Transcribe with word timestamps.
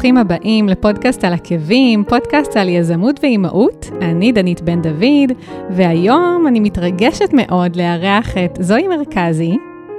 ברוכים 0.00 0.16
הבאים 0.16 0.68
לפודקאסט 0.68 1.24
על 1.24 1.32
עקבים, 1.32 2.04
פודקאסט 2.04 2.56
על 2.56 2.68
יזמות 2.68 3.20
ואימהות. 3.22 3.86
אני 4.02 4.32
דנית 4.32 4.60
בן 4.60 4.82
דוד, 4.82 5.32
והיום 5.70 6.44
אני 6.48 6.60
מתרגשת 6.60 7.28
מאוד 7.32 7.76
לארח 7.76 8.36
את 8.38 8.58
זוהי 8.60 8.88
מרכזי. 8.88 9.56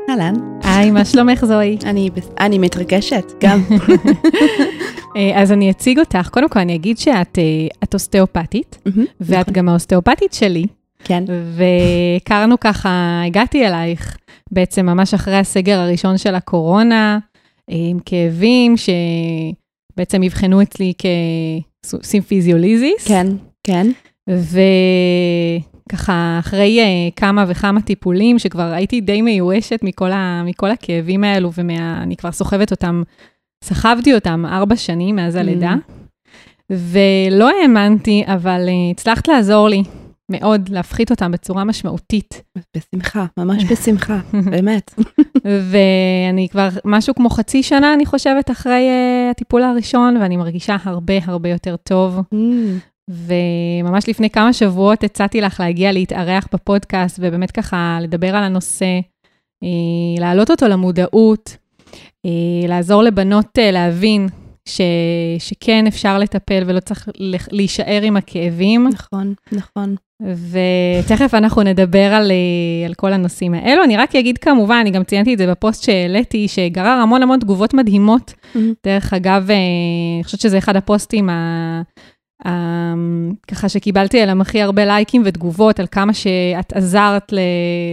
אהלן. 0.10 0.34
היי, 0.64 0.92
מה 0.92 1.06
שלומך 1.06 1.46
זוהי? 1.46 1.78
אני, 1.90 2.10
אני 2.40 2.58
מתרגשת, 2.58 3.32
גם. 3.44 3.62
אה, 5.18 5.42
אז 5.42 5.52
אני 5.52 5.72
אציג 5.72 6.00
אותך. 6.00 6.30
קודם 6.32 6.50
כל 6.50 6.60
אני 6.60 6.76
אגיד 6.76 6.98
שאת 6.98 7.40
אה, 7.40 7.88
אוסטאופטית, 7.94 8.78
ואת 9.20 9.40
נכון. 9.40 9.54
גם 9.54 9.70
האוסטאופטית 9.70 10.34
שלי. 10.34 10.66
כן. 11.04 11.24
והכרנו 11.56 12.60
ככה, 12.60 13.22
הגעתי 13.28 13.68
אלייך 13.68 14.18
בעצם 14.52 14.86
ממש 14.86 15.14
אחרי 15.14 15.38
הסגר 15.38 15.80
הראשון 15.80 16.18
של 16.18 16.36
הקורונה, 16.36 17.20
עם 17.68 18.00
כאבים 18.06 18.78
שבעצם 19.92 20.24
אבחנו 20.24 20.62
אצלי 20.62 20.94
כסימפיזיוליזיס. 21.84 23.08
כן, 23.08 23.28
כן. 23.64 23.88
וככה, 25.90 26.38
אחרי 26.40 26.80
uh, 26.82 27.14
כמה 27.16 27.46
וכמה 27.48 27.82
טיפולים, 27.82 28.40
שכבר 28.40 28.72
הייתי 28.72 29.02
די 29.02 29.22
מיואשת 29.22 29.80
מכל, 29.84 30.12
ה, 30.12 30.44
מכל 30.46 30.72
הכאבים 30.72 31.24
האלו, 31.24 31.52
ואני 31.54 32.16
כבר 32.16 32.32
סוחבת 32.32 32.72
אותם, 32.72 33.04
סחבתי 33.64 34.14
אותם 34.14 34.46
ארבע 34.46 34.76
שנים 34.76 35.16
מאז 35.16 35.36
הלידה, 35.36 35.76
ולא 36.70 37.50
האמנתי, 37.62 38.24
אבל 38.28 38.68
uh, 38.68 38.92
הצלחת 38.92 39.28
לעזור 39.28 39.70
לי 39.70 39.84
מאוד 40.32 40.70
להפחית 40.70 41.12
אותם 41.12 41.32
בצורה 41.32 41.64
משמעותית. 41.64 42.44
בשמחה, 42.78 43.26
ממש 43.38 43.64
בשמחה, 43.72 44.20
באמת. 44.52 44.94
ואני 45.44 46.48
כבר 46.52 46.70
משהו 46.86 47.16
כמו 47.16 47.30
חצי 47.30 47.64
שנה, 47.64 47.94
אני 47.94 48.06
חושבת, 48.06 48.52
אחרי 48.52 48.90
uh, 48.90 49.32
הטיפול 49.32 49.64
הראשון, 49.64 50.18
ואני 50.18 50.38
מרגישה 50.38 50.76
הרבה 50.84 51.14
הרבה 51.26 51.50
יותר 51.50 51.76
טוב. 51.76 52.20
וממש 53.10 54.10
לפני 54.10 54.30
כמה 54.30 54.54
שבועות 54.54 55.04
הצעתי 55.04 55.42
לך 55.42 55.60
להגיע 55.60 55.92
להתארח 55.92 56.48
בפודקאסט, 56.54 57.20
ובאמת 57.22 57.52
ככה 57.52 57.98
לדבר 58.02 58.36
על 58.36 58.44
הנושא, 58.44 59.00
אה, 59.64 60.20
להעלות 60.20 60.52
אותו 60.52 60.68
למודעות, 60.68 61.58
אה, 62.26 62.68
לעזור 62.68 63.04
לבנות 63.04 63.58
להבין 63.62 64.28
ש, 64.66 64.82
שכן 65.40 65.88
אפשר 65.88 66.18
לטפל 66.18 66.64
ולא 66.66 66.80
צריך 66.80 67.10
להישאר 67.52 68.02
עם 68.04 68.18
הכאבים. 68.18 68.88
נכון, 68.88 69.34
נכון. 69.52 69.96
ותכף 70.22 71.34
אנחנו 71.34 71.64
נדבר 71.64 72.14
על, 72.14 72.32
על 72.86 72.94
כל 72.94 73.14
הנושאים 73.14 73.54
האלו. 73.54 73.84
אני 73.84 73.98
רק 73.98 74.16
אגיד 74.16 74.38
כמובן, 74.38 74.78
אני 74.82 74.92
גם 74.92 75.04
ציינתי 75.04 75.34
את 75.34 75.38
זה 75.38 75.48
בפוסט 75.48 75.84
שהעליתי, 75.84 76.48
שגרר 76.48 77.00
המון 77.04 77.24
המון 77.24 77.40
תגובות 77.40 77.74
מדהימות. 77.74 78.34
Mm-hmm. 78.34 78.60
דרך 78.86 79.14
אגב, 79.14 79.52
אני 79.52 80.22
חושבת 80.24 80.42
שזה 80.42 80.58
אחד 80.58 80.76
הפוסטים 80.76 81.30
ה... 81.30 81.82
Um, 82.46 82.50
ככה 83.48 83.70
שקיבלתי 83.70 84.22
עליהם 84.22 84.42
הכי 84.42 84.62
הרבה 84.62 84.86
לייקים 84.86 85.22
ותגובות 85.26 85.80
על 85.80 85.86
כמה 85.92 86.14
שאת 86.14 86.74
עזרת 86.74 87.34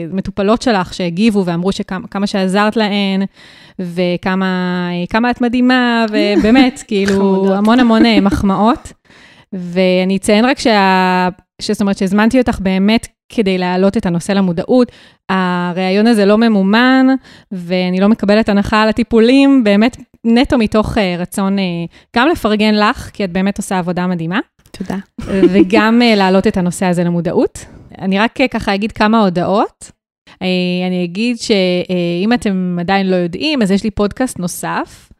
למטופלות 0.08 0.62
שלך 0.62 0.94
שהגיבו 0.94 1.44
ואמרו 1.44 1.72
שכמה 1.72 2.26
שעזרת 2.26 2.76
להן 2.76 3.22
וכמה 3.78 4.90
את 5.30 5.40
מדהימה, 5.40 6.06
ובאמת, 6.08 6.82
כאילו, 6.88 7.54
המון 7.54 7.80
המון 7.80 8.06
אה, 8.06 8.20
מחמאות. 8.20 8.92
ואני 9.52 10.16
אציין 10.16 10.44
רק 10.44 10.58
שה... 10.58 11.28
זאת 11.62 11.80
אומרת 11.80 11.98
שהזמנתי 11.98 12.38
אותך 12.38 12.60
באמת 12.60 13.08
כדי 13.28 13.58
להעלות 13.58 13.96
את 13.96 14.06
הנושא 14.06 14.32
למודעות. 14.32 14.92
הריאיון 15.28 16.06
הזה 16.06 16.24
לא 16.24 16.38
ממומן, 16.38 17.06
ואני 17.52 18.00
לא 18.00 18.08
מקבלת 18.08 18.48
הנחה 18.48 18.82
על 18.82 18.88
הטיפולים, 18.88 19.64
באמת 19.64 19.96
נטו 20.24 20.58
מתוך 20.58 20.96
uh, 20.96 21.00
רצון 21.18 21.58
uh, 21.58 21.60
גם 22.16 22.28
לפרגן 22.28 22.74
לך, 22.74 23.10
כי 23.12 23.24
את 23.24 23.32
באמת 23.32 23.58
עושה 23.58 23.78
עבודה 23.78 24.06
מדהימה. 24.06 24.38
תודה. 24.70 24.96
וגם 25.52 26.02
uh, 26.02 26.16
להעלות 26.16 26.46
את 26.46 26.56
הנושא 26.56 26.86
הזה 26.86 27.04
למודעות. 27.04 27.64
אני 27.98 28.18
רק 28.18 28.40
uh, 28.40 28.48
ככה 28.48 28.74
אגיד 28.74 28.92
כמה 28.92 29.20
הודעות. 29.20 29.90
Uh, 30.30 30.34
אני 30.86 31.04
אגיד 31.04 31.38
שאם 31.38 32.32
uh, 32.32 32.34
אתם 32.34 32.76
עדיין 32.80 33.10
לא 33.10 33.16
יודעים, 33.16 33.62
אז 33.62 33.70
יש 33.70 33.84
לי 33.84 33.90
פודקאסט 33.90 34.38
נוסף, 34.38 35.12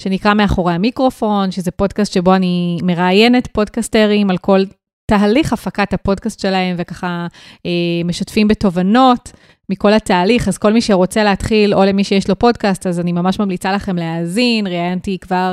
שנקרא 0.00 0.34
מאחורי 0.34 0.72
המיקרופון, 0.72 1.50
שזה 1.50 1.70
פודקאסט 1.70 2.12
שבו 2.12 2.34
אני 2.34 2.78
מראיינת 2.82 3.46
פודקסטרים 3.46 4.30
על 4.30 4.38
כל 4.38 4.60
תהליך 5.06 5.52
הפקת 5.52 5.92
הפודקאסט 5.92 6.40
שלהם, 6.40 6.76
וככה 6.78 7.26
אה, 7.66 7.70
משתפים 8.04 8.48
בתובנות 8.48 9.32
מכל 9.68 9.92
התהליך. 9.92 10.48
אז 10.48 10.58
כל 10.58 10.72
מי 10.72 10.80
שרוצה 10.80 11.24
להתחיל, 11.24 11.74
או 11.74 11.84
למי 11.84 12.04
שיש 12.04 12.28
לו 12.28 12.38
פודקאסט, 12.38 12.86
אז 12.86 13.00
אני 13.00 13.12
ממש 13.12 13.40
ממליצה 13.40 13.72
לכם 13.72 13.96
להאזין. 13.96 14.66
ראיינתי 14.66 15.18
כבר 15.18 15.52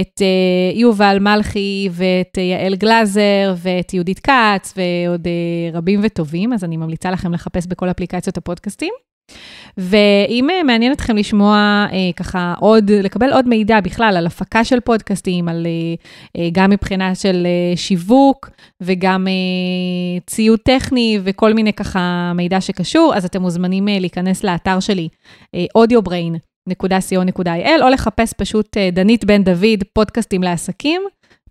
את 0.00 0.22
אה, 0.22 0.78
יובל 0.78 1.18
מלכי, 1.20 1.88
ואת 1.92 2.38
אה, 2.38 2.42
יעל 2.42 2.74
גלאזר, 2.74 3.54
ואת 3.56 3.94
יהודית 3.94 4.18
כץ, 4.18 4.74
ועוד 4.76 5.26
אה, 5.26 5.78
רבים 5.78 6.00
וטובים, 6.02 6.52
אז 6.52 6.64
אני 6.64 6.76
ממליצה 6.76 7.10
לכם 7.10 7.32
לחפש 7.32 7.66
בכל 7.66 7.90
אפליקציות 7.90 8.36
הפודקאסטים. 8.36 8.92
ואם 9.76 10.48
מעניין 10.66 10.92
אתכם 10.92 11.16
לשמוע 11.16 11.86
אה, 11.92 12.10
ככה 12.16 12.54
עוד, 12.60 12.90
לקבל 12.90 13.32
עוד 13.32 13.48
מידע 13.48 13.80
בכלל 13.80 14.16
על 14.16 14.26
הפקה 14.26 14.64
של 14.64 14.80
פודקאסטים, 14.80 15.48
על, 15.48 15.66
אה, 16.36 16.48
גם 16.52 16.70
מבחינה 16.70 17.14
של 17.14 17.46
אה, 17.46 17.76
שיווק 17.76 18.50
וגם 18.80 19.28
אה, 19.28 19.32
ציוד 20.26 20.60
טכני 20.60 21.18
וכל 21.24 21.54
מיני 21.54 21.72
ככה 21.72 22.32
מידע 22.34 22.60
שקשור, 22.60 23.12
אז 23.16 23.24
אתם 23.24 23.42
מוזמנים 23.42 23.88
אה, 23.88 23.98
להיכנס 23.98 24.44
לאתר 24.44 24.80
שלי, 24.80 25.08
אה, 25.54 25.64
audiobrain.co.il, 25.78 27.82
או 27.82 27.88
לחפש 27.88 28.32
פשוט 28.32 28.76
אה, 28.76 28.88
דנית 28.92 29.24
בן 29.24 29.44
דוד, 29.44 29.82
פודקאסטים 29.92 30.42
לעסקים. 30.42 31.02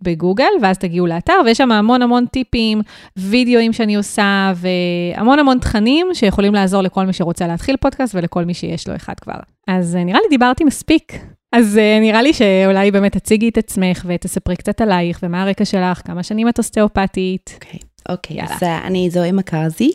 בגוגל, 0.03 0.45
ואז 0.61 0.77
תגיעו 0.77 1.07
לאתר, 1.07 1.33
ויש 1.45 1.57
שם 1.57 1.71
המון 1.71 2.01
המון 2.01 2.25
טיפים, 2.25 2.81
וידאוים 3.17 3.73
שאני 3.73 3.95
עושה, 3.95 4.53
והמון 4.55 5.39
המון 5.39 5.59
תכנים 5.59 6.07
שיכולים 6.13 6.53
לעזור 6.53 6.81
לכל 6.81 7.05
מי 7.05 7.13
שרוצה 7.13 7.47
להתחיל 7.47 7.77
פודקאסט 7.77 8.15
ולכל 8.15 8.45
מי 8.45 8.53
שיש 8.53 8.87
לו 8.87 8.95
אחד 8.95 9.13
כבר. 9.21 9.39
אז 9.67 9.95
נראה 9.95 10.19
לי 10.19 10.29
דיברתי 10.29 10.63
מספיק. 10.63 11.13
אז 11.55 11.79
נראה 12.01 12.21
לי 12.21 12.33
שאולי 12.33 12.91
באמת 12.91 13.17
תציגי 13.17 13.49
את 13.49 13.57
עצמך 13.57 14.05
ותספרי 14.07 14.55
קצת 14.55 14.81
עלייך 14.81 15.19
ומה 15.23 15.43
הרקע 15.43 15.65
שלך, 15.65 16.01
כמה 16.05 16.23
שנים 16.23 16.49
את 16.49 16.57
אוסטאופטית. 16.57 17.51
אוקיי. 17.55 17.79
Okay. 17.79 17.92
אוקיי, 18.09 18.41
okay, 18.41 18.45
אז 18.45 18.63
uh, 18.63 18.65
אני 18.65 19.09
זוהי 19.09 19.31
מקרזי, 19.31 19.91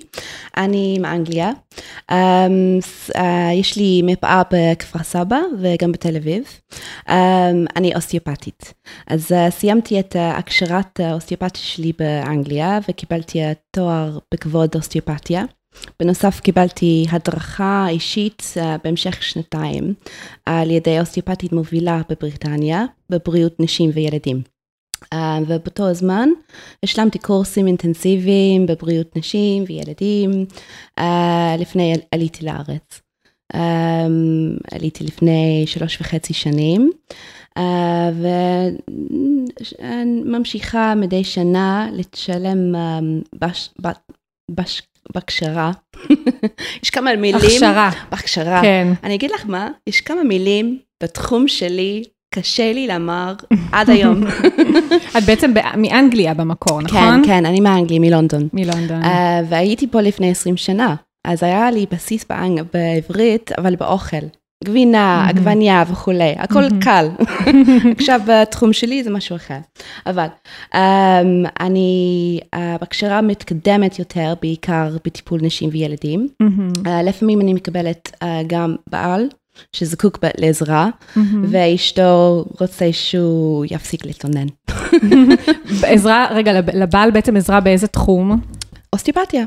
אני 0.57 0.99
מאנגליה. 0.99 1.51
Um, 2.11 2.15
uh, 3.17 3.21
יש 3.55 3.77
לי 3.77 4.03
מרפאה 4.05 4.43
בכפר 4.53 5.03
סבא 5.03 5.39
וגם 5.61 5.93
בתל 5.93 6.17
אביב. 6.17 6.43
Um, 7.09 7.13
אני 7.77 7.95
אוסטיופטית. 7.95 8.75
אז 9.07 9.33
uh, 9.33 9.51
סיימתי 9.51 10.01
את 10.01 10.17
הכשרת 10.19 11.01
האוסטיופטיה 11.01 11.63
שלי 11.63 11.93
באנגליה 11.99 12.79
וקיבלתי 12.89 13.39
תואר 13.71 14.19
בכבוד 14.35 14.75
אוסטיופטיה. 14.75 15.45
בנוסף 16.01 16.41
קיבלתי 16.41 17.07
הדרכה 17.11 17.87
אישית 17.89 18.43
uh, 18.55 18.61
בהמשך 18.85 19.23
שנתיים 19.23 19.95
על 20.47 20.71
ידי 20.71 21.01
אוסטיופטית 21.01 21.53
מובילה 21.53 22.01
בבריטניה 22.09 22.85
בבריאות 23.11 23.61
נשים 23.61 23.91
וילדים. 23.95 24.58
Uh, 25.15 25.17
ובאותו 25.47 25.89
הזמן 25.89 26.29
השלמתי 26.83 27.19
קורסים 27.19 27.67
אינטנסיביים 27.67 28.67
בבריאות 28.67 29.17
נשים 29.17 29.65
וילדים 29.67 30.31
uh, 31.01 31.03
לפני 31.59 31.95
עליתי 32.15 32.45
לארץ. 32.47 33.01
Um, 33.53 33.57
עליתי 34.75 35.05
לפני 35.05 35.65
שלוש 35.67 36.01
וחצי 36.01 36.35
שנים 36.35 36.91
וממשיכה 40.25 40.95
מדי 40.95 41.25
שנה 41.25 41.89
לשלם 41.93 42.75
בש, 43.35 43.71
בש, 44.51 44.83
בהכשרה. 45.15 45.73
יש 46.83 46.91
כמה 46.91 47.17
מילים. 47.17 47.37
הכשרה. 47.37 47.91
בהכשרה. 48.11 48.62
כן. 48.62 48.89
אני 49.05 49.15
אגיד 49.15 49.31
לך 49.31 49.47
מה, 49.47 49.69
יש 49.87 50.01
כמה 50.01 50.23
מילים 50.23 50.79
בתחום 51.03 51.49
שלי 51.49 52.03
קשה 52.35 52.73
לי 52.73 52.87
לומר 52.87 53.35
עד 53.73 53.91
היום. 53.91 54.23
את 55.19 55.25
בעצם 55.27 55.53
מאנגליה 55.77 56.35
במקור, 56.35 56.83
נכון? 56.83 57.23
כן, 57.23 57.27
כן, 57.27 57.47
אני 57.47 57.61
מאנגליה, 57.61 58.01
מלונדון. 58.01 58.49
מלונדון. 58.53 59.03
Uh, 59.03 59.07
והייתי 59.49 59.87
פה 59.87 60.01
לפני 60.01 60.31
20 60.31 60.57
שנה, 60.57 60.95
אז 61.25 61.43
היה 61.43 61.71
לי 61.71 61.87
בסיס 61.91 62.25
באנג... 62.31 62.63
בעברית, 62.73 63.53
אבל 63.59 63.77
באוכל. 63.77 64.27
גבינה. 64.65 65.27
עגבניה 65.29 65.85
וכולי, 65.91 66.35
הכל 66.39 66.65
mm-hmm. 66.65 66.85
קל. 66.85 67.09
עכשיו 67.99 68.21
בתחום 68.27 68.73
שלי 68.73 69.05
זה 69.05 69.11
משהו 69.11 69.37
אחר. 69.37 69.59
אבל 70.07 70.27
um, 70.75 70.79
אני 71.61 72.41
uh, 72.55 72.59
בהכשרה 72.81 73.21
מתקדמת 73.21 73.99
יותר, 73.99 74.35
בעיקר 74.43 74.97
בטיפול 75.05 75.41
נשים 75.43 75.71
וילדים. 75.73 76.29
Mm-hmm. 76.43 76.87
Uh, 76.87 76.89
לפעמים 77.05 77.41
אני 77.41 77.55
מקבלת 77.55 78.11
uh, 78.15 78.27
גם 78.47 78.77
בעל. 78.91 79.29
שזקוק 79.72 80.19
לעזרה, 80.38 80.88
mm-hmm. 80.88 81.20
ואשתו 81.50 82.44
רוצה 82.60 82.93
שהוא 82.93 83.64
יפסיק 83.70 84.06
להתלונן. 84.06 84.46
עזרה, 85.82 86.26
רגע, 86.31 86.52
לבעל 86.75 87.10
בעצם 87.10 87.37
עזרה 87.37 87.60
באיזה 87.60 87.87
תחום? 87.87 88.40
אוסטיפתיה. 88.93 89.44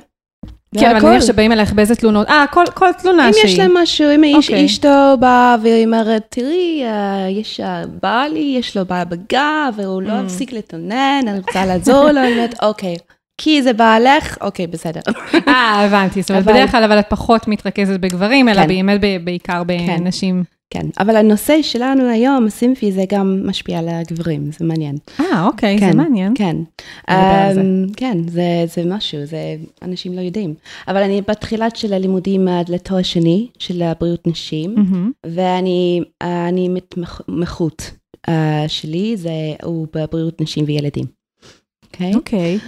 כן, 0.80 0.90
אבל 0.90 0.98
הכל. 0.98 1.10
נניח 1.10 1.24
שבאים 1.24 1.52
אלייך 1.52 1.74
באיזה 1.74 1.96
תלונות, 1.96 2.30
אה, 2.30 2.46
כל, 2.52 2.64
כל 2.74 2.90
תלונה 3.02 3.28
אם 3.28 3.34
שהיא. 3.34 3.46
יש 3.46 3.60
להם 3.60 3.78
משהו, 3.78 4.06
אם 4.16 4.24
האיש, 4.24 4.50
אוקיי. 4.50 4.66
אשתו 4.66 5.18
באה 5.20 5.56
והיא 5.62 5.86
אומרת, 5.86 6.24
תראי, 6.30 6.84
אה, 6.86 7.28
יש 7.30 7.60
אה, 7.60 7.84
בעלי, 8.02 8.56
יש 8.60 8.78
לו 8.78 8.86
בעיה 8.86 9.06
בגב, 9.06 9.74
והוא 9.76 10.02
לא. 10.02 10.22
מפסיק 10.22 10.54
להתלונן, 10.54 11.22
אני 11.28 11.40
רוצה 11.40 11.66
לעזור 11.66 12.12
לו, 12.12 12.22
אני 12.22 12.32
אומרת, 12.32 12.56
אוקיי, 12.62 12.96
כי 13.44 13.62
זה 13.64 13.74
בעלך, 13.74 14.38
אוקיי, 14.42 14.68
בסדר. 14.68 15.00
אה, 15.48 15.86
הבנתי. 15.86 16.22
זאת 16.22 16.32
אומרת, 16.32 16.44
אבל- 16.44 16.54
בדרך 16.54 16.72
כלל 16.72 16.84
אבל 16.84 17.00
את 17.00 17.06
פחות 17.10 17.48
מתרכזת 17.48 18.00
בגברים, 18.00 18.50
אלא 18.50 18.62
כן. 18.62 18.68
באמת 18.68 19.00
בעיקר 19.24 19.64
בנשים. 19.64 20.44
כן, 20.70 20.86
אבל 21.00 21.16
הנושא 21.16 21.62
שלנו 21.62 22.10
היום, 22.10 22.46
הסימפי, 22.46 22.92
זה 22.92 23.04
גם 23.10 23.42
משפיע 23.46 23.80
על 23.80 23.90
הגברים, 23.90 24.50
זה 24.60 24.66
מעניין. 24.66 24.96
אה, 25.20 25.46
אוקיי, 25.48 25.80
זה 25.80 25.86
כן, 25.86 25.98
מעניין. 25.98 26.34
כן. 26.36 26.56
על 27.08 27.54
זה. 27.54 27.62
כן, 27.98 28.18
זה, 28.28 28.44
זה 28.76 28.84
משהו, 28.86 29.26
זה 29.26 29.38
אנשים 29.82 30.14
לא 30.14 30.22
יודעים. 30.22 30.54
אבל 30.88 31.04
אני 31.04 31.22
בתחילת 31.28 31.76
של 31.76 31.94
הלימודים 31.94 32.48
עד 32.48 32.70
לתואר 32.70 33.02
שני 33.02 33.48
של 33.60 33.84
בריאות 34.00 34.28
נשים, 34.28 34.76
מהמם. 34.76 35.12
ואני 35.26 36.02
אני 36.22 36.70
מתמחות 36.70 37.92
אה, 38.30 38.64
שלי, 38.68 39.18
זה 39.18 39.32
הוא 39.64 39.88
בבריאות 39.96 40.42
נשים 40.42 40.66
וילדים. 40.68 41.06
אוקיי? 41.86 42.16
אוקיי. 42.16 42.54
אמ, 42.54 42.60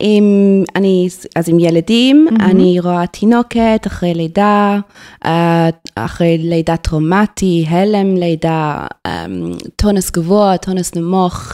עם, 0.00 0.64
אני, 0.76 1.08
אז 1.36 1.48
עם 1.48 1.58
ילדים, 1.58 2.24
מהמם. 2.24 2.40
אני 2.40 2.80
רואה 2.80 3.06
תינוקת 3.06 3.82
אחרי 3.86 4.14
לידה, 4.14 4.78
אה, 5.24 5.68
אחרי 5.94 6.38
לידה 6.38 6.76
טראומטי, 6.76 7.64
הלם 7.68 8.16
לידה, 8.16 8.86
אמ, 9.06 9.52
טונוס 9.76 10.10
גבוה, 10.10 10.56
טונוס 10.56 10.94
נמוך, 10.94 11.52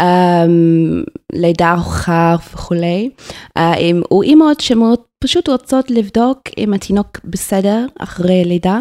אמ, 0.00 1.02
לידה 1.34 1.72
ארוכה 1.72 2.36
וכולי. 2.52 3.10
אה, 3.56 3.72
עם- 3.78 4.02
אימהות 4.22 4.60
שמאוד 4.60 4.98
פשוט 5.24 5.48
רוצות 5.48 5.90
לבדוק 5.90 6.38
אם 6.58 6.74
התינוק 6.74 7.20
בסדר 7.24 7.86
אחרי 7.98 8.44
לידה. 8.44 8.80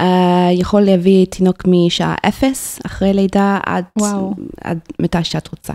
אה, 0.00 0.48
יכול 0.52 0.80
להביא 0.80 1.26
תינוק 1.26 1.62
משעה 1.66 2.14
אפס 2.28 2.78
אחרי 2.86 3.12
לידה 3.12 3.58
עד, 3.66 3.84
וואו. 3.98 4.34
עד 4.64 4.78
מתי 5.00 5.18
שאת 5.24 5.48
רוצה. 5.48 5.72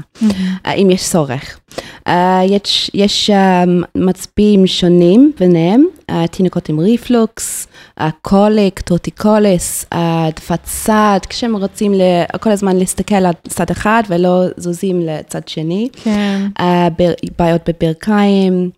אה, 0.65 0.73
אם 0.73 0.89
יש 0.91 1.09
צורך. 1.09 1.59
אה, 2.07 2.41
יש, 2.47 2.91
יש 2.93 3.29
אה, 3.29 3.63
מצבים 3.95 4.67
שונים 4.67 5.31
ביניהם, 5.39 5.85
אה, 6.09 6.27
תינוקות 6.27 6.69
עם 6.69 6.79
ריפלוקס, 6.79 7.67
אה, 7.99 8.09
קוליק, 8.21 8.79
טורטיקוליס, 8.79 9.85
אה, 9.93 10.27
העדפת 10.35 10.59
צד, 10.63 11.19
כשהם 11.29 11.55
רוצים 11.55 11.93
ל- 11.93 12.01
כל 12.41 12.51
הזמן 12.51 12.75
להסתכל 12.77 13.15
על 13.15 13.33
צד 13.47 13.71
אחד 13.71 14.03
ולא 14.09 14.43
זוזים 14.57 15.01
לצד 15.01 15.47
שני, 15.47 15.89
כן. 16.03 16.47
אה, 16.59 16.87
בעיות 17.39 17.69
בברכיים. 17.69 18.69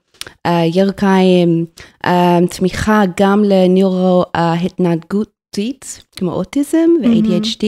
אה, 0.45 0.61
ירכיים, 0.73 1.65
אה, 2.05 2.39
תמיכה 2.49 3.03
גם 3.19 3.43
לניורו-התנהגותית, 3.43 6.03
כמו 6.15 6.31
אוטיזם 6.31 6.89
ו-ADHD, 7.03 7.65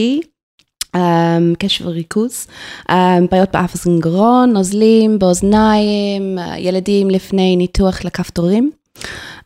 אה, 0.94 1.38
קשב 1.58 1.86
וריכוז, 1.86 2.46
אה, 2.90 3.18
בעיות 3.30 3.48
באף 3.52 3.74
אוזן 3.74 4.00
גרון, 4.00 4.52
נוזלים 4.52 5.18
באוזניים, 5.18 6.38
ילדים 6.56 7.10
לפני 7.10 7.56
ניתוח 7.56 8.04
לכפתורים. 8.04 8.70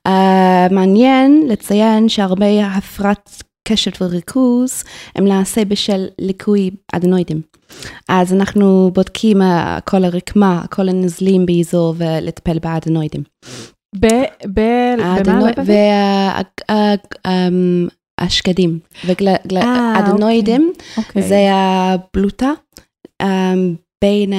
אה, 0.06 0.66
מעניין 0.70 1.44
לציין 1.48 2.08
שהרבה 2.08 2.66
הפרעת 2.66 3.42
קשב 3.72 3.90
וריכוז 4.00 4.84
הם 5.14 5.24
נעשה 5.28 5.64
בשל 5.64 6.06
ליקוי 6.18 6.70
אדנואידים. 6.92 7.40
אז 8.08 8.32
אנחנו 8.32 8.90
בודקים 8.94 9.42
אה, 9.42 9.78
כל 9.84 10.04
הרקמה, 10.04 10.64
כל 10.70 10.88
הנזלים 10.88 11.46
באזור 11.46 11.94
ולטפל 11.96 12.58
באדנואידים. 12.58 13.22
ב... 14.00 14.06
ב... 14.54 14.60
במה? 15.24 15.50
והשקדים. 18.20 18.78
ואדנואידים 19.04 20.72
אוקיי. 20.96 21.22
זה 21.22 21.48
הבלוטה 21.52 22.52
אמ, 23.22 23.74
בין 24.04 24.32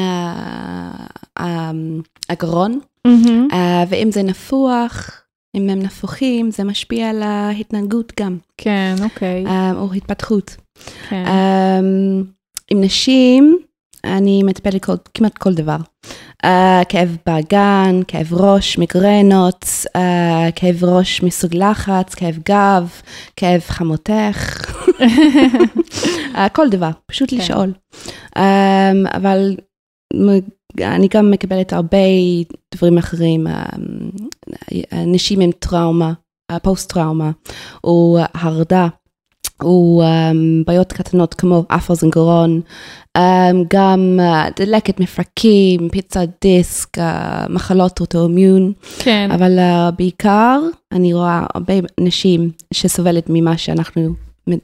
אמ, 1.39 2.01
הגרון. 2.29 2.79
אה, 3.53 3.83
ואם 3.89 4.11
זה 4.11 4.23
נפוח, 4.23 5.23
אם 5.55 5.69
הם 5.69 5.79
נפוחים, 5.79 6.51
זה 6.51 6.63
משפיע 6.63 7.09
על 7.09 7.23
ההתנהגות 7.23 8.13
גם, 8.19 8.37
כן, 8.63 8.95
אוקיי. 9.03 9.45
אה, 9.45 9.71
או 9.75 9.93
התפתחות. 9.93 10.55
כן. 11.09 11.25
אמ, 11.25 12.23
עם 12.71 12.81
נשים, 12.81 13.57
אני 14.03 14.43
מטפלת 14.43 14.85
כל, 14.85 14.93
כמעט 15.13 15.37
כל 15.37 15.53
דבר. 15.53 15.77
Uh, 16.45 16.85
כאב 16.89 17.17
באגן, 17.25 17.99
כאב 18.07 18.33
ראש, 18.33 18.77
מיגרנות, 18.77 19.65
uh, 19.87 19.99
כאב 20.55 20.83
ראש 20.83 21.23
מסוג 21.23 21.55
לחץ, 21.55 22.13
כאב 22.13 22.39
גב, 22.49 22.91
כאב 23.35 23.61
חמותך, 23.61 24.71
uh, 26.35 26.49
כל 26.53 26.69
דבר, 26.69 26.89
פשוט 27.05 27.29
כן. 27.29 27.37
לשאול. 27.37 27.73
Um, 28.35 29.17
אבל 29.17 29.55
אני 30.81 31.07
גם 31.13 31.31
מקבלת 31.31 31.73
הרבה 31.73 31.97
דברים 32.75 32.97
אחרים, 32.97 33.47
um, 33.47 34.91
נשים 34.93 35.39
עם 35.39 35.51
טראומה, 35.59 36.13
uh, 36.51 36.59
פוסט-טראומה, 36.59 37.31
או 37.83 38.17
הרדה. 38.33 38.87
או 39.61 40.03
um, 40.03 40.65
בעיות 40.67 40.93
קטנות 40.93 41.33
כמו 41.33 41.63
אף 41.67 41.89
אוזן 41.89 42.09
גרון, 42.09 42.61
um, 43.17 43.21
גם 43.73 44.19
uh, 44.19 44.61
דלקת 44.61 44.99
מפרקים, 44.99 45.89
פיצת 45.89 46.27
דיסק, 46.41 46.97
uh, 46.97 47.01
מחלות 47.49 47.99
אוטואמיון, 47.99 48.73
כן. 48.99 49.29
אבל 49.31 49.59
uh, 49.59 49.91
בעיקר 49.91 50.59
אני 50.91 51.13
רואה 51.13 51.45
הרבה 51.55 51.73
נשים 51.99 52.51
שסובלת 52.73 53.25
ממה 53.29 53.57
שאנחנו 53.57 54.13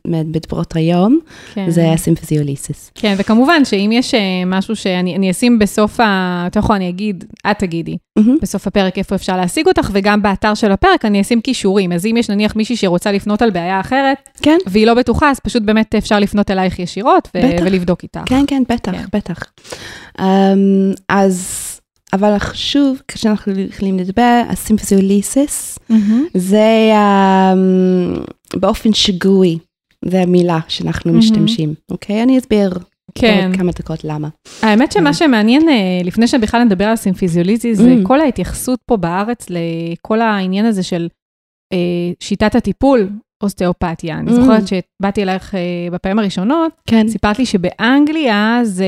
מדברות 0.07 0.75
היום, 0.75 1.19
כן. 1.53 1.69
זה 1.69 1.91
הסימפזיוליסיס. 1.91 2.91
כן, 2.95 3.15
וכמובן 3.17 3.65
שאם 3.65 3.89
יש 3.93 4.13
אה, 4.13 4.19
משהו 4.45 4.75
שאני 4.75 5.15
אני 5.15 5.31
אשים 5.31 5.59
בסוף 5.59 5.99
ה... 5.99 6.43
אתה 6.47 6.59
יכול, 6.59 6.75
אני 6.75 6.89
אגיד, 6.89 7.23
את 7.51 7.59
תגידי, 7.59 7.97
מהמם. 8.17 8.37
בסוף 8.41 8.67
הפרק 8.67 8.97
איפה 8.97 9.15
אפשר 9.15 9.37
להשיג 9.37 9.67
אותך, 9.67 9.89
וגם 9.93 10.21
באתר 10.21 10.53
של 10.53 10.71
הפרק 10.71 11.05
אני 11.05 11.21
אשים 11.21 11.41
קישורים. 11.41 11.91
אז 11.91 12.05
אם 12.05 12.15
יש 12.17 12.29
נניח 12.29 12.55
מישהי 12.55 12.75
שרוצה 12.75 13.11
לפנות 13.11 13.41
על 13.41 13.51
בעיה 13.51 13.79
אחרת, 13.79 14.29
כן, 14.41 14.57
והיא 14.67 14.85
לא 14.85 14.93
בטוחה, 14.93 15.29
אז 15.29 15.39
פשוט 15.39 15.63
באמת 15.63 15.95
אפשר 15.95 16.19
לפנות 16.19 16.51
אלייך 16.51 16.79
ישירות 16.79 17.27
ו- 17.35 17.41
בטח. 17.43 17.63
ולבדוק 17.65 18.03
איתך. 18.03 18.21
כן, 18.25 18.43
כן, 18.47 18.63
בטח, 18.69 18.91
כן. 18.91 19.05
בטח. 19.13 19.39
Um, 20.17 20.21
אז, 21.09 21.65
אבל 22.13 22.39
חשוב, 22.39 23.01
כשאנחנו 23.07 23.53
יכולים 23.59 23.99
לדבר, 23.99 24.41
הסימפזיוליסיס, 24.49 25.79
מהמם. 25.89 26.25
זה 26.33 26.91
um, 26.93 28.59
באופן 28.59 28.93
שגוי, 28.93 29.57
זה 30.05 30.21
המילה 30.21 30.59
שאנחנו. 30.67 31.13
משתמשים, 31.13 31.73
אוקיי? 31.91 32.23
אני 32.23 32.37
אסביר 32.37 32.69
כן. 33.15 33.41
בעוד 33.41 33.57
כמה 33.57 33.71
דקות 33.71 34.03
למה. 34.03 34.27
האמת 34.61 34.91
שמה 34.91 35.13
שמעניין, 35.13 35.69
אה, 35.69 36.01
לפני 36.03 36.27
שבכלל 36.27 36.63
נדבר 36.63 36.85
על 36.85 36.95
סימפיזיוליזי, 36.95 37.75
זה. 37.75 37.95
כל 38.03 38.21
ההתייחסות 38.21 38.79
פה 38.85 38.97
בארץ 38.97 39.47
לכל 39.49 40.21
העניין 40.21 40.65
הזה 40.65 40.83
של 40.83 41.07
אה, 41.73 42.11
שיטת 42.19 42.55
הטיפול, 42.55 43.09
אוסטאופתיה. 43.43 44.17
אני. 44.17 44.33
זוכרת 44.33 44.63
שבאתי 44.67 45.23
אלייך 45.23 45.55
אה, 45.55 45.59
בפעמים 45.91 46.19
הראשונות, 46.19 46.71
כן, 46.87 47.07
סיפרת 47.07 47.39
לי 47.39 47.45
שבאנגליה 47.45 48.59
זה, 48.63 48.85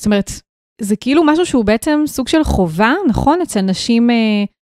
זאת 0.00 0.06
אומרת, 0.06 0.30
זה 0.80 0.96
כאילו 0.96 1.24
משהו 1.24 1.46
שהוא 1.46 1.64
בעצם 1.64 2.02
סוג 2.06 2.28
של 2.28 2.44
חובה, 2.44 2.94
נכון? 3.08 3.38
אצל 3.42 3.60
נשים 3.60 4.10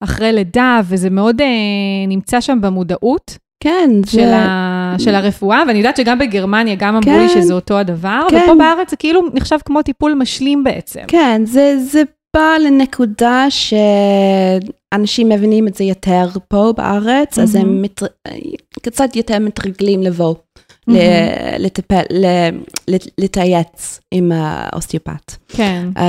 אחרי 0.05 0.33
לידה, 0.33 0.81
וזה 0.85 1.11
מאוד 1.11 1.41
נמצא 2.09 2.41
שם 2.41 2.61
במודעות 2.61 3.39
כן, 3.63 3.91
של, 4.07 4.17
זה, 4.17 4.37
ה, 4.37 4.76
של 4.99 5.15
הרפואה, 5.15 5.63
ואני 5.69 5.79
יודעת 5.79 5.97
שגם 5.97 6.19
בגרמניה 6.19 6.75
גם 6.75 6.89
אמרו 6.97 7.03
כן. 7.05 7.19
לי 7.21 7.29
שזה 7.29 7.55
אותו 7.55 7.79
הדבר, 7.79 8.27
כן. 8.31 8.41
ופה 8.45 8.55
בארץ 8.55 8.91
זה 8.91 8.97
כאילו 8.97 9.21
נחשב 9.35 9.59
כמו 9.65 9.83
טיפול 9.83 10.15
משלים 10.15 10.65
בעצם. 10.65 11.01
כן, 11.09 11.43
זה, 11.45 11.77
זה 11.79 12.03
בא 12.37 12.57
לנקודה 12.65 13.47
שאנשים 13.51 15.29
מבינים 15.29 15.69
את 15.69 15.75
זה 15.75 15.85
יותר 15.85 16.29
פה 16.49 16.73
בארץ, 16.77 17.39
אז 17.39 17.57
מהמם. 17.57 17.69
הם 17.69 17.83
מת, 17.83 18.03
קצת 18.83 19.17
יותר 19.17 19.39
מתרגלים 19.39 20.03
לבוא. 20.03 20.35
ל- 20.89 20.93
מהמם. 20.93 20.99
לטפל, 21.59 22.03
ל- 22.13 22.51
לת- 22.89 23.09
להתייעץ 23.19 24.01
עם 24.15 24.33
האוסטיופט. 24.35 25.37
כן, 25.49 25.89
Um, 25.97 26.01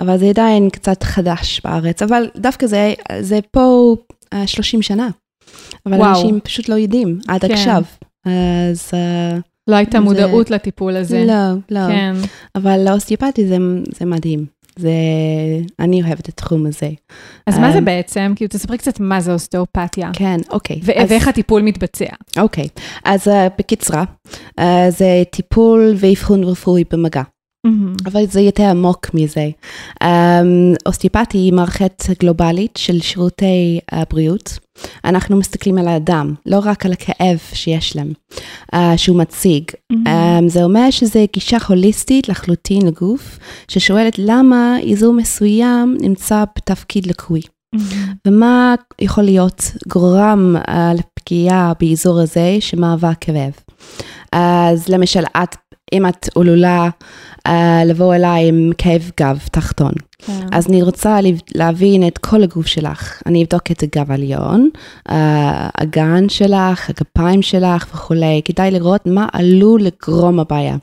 אבל 0.00 0.18
זה 0.18 0.26
עדיין 0.26 0.70
קצת 0.70 1.02
חדש 1.02 1.60
בארץ, 1.64 2.02
אבל 2.02 2.28
דווקא 2.36 2.66
זה, 2.66 2.94
זה 3.20 3.38
פה 3.50 3.94
uh, 4.34 4.36
30 4.46 4.82
שנה. 4.82 5.08
אבל 5.88 5.96
וואו. 5.98 6.10
אנשים 6.20 6.40
פשוט 6.40 6.68
לא 6.68 6.74
יודעים 6.74 7.18
עד 7.28 7.40
כן. 7.46 7.52
עכשיו. 7.52 7.82
אז 8.26 8.90
uh, 8.90 9.40
לא 9.70 9.76
הייתה 9.76 9.98
זה- 9.98 10.04
מודעות 10.04 10.50
לטיפול 10.50 10.96
הזה. 10.96 11.24
לא, 11.24 11.34
לא. 11.70 11.86
כן, 11.88 12.14
אבל 12.54 12.86
האוסטיופטי 12.88 13.46
זה, 13.48 13.56
זה 13.98 14.04
מדהים. 14.04 14.46
זה, 14.78 14.90
אני 15.80 16.02
אוהבת 16.02 16.20
את 16.20 16.28
התחום 16.28 16.66
הזה. 16.66 16.90
אז 17.46 17.58
מה 17.58 17.72
זה 17.72 17.78
אמ, 17.78 17.84
בעצם? 17.84 18.32
כאילו, 18.36 18.48
תספרי 18.48 18.78
קצת 18.78 19.00
מה 19.00 19.20
זה 19.20 19.32
אוסטאופתיה. 19.32 20.10
כן, 20.12 20.36
אוקיי. 20.50 20.80
ו- 20.84 20.92
אז- 20.96 21.10
ואיך 21.10 21.28
הטיפול 21.28 21.62
מתבצע. 21.62 22.06
אוקיי, 22.38 22.68
אז 23.04 23.28
uh, 23.28 23.30
בקצרה, 23.58 24.04
uh, 24.60 24.62
זה 24.88 25.22
טיפול 25.30 25.94
ואבחון 25.96 26.44
רפואי 26.44 26.84
במגע. 26.92 27.22
אבל 28.06 28.26
זה 28.26 28.40
יותר 28.40 28.64
עמוק 28.64 29.14
מזה. 29.14 29.50
Um, 30.02 30.92
היא 31.32 31.52
מערכת 31.52 32.04
גלובלית 32.20 32.76
של 32.76 33.00
שירותי 33.00 33.80
הבריאות. 33.92 34.58
אנחנו 35.04 35.36
מסתכלים 35.36 35.78
על 35.78 35.88
האדם, 35.88 36.34
לא 36.46 36.60
רק 36.64 36.86
על 36.86 36.92
הכאב 36.92 37.38
שיש 37.52 37.96
להם, 37.96 38.12
uh, 38.74 38.78
שהוא 38.96 39.18
מציג. 39.18 39.64
Mm-hmm. 39.92 39.96
Um, 40.06 40.48
זה 40.48 40.64
אומר 40.64 40.90
שזה 40.90 41.24
גישה 41.32 41.56
הוליסטית 41.68 42.28
לחלוטין 42.28 42.86
לגוף, 42.86 43.38
ששואלת 43.68 44.18
למה 44.18 44.76
איזור 44.82 45.12
מסוים 45.12 45.96
נמצא 46.00 46.44
בתפקיד 46.56 47.06
לקוי. 47.06 47.40
Mm-hmm. 47.40 48.14
ומה 48.26 48.74
יכול 49.00 49.24
להיות 49.24 49.72
גורם 49.88 50.56
uh, 50.56 50.70
לפגיעה 50.94 51.72
באזור 51.80 52.20
הזה 52.20 52.56
שמהווה 52.60 53.14
כאב. 53.14 53.52
אז 54.32 54.88
למשל, 54.88 55.22
את 55.42 55.56
אם 55.92 56.06
את 56.06 56.28
עלולה 56.36 56.88
uh, 57.48 57.50
לבוא 57.86 58.14
אליי 58.14 58.48
עם 58.48 58.70
כאב 58.78 59.10
גב 59.20 59.38
תחתון. 59.52 59.92
כן. 60.18 60.46
אז 60.52 60.68
אני 60.68 60.82
רוצה 60.82 61.18
להבין 61.54 62.06
את 62.06 62.18
כל 62.18 62.42
הגוף 62.42 62.66
שלך. 62.66 63.22
אני 63.26 63.42
אבדוק 63.44 63.70
את 63.70 63.82
הגב 63.82 64.10
עליון, 64.10 64.68
uh, 65.08 65.12
הגן 65.78 66.28
שלך, 66.28 66.90
הגפיים 66.90 67.42
שלך 67.42 67.86
וכולי. 67.94 68.40
כדאי 68.44 68.70
לראות 68.70 69.06
מה 69.06 69.26
עלול 69.32 69.82
לגרום 69.82 70.40
הבעיה. 70.40 70.76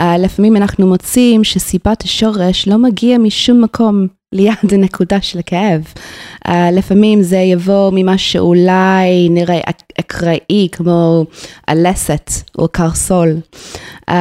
Uh, 0.00 0.02
לפעמים 0.18 0.56
אנחנו 0.56 0.86
מוצאים 0.86 1.44
שסיבת 1.44 2.02
השורש 2.02 2.68
לא 2.68 2.78
מגיע 2.78 3.18
משום 3.18 3.64
מקום 3.64 4.06
ליד 4.32 4.72
הנקודה 4.72 5.20
של 5.20 5.38
הכאב. 5.38 5.92
Uh, 6.46 6.50
לפעמים 6.72 7.22
זה 7.22 7.36
יבוא 7.36 7.90
ממה 7.94 8.18
שאולי 8.18 9.28
נראה 9.30 9.60
אקראי, 10.00 10.68
כמו 10.72 11.24
הלסת 11.68 12.30
או 12.58 12.68
קרסול, 12.68 13.36
uh, 14.10 14.12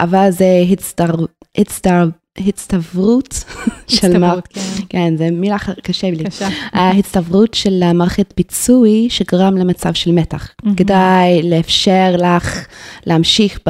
אבל 0.00 0.30
זה 0.30 0.64
הצטר... 0.72 1.14
הצטר... 1.58 2.08
הצטברות 2.38 3.44
של 3.86 4.18
מערכת, 4.18 4.52
כן. 4.52 4.60
כן, 4.88 5.16
זה 5.16 5.30
מילה 5.30 5.56
קשה 5.82 6.10
לי. 6.10 6.24
קשה. 6.24 6.48
הצטברות 6.72 7.54
של 7.54 7.92
מערכת 7.94 8.32
פיצוי 8.34 9.06
שגרם 9.10 9.56
למצב 9.56 9.94
של 9.94 10.12
מתח. 10.12 10.48
Mm-hmm. 10.48 10.68
כדאי 10.76 11.42
לאפשר 11.42 12.14
לך 12.18 12.66
להמשיך 13.06 13.60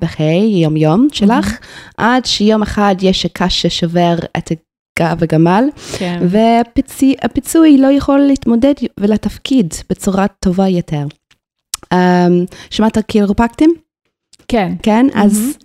בחיי 0.00 0.62
יום-יום 0.62 1.08
שלך, 1.12 1.52
mm-hmm. 1.52 1.94
עד 1.96 2.24
שיום 2.24 2.62
אחד 2.62 2.94
יש 3.02 3.26
הקש 3.26 3.62
ששובר 3.62 4.14
את 4.38 4.52
גב 4.98 5.22
הגמל, 5.22 5.64
כן. 5.98 6.20
והפיצוי 6.28 7.78
לא 7.78 7.86
יכול 7.86 8.18
להתמודד 8.18 8.74
ולתפקיד 9.00 9.74
בצורה 9.90 10.26
טובה 10.28 10.68
יותר. 10.68 11.04
Um, 11.94 11.96
שמעת 12.70 12.98
קירופקטים? 12.98 13.74
כן. 14.48 14.72
כן, 14.82 15.06
mm-hmm. 15.12 15.18
אז, 15.18 15.56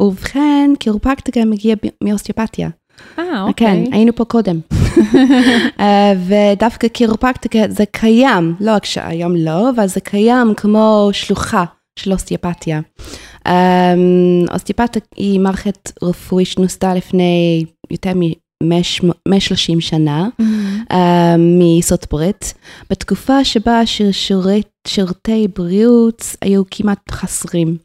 ובכן, 0.00 0.70
קירופקטיקה 0.78 1.44
מגיע 1.44 1.74
מאוסטיופתיה. 2.04 2.68
אה, 3.18 3.42
אוקיי. 3.42 3.66
כן, 3.66 3.92
היינו 3.92 4.16
פה 4.16 4.24
קודם. 4.24 4.60
uh, 4.70 5.78
ודווקא 6.26 6.88
קירופקטיקה 6.88 7.58
זה 7.68 7.84
קיים, 7.90 8.54
לא 8.60 8.70
רק 8.70 8.84
שהיום 8.84 9.36
לא, 9.36 9.70
אבל 9.70 9.86
זה 9.86 10.00
קיים 10.00 10.54
כמו 10.56 11.08
שלוחה 11.12 11.64
של 11.98 12.12
אוסטיופתיה. 12.12 12.80
Um, 13.46 14.52
אוסטיופתיה 14.52 15.02
היא 15.16 15.40
מערכת 15.40 15.92
רפואית 16.02 16.48
שנוסדה 16.48 16.94
לפני 16.94 17.64
יותר 17.90 18.12
מ-30 18.62 19.80
שנה 19.80 20.28
mm-hmm. 20.40 20.92
uh, 20.92 20.96
מארצות 21.38 22.06
ברית, 22.10 22.54
בתקופה 22.90 23.44
שבה 23.44 23.80
שירותי 24.86 25.48
בריאות 25.56 26.36
היו 26.42 26.62
כמעט 26.70 27.10
חסרים. 27.10 27.76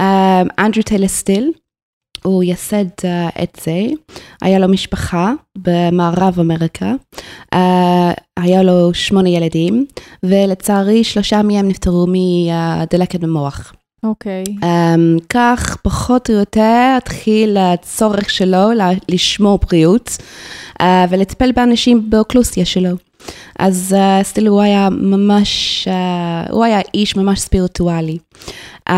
אה, 0.00 0.42
אנדרו 0.58 0.82
טיילר 0.82 1.08
סטיל, 1.08 1.52
הוא 2.22 2.44
יסד 2.44 2.84
uh, 3.00 3.42
את 3.42 3.58
זה, 3.64 3.80
היה 4.42 4.58
לו 4.58 4.68
משפחה 4.68 5.32
במערב 5.58 6.40
אמריקה, 6.40 6.94
uh, 7.54 7.58
היה 8.38 8.62
לו 8.62 8.94
שמונה 8.94 9.28
ילדים, 9.28 9.86
ולצערי 10.22 11.04
שלושה 11.04 11.42
מהם 11.42 11.68
נפטרו 11.68 12.06
מדלקת 12.08 13.20
במוח. 13.20 13.72
אוקיי. 14.04 14.44
Okay. 14.46 14.64
Um, 14.64 15.22
כך 15.28 15.76
פחות 15.82 16.30
או 16.30 16.34
יותר 16.34 16.94
התחיל 16.96 17.56
הצורך 17.56 18.30
שלו 18.30 18.70
לשמור 19.08 19.58
בריאות 19.58 20.18
uh, 20.80 20.84
ולטפל 21.10 21.52
באנשים 21.52 22.10
באוקלוסיה 22.10 22.64
שלו. 22.64 22.90
אז 23.58 23.96
uh, 23.98 24.24
סטיל 24.24 24.46
הוא 24.46 24.60
היה 24.60 24.88
ממש, 24.90 25.88
uh, 25.88 26.52
הוא 26.52 26.64
היה 26.64 26.80
איש 26.94 27.16
ממש 27.16 27.40
ספיריטואלי. 27.40 28.18
Um, 28.88 28.92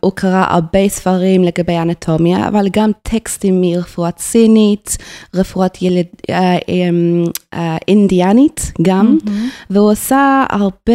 הוא 0.00 0.12
קרא 0.14 0.44
הרבה 0.48 0.88
ספרים 0.88 1.44
לגבי 1.44 1.78
אנטומיה, 1.78 2.48
אבל 2.48 2.68
גם 2.72 2.90
טקסטים 3.02 3.60
מרפואה 3.60 4.10
סינית, 4.18 4.96
רפואת 5.34 5.82
ילד, 5.82 6.06
uh, 6.22 6.30
um, 6.30 7.30
uh, 7.54 7.58
אינדיאנית 7.88 8.72
גם, 8.82 9.18
mm-hmm. 9.20 9.30
והוא 9.70 9.90
עשה 9.90 10.44
הרבה 10.50 10.92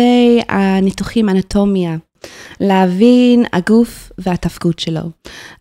uh, 0.50 0.54
ניתוחים 0.82 1.30
אנטומיה. 1.30 1.98
להבין 2.59 3.45
הגוף 3.53 4.12
והתפקוד 4.17 4.79
שלו. 4.79 5.01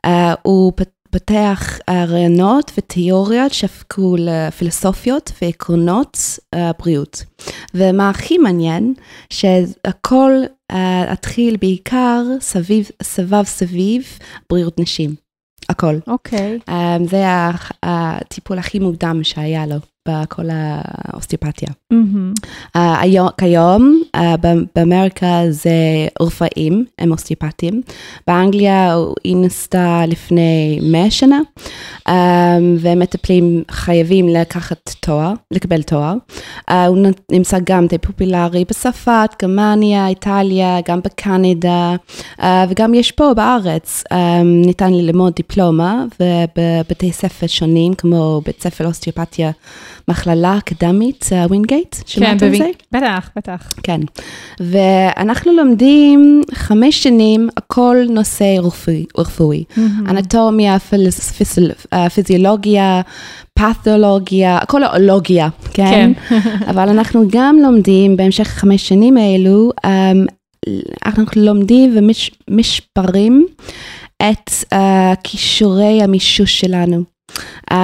Uh, 0.06 0.10
הוא 0.42 0.72
פתח 1.10 1.78
uh, 1.78 1.92
רעיונות 2.08 2.72
ותיאוריות 2.78 3.52
שהפכו 3.52 4.16
לפילוסופיות 4.18 5.32
ועקרונות 5.42 6.18
uh, 6.54 6.58
בריאות. 6.78 7.24
ומה 7.74 8.10
הכי 8.10 8.38
מעניין, 8.38 8.94
שהכל 9.30 10.32
uh, 10.72 10.74
התחיל 11.08 11.56
בעיקר 11.56 12.22
סביב, 12.40 12.88
סבב 13.02 13.44
סביב 13.44 14.18
בריאות 14.50 14.80
נשים. 14.80 15.14
הכל. 15.68 15.98
אוקיי. 16.06 16.58
Okay. 16.58 16.70
Um, 16.70 17.08
זה 17.10 17.24
הטיפול 17.82 18.58
הכי 18.58 18.78
מוקדם 18.78 19.20
שהיה 19.22 19.66
לו. 19.66 19.76
בכל 20.06 20.44
האוסטיופתיה. 20.50 21.68
Mm-hmm. 21.92 22.46
Uh, 22.76 22.80
היום, 23.00 23.28
כיום 23.38 24.02
uh, 24.16 24.20
באמריקה 24.74 25.40
זה 25.50 25.70
רופאים, 26.20 26.84
הם 26.98 27.12
אוסטיופטים. 27.12 27.82
באנגליה 28.26 28.96
היא 29.24 29.36
נסתה 29.36 30.02
לפני 30.06 30.80
100 30.82 31.10
שנה, 31.10 31.40
um, 32.08 32.12
ומטפלים 32.80 33.62
חייבים 33.70 34.28
לקחת 34.28 34.90
תואר, 35.00 35.32
לקבל 35.50 35.82
תואר. 35.82 36.14
Uh, 36.70 36.72
הוא 36.88 36.98
נמצא 37.32 37.58
גם 37.64 37.86
די 37.86 37.98
פופולרי 37.98 38.64
בצרפת, 38.64 39.30
גרמניה, 39.42 40.08
איטליה, 40.08 40.78
גם 40.88 41.00
בקנדה, 41.00 41.96
uh, 42.38 42.44
וגם 42.68 42.94
יש 42.94 43.12
פה 43.12 43.34
בארץ, 43.34 44.04
um, 44.12 44.16
ניתן 44.66 44.92
ללמוד 44.92 45.32
דיפלומה 45.36 46.04
ובבתי 46.20 47.12
ספר 47.12 47.46
שונים, 47.46 47.94
כמו 47.94 48.40
בית 48.44 48.62
ספר 48.62 48.86
אוסטיופתיה. 48.86 49.50
מכללה 50.08 50.58
אקדמית, 50.58 51.30
ווינגייט, 51.48 51.96
שמעת 52.06 52.42
על 52.42 52.56
זה? 52.56 52.70
בטח, 52.92 53.30
בטח. 53.36 53.72
כן. 53.82 54.00
ואנחנו 54.60 55.52
לומדים 55.52 56.42
חמש 56.54 57.02
שנים 57.02 57.48
הכל 57.56 57.96
נושא 58.10 58.56
רפואי. 59.18 59.64
אנטומיה, 60.08 60.76
פיזיולוגיה, 62.14 63.00
פתולוגיה, 63.58 64.58
כל 64.66 64.82
האולוגיה, 64.82 65.48
כן? 65.74 66.12
כן. 66.28 66.36
אבל 66.70 66.88
אנחנו 66.88 67.24
גם 67.30 67.56
לומדים 67.62 68.16
בהמשך 68.16 68.48
חמש 68.48 68.88
שנים 68.88 69.16
האלו, 69.16 69.70
um, 69.86 69.88
אנחנו 71.06 71.24
לומדים 71.36 71.98
ומשפרים 72.48 73.46
את 74.16 74.50
uh, 74.50 74.76
כישורי 75.24 76.02
המישוש 76.02 76.60
שלנו. 76.60 77.15
Uh, 77.70 77.74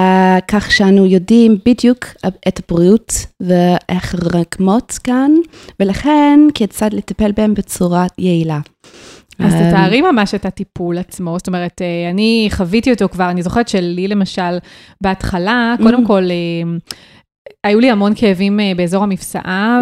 כך 0.47 0.71
שאנו 0.71 1.05
יודעים 1.05 1.57
בדיוק 1.65 2.05
את 2.47 2.59
הבריאות 2.59 3.13
ואיך 3.39 4.15
רקמות 4.35 4.99
כאן, 5.03 5.31
ולכן 5.79 6.39
כיצד 6.53 6.93
לטפל 6.93 7.31
בהם 7.31 7.53
בצורה 7.53 8.05
יעילה. 8.17 8.59
אז 9.39 9.53
אה, 9.53 9.69
תתארי 9.69 10.01
ממש 10.01 10.35
את 10.35 10.45
הטיפול 10.45 10.97
עצמו, 10.97 11.37
זאת 11.37 11.47
אומרת, 11.47 11.81
אה, 11.81 12.09
אני 12.09 12.49
חוויתי 12.51 12.91
אותו 12.91 13.09
כבר, 13.09 13.29
אני 13.29 13.43
זוכרת 13.43 13.67
שלי 13.67 14.07
למשל, 14.07 14.57
בהתחלה, 15.01 15.75
קודם 15.83 16.05
כל, 16.05 16.23
היו 17.63 17.79
לי 17.79 17.91
המון 17.91 18.13
כאבים 18.15 18.59
באזור 18.77 19.03
המפסעה, 19.03 19.81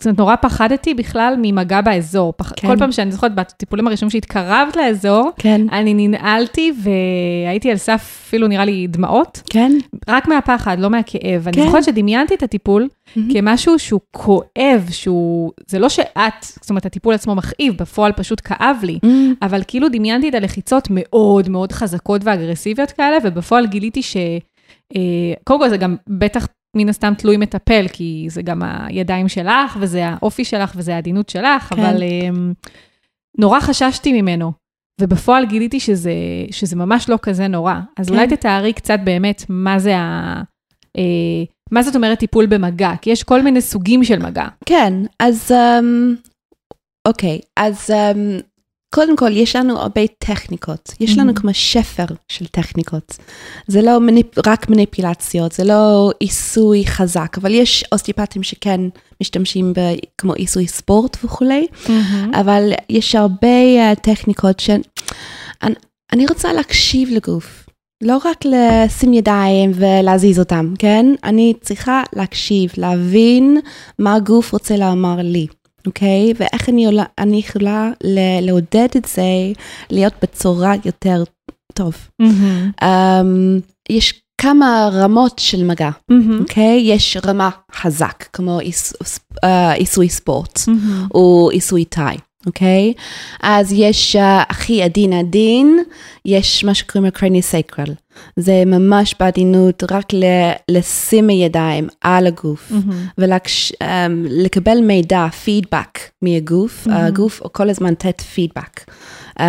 זאת 0.00 0.06
אומרת, 0.06 0.18
נורא 0.18 0.36
פחדתי 0.36 0.94
בכלל 0.94 1.34
ממגע 1.38 1.80
באזור. 1.80 2.32
פח... 2.36 2.52
כן. 2.56 2.68
כל 2.68 2.76
פעם 2.76 2.92
שאני 2.92 3.12
זוכרת, 3.12 3.34
בטיפולים 3.34 3.86
הראשונים 3.86 4.10
שהתקרבת 4.10 4.76
לאזור, 4.76 5.30
כן. 5.38 5.66
אני 5.72 5.94
ננעלתי 5.94 6.72
והייתי 6.82 7.70
על 7.70 7.76
סף 7.76 8.18
אפילו 8.28 8.48
נראה 8.48 8.64
לי 8.64 8.86
דמעות. 8.86 9.42
כן. 9.50 9.72
רק 10.08 10.28
מהפחד, 10.28 10.78
לא 10.78 10.90
מהכאב. 10.90 11.44
כן. 11.44 11.60
אני 11.60 11.66
זוכרת 11.66 11.84
שדמיינתי 11.84 12.34
את 12.34 12.42
הטיפול 12.42 12.88
mm-hmm. 12.88 13.20
כמשהו 13.32 13.78
שהוא 13.78 14.00
כואב, 14.10 14.88
שהוא... 14.90 15.52
זה 15.66 15.78
לא 15.78 15.88
שאת, 15.88 16.44
זאת 16.60 16.70
אומרת, 16.70 16.86
הטיפול 16.86 17.14
עצמו 17.14 17.34
מכאיב, 17.34 17.74
בפועל 17.78 18.12
פשוט 18.12 18.40
כאב 18.44 18.76
לי, 18.82 18.98
mm-hmm. 19.04 19.34
אבל 19.42 19.62
כאילו 19.68 19.88
דמיינתי 19.88 20.28
את 20.28 20.34
הלחיצות 20.34 20.88
מאוד 20.90 21.48
מאוד 21.48 21.72
חזקות 21.72 22.20
ואגרסיביות 22.24 22.90
כאלה, 22.90 23.16
ובפועל 23.24 23.66
גיליתי 23.66 24.02
ש... 24.02 24.16
אה, 24.96 25.00
קודם 25.44 25.60
כל 25.60 25.68
זה 25.68 25.76
גם 25.76 25.96
בטח 26.08 26.46
מן 26.76 26.88
הסתם 26.88 27.12
תלוי 27.18 27.36
מטפל, 27.36 27.86
כי 27.92 28.26
זה 28.30 28.42
גם 28.42 28.62
הידיים 28.62 29.28
שלך, 29.28 29.76
וזה 29.80 30.08
האופי 30.08 30.44
שלך, 30.44 30.72
וזה 30.76 30.94
העדינות 30.94 31.28
שלך, 31.28 31.62
כן. 31.62 31.80
אבל 31.82 32.02
um, 32.02 32.68
נורא 33.38 33.60
חששתי 33.60 34.22
ממנו. 34.22 34.52
ובפועל 35.00 35.46
גיליתי 35.46 35.80
שזה, 35.80 36.12
שזה 36.50 36.76
ממש 36.76 37.08
לא 37.08 37.18
כזה 37.22 37.48
נורא. 37.48 37.74
אז 37.96 38.08
כן. 38.08 38.14
אולי 38.14 38.28
תתארי 38.28 38.72
קצת 38.72 38.98
באמת 39.04 39.44
מה 39.48 39.78
זה 39.78 39.96
ה... 39.96 40.42
אה, 40.96 41.44
מה 41.70 41.82
זאת 41.82 41.96
אומרת 41.96 42.18
טיפול 42.18 42.46
במגע? 42.46 42.92
כי 43.02 43.10
יש 43.10 43.22
כל 43.22 43.42
מיני 43.42 43.60
סוגים 43.60 44.04
של 44.04 44.18
מגע. 44.18 44.46
כן, 44.66 44.92
אז 45.18 45.50
um, 45.50 46.28
אוקיי, 47.08 47.40
אז 47.56 47.90
um, 47.90 48.42
קודם 48.94 49.16
כל 49.16 49.36
יש 49.36 49.56
לנו 49.56 49.78
הרבה 49.78 50.00
טכניקות, 50.18 50.92
יש 51.00 51.18
לנו 51.18 51.32
Mhm. 51.32 51.40
כמו 51.40 51.54
שפר 51.54 52.04
של 52.28 52.46
טכניקות. 52.46 53.16
זה 53.66 53.82
לא 53.82 54.00
מניפ, 54.00 54.26
רק 54.46 54.68
מניפולציות, 54.70 55.52
זה 55.52 55.64
לא 55.64 56.10
עיסוי 56.20 56.86
חזק, 56.86 57.36
אבל 57.40 57.54
יש 57.54 57.84
אוסטיופטים 57.92 58.42
שכן 58.42 58.80
משתמשים 59.22 59.72
ב, 59.72 59.80
כמו 60.18 60.32
עיסוי 60.32 60.66
ספורט 60.66 61.16
וכולי, 61.24 61.66
אבל 62.40 62.72
יש 62.90 63.14
הרבה 63.14 63.48
uh, 63.92 64.00
טכניקות 64.00 64.60
ש... 64.60 64.70
אני, 65.62 65.74
אני 66.12 66.26
רוצה 66.26 66.52
להקשיב 66.52 67.08
לגוף. 67.12 67.64
לא 68.02 68.16
רק 68.24 68.44
לשים 68.44 69.14
ידיים 69.14 69.70
ולהזיז 69.74 70.38
אותם, 70.38 70.74
כן? 70.78 71.06
אני 71.24 71.54
צריכה 71.60 72.02
להקשיב, 72.12 72.70
להבין 72.76 73.58
מה 73.98 74.14
הגוף 74.14 74.52
רוצה 74.52 74.76
לומר 74.76 75.16
לי, 75.22 75.46
אוקיי? 75.86 76.32
ואיך 76.38 76.68
אני, 76.68 76.86
עולה, 76.86 77.04
אני 77.18 77.36
יכולה 77.36 77.90
לעודד 78.42 78.88
את 78.96 79.04
זה 79.04 79.22
להיות 79.90 80.14
בצורה 80.22 80.72
יותר 80.84 81.24
טוב. 81.74 81.94
מהמם. 82.18 82.70
Um, 82.80 83.60
יש 83.88 84.22
כמה 84.40 84.90
רמות 84.92 85.38
של 85.38 85.64
מגע, 85.64 85.90
מהמם. 86.10 86.40
אוקיי? 86.40 86.80
יש 86.84 87.16
רמה 87.26 87.50
חזק, 87.72 88.24
כמו 88.32 88.58
עיס, 88.58 88.92
אה, 89.44 89.72
עיסוי 89.72 90.08
ספורט. 90.08 90.60
מהמם. 90.68 91.06
או 91.14 91.50
עיסוי 91.52 91.84
תאי, 91.84 92.16
אוקיי? 92.48 92.92
אז 93.42 93.72
יש 93.72 94.16
uh, 94.16 94.20
הכי 94.48 94.82
עדין 94.82 95.12
עדין, 95.12 95.78
יש 96.24 96.64
מה 96.64 96.74
שקוראים 96.74 97.04
לו 97.04 97.12
קרניסקרל. 97.12 97.94
זה 98.36 98.62
ממש 98.66 99.14
בעדינות, 99.20 99.82
רק 99.90 100.06
לשים 100.70 101.28
הידיים 101.28 101.88
על 102.00 102.26
הגוף. 102.26 102.70
מהמם. 102.70 103.06
ולקבל 103.18 104.80
מידע, 104.80 105.28
פידבק 105.28 105.98
מהגוף, 106.22 106.86
מהמם. 106.86 107.04
הגוף 107.04 107.42
כל 107.52 107.70
הזמן 107.70 107.90
לתת 107.90 108.20
פידבק. 108.20 108.80
Um, 109.38 109.40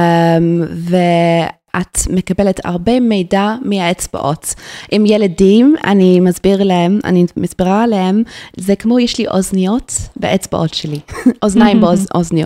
ואת 1.75 1.97
מקבלת 2.09 2.59
הרבה 2.65 2.99
מידע 2.99 3.55
מהאצבעות. 3.61 4.53
עם 4.91 5.05
ילדים, 5.05 5.75
אני 5.83 6.19
מסביר 6.19 6.63
להם, 6.63 6.99
אני 7.03 7.25
מסבירה 7.37 7.87
להם, 7.87 8.23
זה 8.57 8.75
כמו 8.75 8.99
יש 8.99 9.17
לי 9.17 9.27
אוזניות 9.27 9.93
באצבעות 10.15 10.73
שלי, 10.73 10.99
אוזניים 11.43 11.81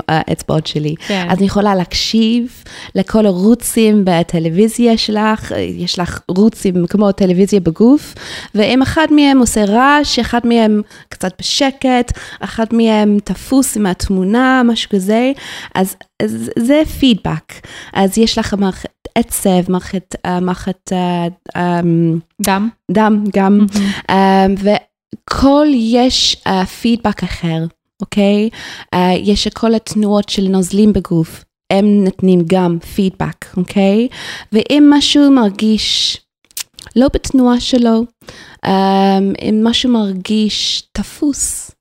באצבעות 0.07 0.67
שלי. 0.67 0.95
כן. 1.07 1.27
אז 1.29 1.37
אני 1.37 1.45
יכולה 1.45 1.75
להקשיב 1.75 2.63
לכל 2.95 3.25
ערוצים 3.25 4.01
בטלוויזיה 4.05 4.97
שלך, 4.97 5.51
יש 5.57 5.99
לך 5.99 6.19
ערוצים 6.27 6.87
כמו 6.87 7.11
טלוויזיה 7.11 7.59
בגוף, 7.59 8.15
ואם 8.55 8.81
אחד 8.81 9.07
מהם 9.11 9.39
עושה 9.39 9.65
רעש, 9.65 10.19
אחד 10.19 10.41
מהם 10.43 10.81
קצת 11.09 11.33
בשקט, 11.39 12.11
אחד 12.39 12.65
מהם 12.71 13.17
תפוס 13.23 13.77
עם 13.77 13.85
התמונה, 13.85 14.61
משהו 14.65 14.89
כזה, 14.89 15.31
אז, 15.75 15.95
אז 16.23 16.49
זה 16.59 16.81
פידבק. 16.99 17.53
אז 17.93 18.17
יש 18.17 18.37
לך 18.37 18.53
עצב, 19.15 19.71
מערכת, 19.71 20.15
אה, 20.25 20.39
מערכת 20.39 20.91
אה, 20.91 21.27
אמ, 21.79 22.19
דם. 22.41 22.69
דם 22.91 23.23
גם. 23.33 23.65
Um, 24.11 24.15
וכל 24.59 25.67
יש 25.73 26.43
פידבק 26.81 27.23
אחר, 27.23 27.65
אוקיי? 28.01 28.49
Uh, 28.95 28.97
יש 29.23 29.47
כל 29.47 29.75
התנועות 29.75 30.29
של 30.29 30.47
נוזלים 30.47 30.93
בגוף, 30.93 31.43
הם 31.73 32.03
נותנים 32.03 32.39
גם 32.47 32.77
פידבק, 32.95 33.57
אוקיי? 33.57 34.07
ואם 34.51 34.87
משהו 34.89 35.31
מרגיש 35.31 36.17
לא 36.95 37.07
בתנועה 37.13 37.59
שלו, 37.59 38.03
um, 38.65 38.69
אם 39.41 39.61
משהו 39.63 39.89
מרגיש 39.89 40.83
תפוס, 40.91 41.71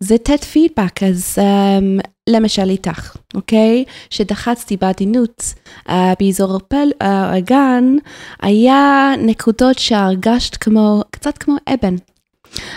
זה 0.00 0.18
תת 0.18 0.44
פידבק, 0.44 1.02
אז 1.02 1.38
um, 1.38 2.02
למשל 2.28 2.70
איתך, 2.70 3.16
אוקיי? 3.34 3.84
שדחצתי 4.10 4.76
בעדינות 4.76 5.54
uh, 5.88 5.92
באזור 6.20 6.56
הפל, 6.56 6.88
uh, 7.02 7.06
הגן, 7.06 7.96
היה 8.42 9.12
נקודות 9.18 9.78
שהרגשת 9.78 10.56
כמו, 10.56 11.02
קצת 11.10 11.38
כמו 11.38 11.54
אבן. 11.74 11.96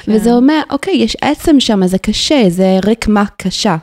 כן. 0.02 0.12
וזה 0.15 0.34
אומר, 0.34 0.62
אוקיי, 0.69 0.93
יש 0.93 1.17
עצם 1.22 1.60
שם, 1.60 1.88
זה 1.88 1.98
קשה, 1.98 2.43
זה 2.50 2.80
רקמה 2.86 3.26
קשה, 3.38 3.78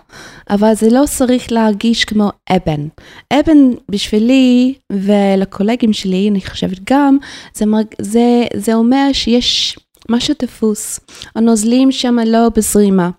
אבל 0.51 0.75
זה 0.75 0.89
לא 0.91 1.05
צריך 1.07 1.53
להרגיש 1.53 2.05
כמו 2.05 2.31
אבן. 2.51 2.89
אבן 3.33 3.71
בשבילי 3.91 4.75
ולקולגים 4.93 5.93
שלי, 5.93 6.29
אני 6.31 6.41
חושבת 6.41 6.79
גם, 6.91 7.19
זה. 7.55 7.65
זה, 8.01 8.45
זה 8.57 8.75
אומר 8.75 9.09
שיש 9.13 9.79
משהו 10.11 10.35
תפוס. 10.35 11.01
הנוזלים 11.35 11.93
שם 11.93 12.17
לא 12.27 12.49
בזרימה. 12.57 13.11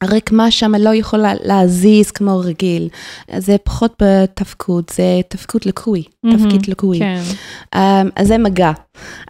הרקמה 0.00 0.50
שם 0.50 0.74
לא 0.74 0.94
יכולה 0.94 1.32
להזיז 1.44 2.10
כמו 2.10 2.38
רגיל. 2.40 2.88
זה 3.38 3.56
פחות 3.64 4.02
בתפקוד, 4.02 4.84
זה 4.94 5.02
תפקוד 5.28 5.60
לקוי, 5.66 6.02
מהמם. 6.24 6.38
תפקיד 6.38 6.68
לקוי. 6.68 6.98
כן. 6.98 7.20
Um, 7.74 7.78
אז 8.16 8.26
זה 8.28 8.38
מגע. 8.38 8.72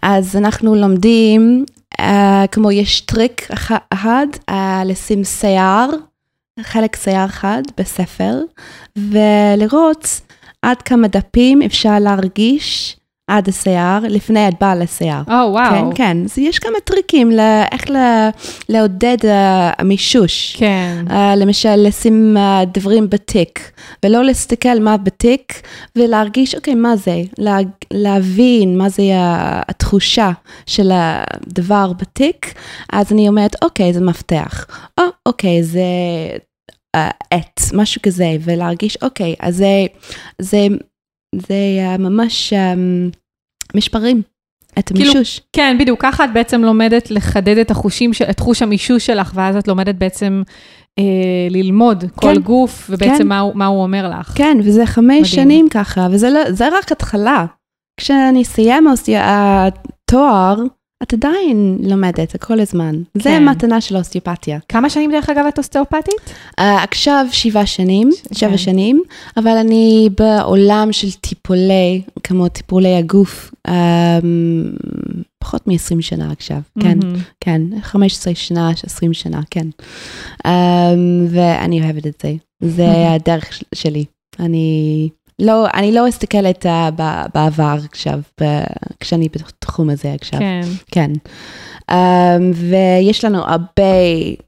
אז 0.03 0.35
אנחנו 0.35 0.75
לומדים, 0.75 1.65
uh, 2.01 2.03
כמו 2.51 2.71
יש 2.71 3.01
טריק 3.01 3.51
אח- 3.51 3.71
אחד, 3.93 4.27
uh, 4.49 4.53
לשים 4.85 5.23
שיער, 5.23 5.89
חלק 6.59 6.95
שיער 6.95 7.25
אחד 7.25 7.61
בספר, 7.77 8.39
ולראות 8.97 10.21
עד 10.61 10.81
כמה 10.81 11.07
דפים 11.07 11.61
אפשר 11.61 11.99
להרגיש 11.99 12.97
עד 13.31 13.49
השיער, 13.49 13.99
לפני 14.09 14.47
את 14.47 14.53
באה 14.61 14.75
לשיער. 14.75 15.21
או, 15.27 15.33
וואו. 15.33 15.71
כן, 15.71 15.85
כן. 15.95 16.17
אז 16.25 16.37
יש 16.37 16.59
כמה 16.59 16.79
טריקים 16.83 17.31
לאיך 17.31 17.89
ל- 17.89 18.29
לעודד 18.69 19.17
uh, 19.21 19.27
המישוש. 19.79 20.55
כן. 20.59 21.05
Uh, 21.07 21.13
למשל, 21.37 21.75
לשים 21.75 22.37
uh, 22.37 22.65
דברים 22.73 23.09
בתיק, 23.09 23.71
ולא 24.05 24.23
להסתכל 24.23 24.79
מה 24.79 24.97
בתיק, 24.97 25.61
ולהרגיש, 25.95 26.55
אוקיי, 26.55 26.75
מה 26.75 26.95
זה? 26.95 27.21
לה, 27.37 27.57
להבין 27.93 28.77
מה 28.77 28.89
זה 28.89 29.03
התחושה 29.69 30.31
של 30.65 30.91
הדבר 30.93 31.93
בתיק, 31.93 32.53
אז 32.93 33.11
אני 33.11 33.27
אומרת, 33.27 33.55
אוקיי, 33.63 33.93
זה 33.93 34.01
מפתח. 34.01 34.65
או, 34.99 35.03
אוקיי, 35.25 35.63
זה 35.63 35.81
uh, 36.97 36.99
עט, 37.31 37.61
משהו 37.73 38.01
כזה, 38.01 38.35
ולהרגיש, 38.41 38.97
אוקיי, 39.01 39.35
אז 39.39 39.55
זה, 39.55 39.85
זה, 40.41 40.67
זה 41.35 41.55
uh, 41.95 42.01
ממש 42.01 42.53
um, 42.53 43.20
משפרים 43.75 44.21
את 44.79 44.89
כאילו, 44.91 45.11
המישוש. 45.11 45.41
כן, 45.53 45.77
בדיוק, 45.79 46.01
ככה 46.01 46.23
את 46.25 46.29
בעצם 46.33 46.61
לומדת 46.61 47.11
לחדד 47.11 47.57
את 47.57 47.71
החושים, 47.71 48.13
של- 48.13 48.25
את 48.29 48.39
חוש 48.39 48.61
המישוש 48.61 49.05
שלך, 49.05 49.31
ואז 49.35 49.55
את 49.55 49.67
לומדת 49.67 49.95
בעצם 49.95 50.43
אה, 50.99 51.03
ללמוד 51.49 52.03
כל 52.15 52.33
כן. 52.35 52.41
גוף, 52.41 52.87
ובעצם 52.93 53.17
כן. 53.17 53.27
מה, 53.27 53.39
הוא- 53.39 53.51
מה 53.55 53.65
הוא 53.65 53.83
אומר 53.83 54.09
לך. 54.19 54.31
כן, 54.35 54.57
וזה 54.63 54.85
חמש 54.85 55.05
מדהים. 55.07 55.25
שנים 55.25 55.69
ככה, 55.69 56.07
וזה 56.11 56.29
לא, 56.29 56.39
רק 56.79 56.91
התחלה. 56.91 57.45
כשאני 57.99 58.41
אסיים 58.41 58.87
התואר, 59.17 60.55
את 61.03 61.13
עדיין 61.13 61.77
לומדת 61.83 62.35
כל 62.43 62.59
הזמן. 62.59 62.95
זה 63.17 63.23
כן. 63.23 63.45
מתנה 63.49 63.81
של 63.81 63.97
אוסטיופתיה. 63.97 64.59
כמה 64.69 64.89
שנים 64.89 65.11
דרך 65.11 65.29
אגב 65.29 65.45
את 65.47 65.57
אוסטאופטית? 65.57 66.13
Uh, 66.59 66.63
עכשיו 66.63 67.25
שבעה 67.31 67.65
שנים, 67.65 68.09
כן. 68.29 68.35
שבע 68.35 68.57
שנים, 68.57 69.01
אבל 69.37 69.57
אני 69.57 70.09
בעולם 70.19 70.87
של 70.91 71.11
טיפולי, 71.11 72.01
כמו 72.23 72.47
טיפולי 72.49 72.95
הגוף, 72.95 73.53
um, 73.67 73.71
פחות 75.39 75.67
מ-20 75.67 76.01
שנה 76.01 76.31
עכשיו, 76.31 76.59
כן, 76.79 76.99
מהמם. 77.03 77.15
כן, 77.39 77.61
15 77.81 78.35
שנה, 78.35 78.69
20 78.83 79.13
שנה, 79.13 79.39
כן. 79.51 79.67
Um, 80.47 80.47
ואני 81.29 81.83
אוהבת 81.83 82.07
את 82.07 82.23
זה, 82.23 82.33
זה 82.61 82.87
מהמם. 82.87 83.11
הדרך 83.11 83.53
של- 83.53 83.65
שלי. 83.75 84.05
אני 84.39 85.09
לא, 85.41 85.67
אני 85.73 85.91
לא 85.91 86.07
מסתכלת 86.07 86.65
uh, 86.65 87.01
בעבר 87.33 87.77
עכשיו, 87.91 88.19
ב- 88.41 88.63
כשאני 88.99 89.29
בתחום 89.29 89.89
הזה 89.89 90.15
עכשיו. 90.21 90.39
כן. 90.39 90.61
כן. 90.91 91.11
Um, 91.91 91.93
ויש 92.55 93.25
לנו 93.25 93.37
הרבה 93.37 93.83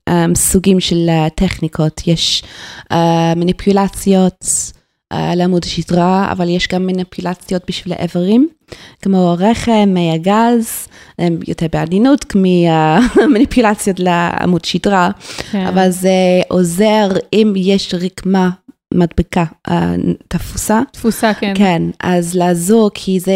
um, 0.09 0.13
סוגים 0.35 0.79
של 0.79 1.09
uh, 1.09 1.29
טכניקות, 1.29 2.01
יש 2.07 2.43
uh, 2.93 2.95
מניפולציות 3.35 4.45
uh, 5.13 5.17
לעמוד 5.35 5.63
השדרה, 5.65 6.31
אבל 6.31 6.49
יש 6.49 6.67
גם 6.67 6.87
מניפולציות 6.87 7.63
בשביל 7.67 7.93
האיברים, 7.93 8.47
כמו 9.01 9.35
רחם, 9.39 9.85
מי 9.87 10.11
הגז, 10.11 10.87
הם 11.19 11.39
יותר 11.47 11.65
בעדינות 11.71 12.25
ממניפולציות 12.35 13.99
לעמוד 14.05 14.65
שדרה, 14.65 15.09
כן. 15.51 15.67
אבל 15.67 15.89
זה 15.89 16.41
עוזר 16.47 17.09
אם 17.33 17.53
יש 17.57 17.93
רקמה 17.93 18.49
מדבקה 18.93 19.45
uh, 19.67 19.71
תפוסה. 20.27 20.81
תפוסה, 20.91 21.33
כן. 21.33 21.53
כן, 21.55 21.81
אז 21.99 22.35
לעזור, 22.35 22.91
כי 22.93 23.19
זה, 23.19 23.33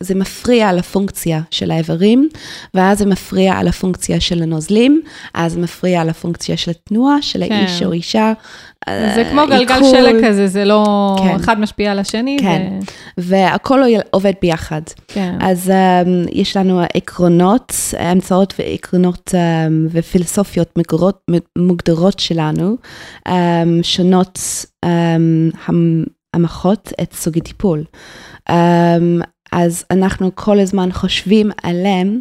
זה 0.00 0.14
מפריע 0.14 0.72
לפונקציה 0.72 1.40
של 1.50 1.70
האיברים, 1.70 2.28
ואז 2.74 2.98
זה 2.98 3.06
מפריע 3.06 3.54
על 3.54 3.68
הפונקציה 3.68 4.20
של 4.20 4.42
הנוזלים, 4.42 5.02
אז 5.34 5.52
זה 5.52 5.60
מפריע 5.60 6.00
על 6.00 6.08
הפונקציה 6.08 6.56
של 6.56 6.70
התנועה 6.70 7.22
של 7.22 7.44
כן. 7.48 7.52
האיש 7.52 7.82
או 7.82 7.92
אישה, 7.92 8.32
זה 9.14 9.24
כמו 9.30 9.42
גלגל 9.46 9.74
עיכול. 9.74 9.90
שלג 9.90 10.24
כזה, 10.28 10.46
זה 10.46 10.64
לא 10.64 11.16
כן. 11.18 11.34
אחד 11.34 11.60
משפיע 11.60 11.90
על 11.92 11.98
השני. 11.98 12.36
כן. 12.40 12.66
ו- 12.72 12.84
והכל 13.18 13.80
עובד 14.10 14.32
ביחד. 14.42 14.82
כן. 15.08 15.34
אז 15.40 15.70
um, 15.70 16.28
יש 16.32 16.56
לנו 16.56 16.80
עקרונות, 16.94 17.72
המצאות 17.98 18.54
ועקרונות 18.58 19.28
um, 19.34 19.72
ופילוסופיות 19.90 20.78
מגורות, 20.78 21.20
מוגדרות 21.58 22.18
שלנו, 22.18 22.76
um, 23.28 23.32
שונות 23.82 24.38
um, 24.84 24.88
המ- 25.66 26.04
המהות 26.34 26.92
את 27.02 27.12
סוג 27.12 27.38
הטיפול. 27.38 27.84
Um, 28.50 28.52
אז 29.52 29.84
אנחנו 29.90 30.30
כל 30.34 30.60
הזמן 30.60 30.92
חושבים 30.92 31.50
עליהם 31.62 32.20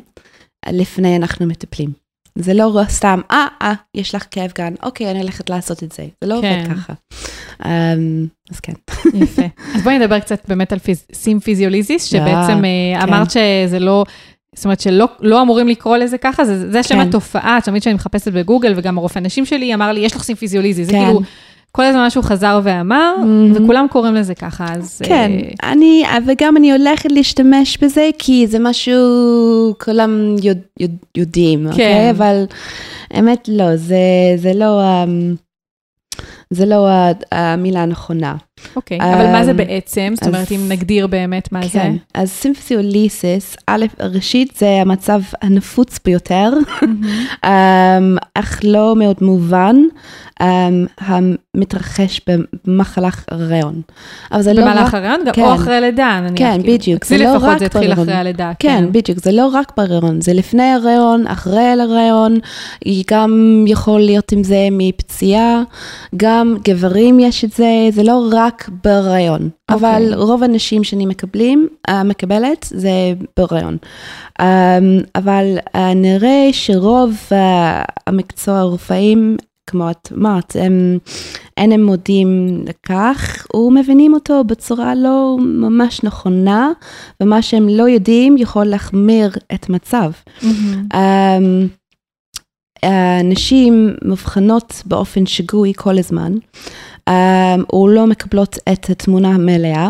לפני 0.70 1.16
אנחנו 1.16 1.46
מטפלים. 1.46 2.03
זה 2.38 2.54
לא 2.54 2.82
סתם, 2.90 3.20
אה, 3.32 3.48
אה, 3.62 3.74
יש 3.96 4.16
לך 4.16 4.26
כאב 4.32 4.52
אגן, 4.58 4.74
אוקיי, 4.84 5.12
אני 5.12 5.20
הולכת 5.20 5.50
לעשות 5.50 5.84
את 5.84 5.92
זה. 5.92 6.04
זה 6.24 6.28
לא 6.30 6.40
כן. 6.42 6.64
עובד 6.64 6.78
ככה. 6.78 6.94
Um, 7.62 7.66
אז 8.52 8.60
כן. 8.60 8.74
יפה. 9.14 9.42
אז 9.76 9.82
בואי 9.84 10.00
נדבר 10.00 10.20
קצת 10.20 10.40
באמת 10.48 10.74
על 10.74 10.80
פיז- 10.80 11.06
סימפיזיוליזיס, 11.14 12.04
שבעצם 12.04 12.66
אה, 12.66 13.00
כן. 13.02 13.14
אמרת 13.14 13.32
שזה 13.32 13.80
לא... 13.80 14.04
זאת 14.56 14.66
אומרת 14.66 14.80
שלא 14.80 15.08
לא 15.20 15.42
אמורים 15.42 15.68
לקרוא 15.68 15.98
לזה 15.98 16.18
ככה, 16.18 16.46
זה, 16.46 16.72
זה 16.72 16.84
שם 16.84 16.96
כן. 16.96 17.02
התופעה, 17.08 17.60
תמיד 17.64 17.84
שאני 17.84 17.96
מחפשת 17.96 18.32
בגוגל, 18.32 18.74
וגם 18.76 18.98
הרופא 18.98 19.20
נשים 19.20 19.46
שלי 19.46 19.74
אמר 19.74 19.92
לי, 19.92 20.00
יש 20.00 20.16
לך 20.16 20.24
סימפיזיוליזיס, 20.24 20.86
זה 20.88 20.94
כן. 20.94 21.06
כאילו, 21.06 21.22
כל 21.78 21.84
הזמן 21.84 22.06
משהו 22.06 22.22
חזר 22.22 22.60
ואמר, 22.64 23.14
Mhm. 23.20 23.26
וכולם 23.64 23.86
קוראים 23.92 24.16
לזה 24.16 24.36
ככה, 24.36 24.66
אז... 24.74 25.02
כן, 25.06 25.32
אה, 25.64 25.72
אני, 25.72 26.04
וגם 26.28 26.58
אני 26.58 26.72
הולכת 26.72 27.12
להשתמש 27.12 27.78
בזה, 27.78 28.10
כי 28.20 28.48
זה 28.48 28.60
משהו, 28.60 29.02
כולם 29.84 30.36
יודע, 30.44 30.62
יודע, 30.80 30.94
יודעים, 31.18 31.68
אוקיי? 31.68 31.78
כן. 31.94 32.10
אבל 32.16 32.44
האמת 33.12 33.50
לא, 33.52 33.76
זה, 33.76 33.96
זה 34.38 34.52
לא, 34.54 34.82
אמ, 35.04 35.36
זה 36.50 36.66
לא 36.66 36.88
ה- 36.90 37.12
המילה 37.32 37.84
הנכונה. 37.84 38.36
אוקיי, 38.76 38.98
אבל 38.98 39.32
מה 39.32 39.46
זה 39.46 39.52
אמ, 39.52 39.58
בעצם? 39.58 40.14
זאת 40.16 40.28
אומרת, 40.28 40.52
אם 40.52 40.66
נגדיר 40.70 41.08
באמת 41.08 41.52
מה 41.52 41.62
זה? 41.62 41.70
כן, 41.70 41.96
אז 42.14 42.30
סימפסיוליסיס, 42.30 43.56
א', 43.68 43.86
ראשית 44.00 44.56
זה 44.58 44.70
המצב 44.82 45.22
הנפוץ 45.42 46.00
ביותר, 46.06 46.54
אמ, 47.46 48.18
אך 48.34 48.60
לא 48.64 48.96
מאוד 48.96 49.18
מובן, 49.22 49.76
אמ, 50.42 50.86
המתרחש 51.00 52.22
במחלך 52.68 53.26
הריון. 53.32 53.82
אבל 54.32 54.42
זה 54.42 54.54
לא 54.54 54.62
רק... 54.62 54.68
במהלך 54.68 54.98
גם 55.06 55.20
כן. 55.34 55.42
או 55.42 55.56
אחרי 55.56 55.82
לידה, 55.82 56.20
נניח. 56.22 56.38
כן, 56.38 56.62
כאילו. 56.62 56.74
בדיוק, 56.74 57.02
אצלי 57.02 57.18
זה 57.18 57.24
לא 57.24 57.36
לפחות 57.36 57.50
רק 57.50 57.60
זה 57.60 57.66
התחיל 57.66 57.88
בהריון. 57.88 58.10
אחרי 58.10 58.16
הלידה. 58.16 58.52
כן, 58.60 58.86
בדיוק, 58.92 59.20
זה 59.20 59.32
לא 59.32 59.50
רק 59.54 59.72
בהריון, 59.78 60.22
זה 60.22 60.34
לפני 60.34 60.64
ההריון, 60.64 61.28
אחרי 61.28 61.64
ההריון, 61.64 62.38
היא 62.86 63.04
גם 63.12 63.64
יכול 63.68 64.02
להיות 64.02 64.32
עם 64.32 64.44
זה 64.44 64.68
מפציעה, 64.72 65.62
גם 66.18 66.56
גברים 66.64 67.20
יש 67.20 67.44
את 67.46 67.52
זה, 67.52 67.88
זה 67.92 68.04
לא 68.04 68.30
רק 68.32 68.53
בהריון, 68.84 69.50
אוקיי. 69.72 69.90
אבל 69.90 70.14
רוב 70.14 70.44
הנשים 70.44 70.84
שאני 70.84 71.06
מקבלים, 71.06 71.68
אה, 71.90 72.04
מקבלת, 72.04 72.66
זה 72.70 73.14
בהריון. 73.38 73.78
אמ, 74.42 74.46
אבל 75.16 75.58
אה, 75.76 75.94
נראה 75.94 76.50
שרוב 76.52 77.18
אה, 77.32 77.84
המקצוע 78.08 78.60
הרפואיים, 78.60 79.38
כמו 79.70 79.92
את 79.92 80.10
אמרת, 80.18 80.56
הם 80.60 80.98
אין 81.58 81.72
הם 81.72 81.84
מודים 81.84 82.64
לכך, 82.68 83.48
ומבינים 83.54 84.14
אותו 84.14 84.44
בצורה 84.44 84.96
לא 84.96 85.38
ממש 85.40 86.04
נכונה, 86.04 86.72
ומה 87.22 87.42
שהם 87.42 87.70
לא 87.70 87.90
יודעים 87.90 88.38
יכול 88.38 88.66
להחמיר 88.66 89.32
את 89.54 89.70
מצב. 89.70 90.12
מהמם. 90.42 90.88
אמ, 90.94 91.68
הנשים 92.84 93.96
מבחינות 94.06 94.82
באופן 94.86 95.26
שגוי 95.26 95.74
כל 95.76 95.98
הזמן, 95.98 96.34
או 97.74 97.88
לא 97.88 98.08
מקבלות 98.08 98.58
את 98.74 98.90
התמונה 98.90 99.30
המלאה, 99.30 99.90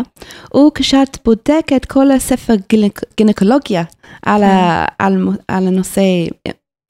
וכשאת 0.56 1.18
בודקת 1.24 1.84
כל 1.84 2.10
הספר 2.10 2.54
גינק, 2.70 3.00
גינקולוגיה 3.16 3.82
על, 4.22 4.42
ה, 4.42 4.84
על, 4.98 5.28
על 5.48 5.66
הנושא 5.66 6.02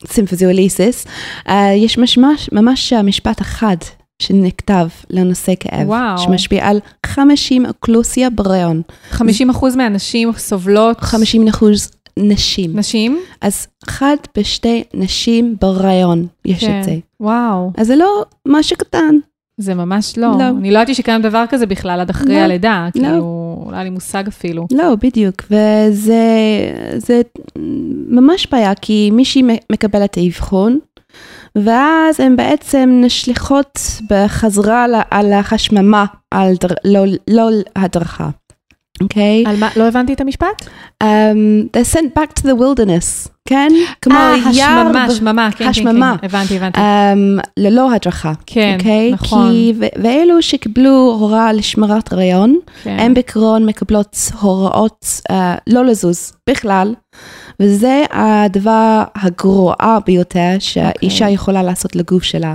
סימפוזיוליסיס, 0.06 1.06
uh, 1.46 1.52
יש 1.76 1.98
ממש, 1.98 2.48
ממש 2.52 2.92
משפט 2.92 3.40
אחד 3.40 3.76
שנכתב 4.22 4.87
לנושא 5.10 5.52
כאב, 5.60 5.88
וואו. 5.88 6.18
שמשפיע 6.18 6.68
על 6.68 6.80
50 7.06 7.66
אוכלוסיה 7.66 8.30
בהריון, 8.30 8.82
50 9.10 9.50
אחוז 9.50 9.76
מהנשים 9.76 10.32
סובלות, 10.37 11.00
50 11.00 11.48
אחוז 11.48 11.90
נשים. 12.18 12.78
נשים? 12.78 13.20
אז 13.40 13.66
אחד 13.88 14.16
בשתי 14.38 14.84
נשים 14.94 15.56
בהיריון 15.60 16.26
יש 16.44 16.64
כן. 16.64 16.78
את 16.78 16.84
זה. 16.84 16.96
וואו, 17.20 17.72
אז 17.76 17.87
זה 17.87 17.96
לא 17.96 18.24
משהו 18.48 18.76
קטן. 18.76 19.14
זה 19.58 19.74
ממש 19.74 20.18
לא. 20.18 20.32
לא. 20.38 20.48
אני 20.48 20.70
לא 20.70 20.78
ידעתי 20.78 20.94
שקיים 20.94 21.22
דבר 21.22 21.44
כזה 21.48 21.66
בכלל 21.66 22.00
עד 22.00 22.10
אחרי 22.10 22.34
לא, 22.34 22.40
הלידה, 22.40 22.86
לא. 22.94 23.00
כאילו, 23.00 23.64
לא 23.70 23.74
היה 23.74 23.84
לי 23.84 23.90
מושג 23.90 24.26
אפילו. 24.28 24.66
לא, 24.72 24.94
בדיוק. 24.94 25.42
וזה 25.50 26.22
זה 26.96 27.22
ממש 28.08 28.46
בעיה, 28.52 28.74
כי 28.74 29.10
מישהי 29.12 29.42
מקבלת 29.72 30.10
את 30.10 30.16
האבחון, 30.16 30.78
ואז 31.56 32.20
הן 32.20 32.36
בעצם 32.36 33.00
נשלחות 33.04 33.78
בחזרה 34.10 34.86
על 35.10 35.32
החשממה, 35.32 36.04
על 36.30 36.54
דר, 36.60 36.74
לא, 36.84 37.04
לא 37.28 37.48
הדרכה. 37.76 38.28
אוקיי? 39.02 39.44
על 39.46 39.57
מה? 39.57 39.68
לא 39.76 39.88
הבנתי 39.88 40.12
את 40.12 40.20
המשפט? 40.20 40.68
Um, 41.02 41.07
they're 41.76 41.94
sent 41.94 42.18
back 42.18 42.40
to 42.40 42.42
the 42.42 42.61
wilderness, 42.61 43.28
כן? 43.48 43.68
כמו 44.02 44.14
אה, 44.14 44.37
יער 44.52 44.80
השממה, 44.87 45.04
השממה, 45.04 45.48
כן, 45.50 45.64
כן, 45.64 45.70
השממה. 45.70 46.16
כן, 46.20 46.26
הבנתי, 46.26 46.57
הבנתי. 46.57 46.80
um, 46.80 47.42
ללא 47.57 47.92
הדרכה. 47.92 48.33
כן, 48.46 48.76
אוקיי? 48.78 49.12
נכון. 49.12 49.50
כי, 49.50 49.72
ו- 49.80 50.02
ואלו 50.02 50.42
שקיבלו 50.42 51.16
הוראה 51.20 51.52
לשמירת 51.52 52.12
הריון, 52.12 52.59
כן. 52.83 52.96
הן 52.98 53.14
בעקרון 53.14 53.66
מקבלות 53.66 54.16
הוראות 54.40 55.07
uh, 55.30 55.35
לא 55.66 55.85
לזוז 55.85 56.33
בכלל, 56.50 56.94
וזה 57.61 58.04
הדבר 58.11 59.02
הגרוע 59.14 59.74
ביותר 60.07 60.57
שהאישה 60.59 61.24
אוקיי. 61.24 61.35
יכולה 61.35 61.62
לעשות 61.62 61.96
לגוף 61.96 62.22
שלה. 62.22 62.54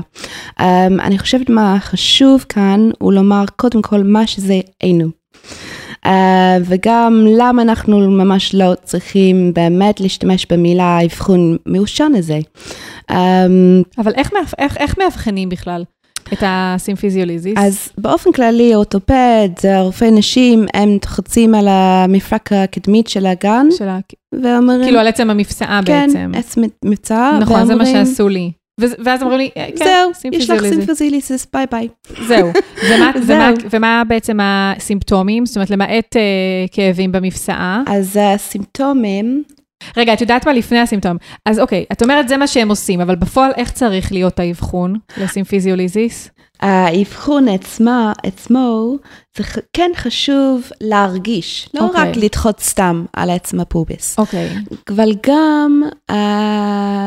Um, 0.59 0.63
אני 0.99 1.19
חושבת 1.19 1.49
מה 1.49 1.77
חשוב 1.79 2.45
כאן 2.49 2.89
הוא 2.99 3.13
לומר 3.13 3.43
קודם 3.55 3.81
כל 3.81 4.03
מה 4.03 4.27
שזה 4.27 4.59
אינו. 4.81 5.18
Uh, 6.05 6.09
וגם 6.65 7.25
למה 7.37 7.61
אנחנו 7.61 7.99
ממש 7.99 8.55
לא 8.55 8.73
צריכים 8.83 9.53
באמת 9.53 9.99
להשתמש 10.01 10.45
במילה 10.51 10.99
אבחון 11.05 11.57
מיושן 11.65 12.11
הזה. 12.17 12.39
Um, 13.11 13.13
אבל 13.97 14.11
איך 14.15 14.33
מאבח- 14.33 14.53
איך- 14.59 14.77
איך 14.77 14.97
מאבחנים 14.97 15.49
בכלל 15.49 15.83
את 16.33 16.43
הסימפיזיוליזיס? 16.45 17.53
אז 17.57 17.89
באופן 17.97 18.31
כללי, 18.31 18.75
אורתופד, 18.75 19.49
רופאי 19.81 20.11
נשים, 20.11 20.65
הם 20.73 20.97
לוחצים 21.05 21.55
על 21.55 21.67
המפרק 21.69 22.53
הקדמית 22.53 23.07
של 23.07 23.25
האגן, 23.25 23.65
של 23.77 23.87
ה- 23.87 23.99
ואומרים, 24.43 24.83
כאילו 24.83 24.99
על 24.99 25.07
עצם 25.07 25.29
המפסעה 25.29 25.81
כן, 25.85 26.07
בעצם. 26.07 26.31
עצם 26.35 26.61
המפסעה, 26.85 27.31
נכון, 27.41 27.65
זה 27.65 27.75
מה 27.75 27.83
ואומרים, 27.83 28.05
שעשו 28.05 28.29
לי. 28.29 28.51
ואז- 28.79 29.21
אמרו 29.23 29.37
לי, 29.37 29.49
אה, 29.57 29.67
כן, 29.77 29.85
זהו, 29.85 30.31
יש 30.33 30.49
לך. 30.49 30.61
סימפיזיוליזיס, 30.69 31.47
ביי 31.53 31.65
ביי. 31.71 31.87
זהו. 32.27 32.51
ומה, 32.89 33.11
זהו. 33.21 33.35
ומה, 33.37 33.51
ומה 33.71 34.03
בעצם 34.07 34.37
הסימפטומים? 34.41 35.45
זאת 35.45 35.55
אומרת, 35.55 35.69
למעט 35.69 36.15
אה, 36.15 36.21
כאבים 36.71 37.11
במפסעה. 37.11 37.81
אז 37.87 38.19
הסימפטומים, 38.21 39.43
רגע, 39.97 40.13
את 40.13 40.21
יודעת 40.21 40.45
מה 40.47 40.53
לפני 40.53 40.79
הסימפטום? 40.79 41.17
אז 41.45 41.59
אוקיי, 41.59 41.85
את 41.91 42.01
אומרת 42.03 42.27
זה 42.27 42.37
מה 42.37 42.47
שהם 42.47 42.69
עושים, 42.69 43.01
אבל 43.01 43.15
בפועל 43.15 43.51
איך 43.57 43.71
צריך 43.71 44.11
להיות 44.11 44.39
האבחון 44.39 44.95
לסימפיזיוליזיס? 45.17 46.29
האבחון 46.59 47.47
עצמה, 47.47 48.13
עצמו, 48.23 48.95
זה 49.37 49.43
כן 49.73 49.91
חשוב 49.95 50.69
להרגיש, 50.81 51.69
לא 51.73 51.79
אוקיי. 51.81 52.01
רק 52.01 52.17
לדחות 52.17 52.59
סתם 52.59 53.05
על 53.13 53.29
עצם 53.29 53.59
הפוביס, 53.59 54.19
אוקיי. 54.19 54.49
אבל 54.89 55.11
גם 55.27 55.83
uh, 56.11 56.13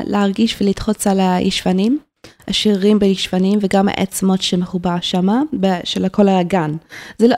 להרגיש 0.05 0.57
ולדחוץ 0.61 1.07
על 1.07 1.21
הישבנים, 1.21 1.99
השרירים 2.49 2.99
בישבנים 2.99 3.59
וגם 3.63 3.89
העצמות 3.89 4.43
שמחובר 4.43 4.97
שמה, 5.01 5.43
ב- 5.61 5.85
של 5.85 6.09
כל 6.09 6.29
הגן. 6.29 6.73
זה 7.19 7.29
לא, 7.29 7.37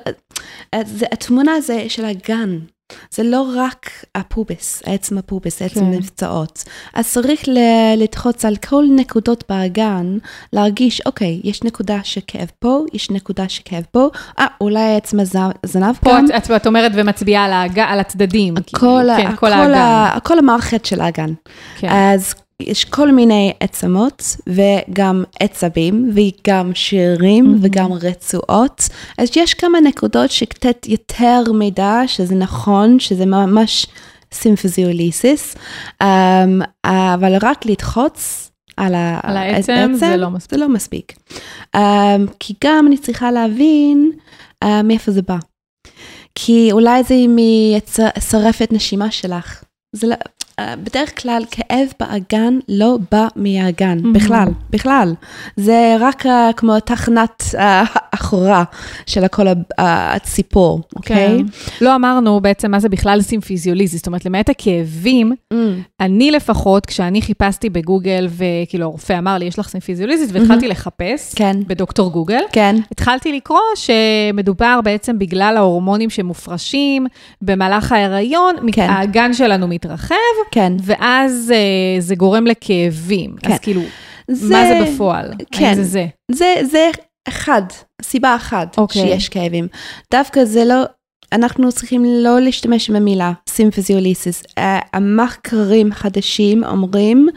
אה, 0.75 0.81
זה, 0.87 1.07
התמונה 1.13 1.61
זה 1.61 1.85
של 1.89 2.05
הגן. 2.05 2.59
זה 3.11 3.23
לא 3.23 3.47
רק 3.57 3.91
הפוביס, 4.15 4.83
עצם 4.87 5.19
הפוביס, 5.19 5.63
עצם 5.63 5.81
כן. 5.81 5.87
המבצעות. 5.87 6.63
אז 6.95 7.13
צריך 7.13 7.49
ל- 7.49 7.59
לדחוץ 8.03 8.45
על 8.45 8.57
כל 8.57 8.85
נקודות 8.97 9.45
באגן, 9.49 10.19
להרגיש, 10.53 11.01
אוקיי, 11.07 11.41
יש 11.45 11.63
נקודה 11.63 11.99
שכאב 12.03 12.51
פה, 12.59 12.85
יש 12.93 13.11
נקודה 13.11 13.49
שכאב 13.49 13.83
פה, 13.91 14.09
אה, 14.39 14.47
אולי 14.61 14.97
עצם 14.97 15.21
הזנב 15.21 15.95
פה 16.01 16.11
גם. 16.11 16.27
את, 16.37 16.51
את, 16.51 16.67
אומרת 16.67 16.93
ומצביעה 16.95 17.45
על, 17.45 17.53
האג, 17.53 17.79
על 17.79 18.01
הצדדים. 18.01 18.55
כל, 18.57 18.61
כאילו, 18.79 19.17
כן, 19.17 19.31
כל 19.31 19.37
כל, 19.37 19.53
האגן. 19.53 19.75
ה- 19.75 20.19
כל 20.25 20.39
המערכת 20.39 20.85
של 20.85 21.01
האגן. 21.01 21.33
כן. 21.79 21.89
אז 21.93 22.35
יש 22.67 22.85
כל 22.85 23.13
מיני 23.13 23.53
עצמות 23.61 24.37
וגם 24.47 25.25
עצבים 25.41 26.11
וגם 26.15 26.75
שירים 26.75 27.55
Mhm. 27.55 27.59
וגם 27.63 27.93
רצועות. 27.93 28.89
אז 29.19 29.29
יש 29.37 29.55
כמה 29.55 29.81
נקודות 29.81 30.31
שקצת 30.31 30.87
יותר 30.87 31.53
מידע 31.53 32.01
שזה 32.07 32.35
נכון, 32.35 33.01
שזה 33.01 33.27
ממש 33.27 33.87
סימפוזיוליסיס, 34.33 35.55
um, 36.03 36.07
אבל 36.85 37.37
רק 37.43 37.67
לדחוץ 37.67 38.51
על, 38.77 38.95
על 39.23 39.37
העצם 39.37 39.93
זה 39.95 40.17
לא 40.17 40.31
מספיק. 40.31 40.51
זה 40.51 40.57
לא 40.57 40.69
מספיק. 40.69 41.13
Um, 41.77 41.79
כי 42.41 42.55
גם 42.65 42.87
אני 42.87 42.99
צריכה 42.99 43.31
להבין 43.31 44.11
uh, 44.65 44.69
מאיפה 44.85 45.13
זה 45.13 45.23
בא. 45.23 45.37
כי 46.35 46.69
אולי 46.73 47.03
זה 47.03 47.15
משרפת 47.29 48.69
נשימה 48.73 49.11
שלך. 49.11 49.65
זה 49.93 50.07
לא, 50.07 50.15
בדרך 50.61 51.23
כלל 51.23 51.43
כאב 51.51 51.89
באגן 52.01 52.59
לא 52.69 52.99
בא 53.13 53.27
מהאגן, 53.37 53.99
Mhm. 54.05 54.07
בכלל, 54.15 54.49
בכלל. 54.71 55.15
זה 55.57 55.97
רק 56.01 56.27
uh, 56.27 56.29
כמו 56.57 56.81
תחנת 56.81 57.43
uh, 57.53 57.59
אחורה 58.15 58.65
של 59.07 59.29
כל 59.29 59.49
ה- 59.49 59.53
uh, 59.53 59.55
הציפור, 59.79 60.81
אוקיי? 60.97 61.39
כן. 61.39 61.45
לא 61.85 61.97
אמרנו 61.97 62.41
בעצם 62.41 62.71
מה 62.71 62.81
זה 62.81 62.89
בכלל 62.89 63.21
סימפיזיוליזיס, 63.23 63.97
זאת 63.97 64.07
אומרת, 64.07 64.25
למעט 64.25 64.49
הכאבים, 64.51 65.33
Mm, 65.55 65.57
אני 66.01 66.31
לפחות, 66.31 66.87
כשאני 66.87 67.23
חיפשתי 67.23 67.71
בגוגל, 67.71 68.29
וכאילו 68.31 68.85
הרופא 68.87 69.19
אמר 69.19 69.39
לי, 69.39 69.45
יש 69.45 69.59
לך 69.59 69.69
סימפיזיוליזיס, 69.69 70.31
והתחלתי 70.33 70.69
לחפש 70.69 71.35
כן, 71.35 71.57
בדוקטור 71.67 72.11
גוגל, 72.13 72.41
כן, 72.53 72.77
התחלתי 72.93 73.33
לקרוא 73.33 73.59
שמדובר 73.75 74.81
בעצם 74.85 75.19
בגלל 75.19 75.55
ההורמונים 75.57 76.11
שמופרשים 76.11 77.07
במהלך 77.43 77.93
ההיריון, 77.93 78.55
כן. 78.73 78.91
האגן 78.91 79.33
שלנו 79.33 79.69
מתרחב, 79.69 80.15
כן. 80.51 80.73
ואז 80.83 81.53
אה, 81.55 82.01
זה 82.01 82.15
גורם 82.15 82.47
לכאבים. 82.47 83.37
כן. 83.43 83.53
אז 83.53 83.59
כאילו, 83.59 83.81
מה 84.29 84.35
זה 84.67 84.81
בפועל? 84.87 85.31
כן. 85.53 85.65
האם 85.65 85.75
זה 85.75 85.85
זה? 85.85 86.07
זה, 86.33 86.55
זה 86.71 86.91
אחד, 87.29 87.63
סיבה 88.03 88.37
אחת 88.37 88.79
אוקיי. 88.79 89.03
שיש 89.03 89.29
כאבים. 89.29 89.69
דווקא 90.11 90.45
זה 90.45 90.65
לא, 90.65 90.85
אנחנו 91.33 91.73
צריכים 91.73 92.05
לא 92.05 92.41
להשתמש 92.41 92.91
במילה 92.91 93.33
סימפזיוליסיס. 93.49 94.43
Uh, 94.43 94.63
המחקרים 94.93 95.93
חדשים 95.93 96.65
אומרים 96.65 97.29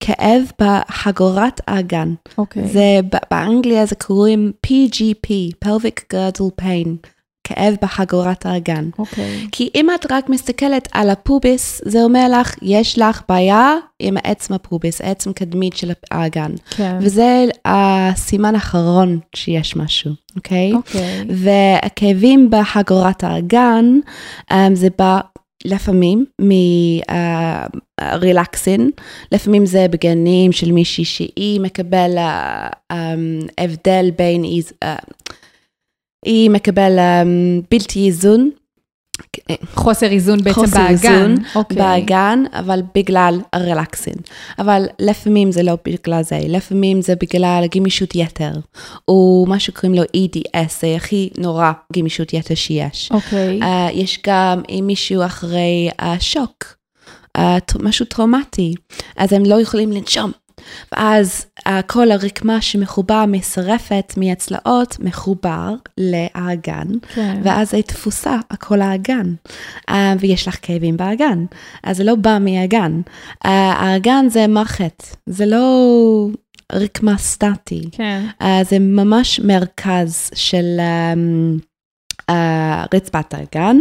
כאב 0.00 0.42
בחגורת 0.60 1.60
האגן. 1.66 2.14
אוקיי. 2.38 2.68
זה, 2.68 3.00
ב- 3.12 3.18
באנגליה 3.30 3.86
זה 3.86 3.94
קוראים 3.94 4.52
PGP, 4.66 5.30
pelvic 5.64 6.14
girdle 6.14 6.62
pain, 6.62 7.08
כאב 7.44 7.74
בחגורת 7.82 8.46
האגן. 8.46 8.88
אוקיי. 8.98 9.46
כי 9.52 9.70
אם 9.74 9.86
את 9.94 10.06
רק 10.12 10.28
מסתכלת 10.28 10.88
על 10.92 11.10
הפוביס, 11.10 11.80
זה 11.84 12.02
אומר 12.02 12.26
לך, 12.40 12.54
יש 12.62 12.98
לך 12.98 13.22
בעיה 13.28 13.72
עם 14.00 14.16
עצם 14.24 14.54
הפוביס, 14.54 15.00
עצם 15.00 15.32
קדמית 15.32 15.76
של 15.76 15.90
האגן. 16.10 16.50
כן. 16.70 16.96
וזה 17.00 17.44
הסימן 17.64 18.54
האחרון 18.54 19.18
שיש 19.36 19.76
משהו, 19.76 20.10
אוקיי? 20.36 20.72
אוקיי. 20.72 21.24
והכאבים 21.28 22.50
בחגורת 22.50 23.24
האגן, 23.24 23.98
um, 24.52 24.54
זה 24.74 24.88
בא 24.98 25.20
לפעמים 25.64 26.24
מרילקסין, 28.00 28.90
לפעמים 29.32 29.66
זה 29.66 29.86
בגנים 29.90 30.52
של 30.52 30.72
מישהי 30.72 31.04
שהיא 31.04 31.60
מקבל 31.60 32.10
uh, 32.18 32.92
um, 32.92 32.96
הבדל 33.58 34.10
בין, 34.18 34.44
איז- 34.44 34.72
uh, 34.84 34.88
היא 36.24 36.50
מקבל 36.50 36.98
um, 36.98 37.64
בלתי 37.70 38.06
איזון. 38.06 38.50
חוסר 39.74 40.06
איזון 40.06 40.38
בעצם 40.42 40.54
חוסר 40.54 40.76
באגן. 40.76 40.88
איזון 40.90 41.34
אוקיי. 41.54 41.76
באגן, 41.76 42.44
אבל 42.52 42.82
בגלל 42.94 43.40
הרלקסין. 43.52 44.14
אבל 44.58 44.86
לפעמים 44.98 45.52
זה 45.52 45.62
לא 45.62 45.78
בגלל 45.84 46.22
זה, 46.22 46.40
לפעמים 46.48 47.02
זה 47.02 47.14
בגלל 47.16 47.64
גמישות 47.74 48.14
יתר, 48.14 48.52
או 49.08 49.44
מה 49.48 49.58
שקוראים 49.58 49.94
לו 49.94 50.02
EDS, 50.02 50.80
זה 50.80 50.94
הכי 50.96 51.30
נורא 51.38 51.72
גמישות 51.92 52.34
יתר 52.34 52.54
שיש. 52.54 53.10
אוקיי. 53.12 53.60
Uh, 53.62 53.64
יש 53.92 54.18
גם 54.26 54.62
אם 54.68 54.84
מישהו 54.86 55.24
אחרי 55.24 55.88
uh, 56.00 56.04
שוק, 56.20 56.64
uh, 57.38 57.40
ט- 57.66 57.76
משהו 57.80 58.06
טראומטי, 58.06 58.74
אז 59.16 59.32
הם 59.32 59.44
לא 59.44 59.60
יכולים 59.60 59.92
לנשום. 59.92 60.32
ואז 60.92 61.46
כל 61.86 62.10
הרקמה 62.10 62.60
שמחובר 62.60 63.24
משרפת 63.28 64.14
מהצלעות 64.16 64.96
מחובר 65.00 65.74
לאגן, 65.98 66.88
כן. 67.14 67.40
ואז 67.42 67.70
זה 67.70 67.82
תפוסה, 67.82 68.38
הכל 68.50 68.80
האגן. 68.80 69.34
Uh, 69.90 69.92
ויש 70.20 70.48
לך 70.48 70.56
כאבים 70.62 70.96
באגן. 70.96 71.44
אז 71.82 71.96
זה 71.96 72.04
לא 72.04 72.14
בא 72.14 72.38
מהאגן. 72.40 73.00
Uh, 73.06 73.48
האגן 73.48 74.26
זה 74.28 74.46
מערכת, 74.46 75.02
זה 75.26 75.46
לא 75.46 76.28
רקמה 76.72 77.18
סטטי. 77.18 77.88
כן. 77.92 78.26
Uh, 78.42 78.44
זה 78.68 78.78
ממש 78.78 79.40
מרכז 79.40 80.30
של 80.34 80.64
um, 80.78 81.60
uh, 82.30 82.34
רצפת 82.94 83.34
האגן, 83.34 83.76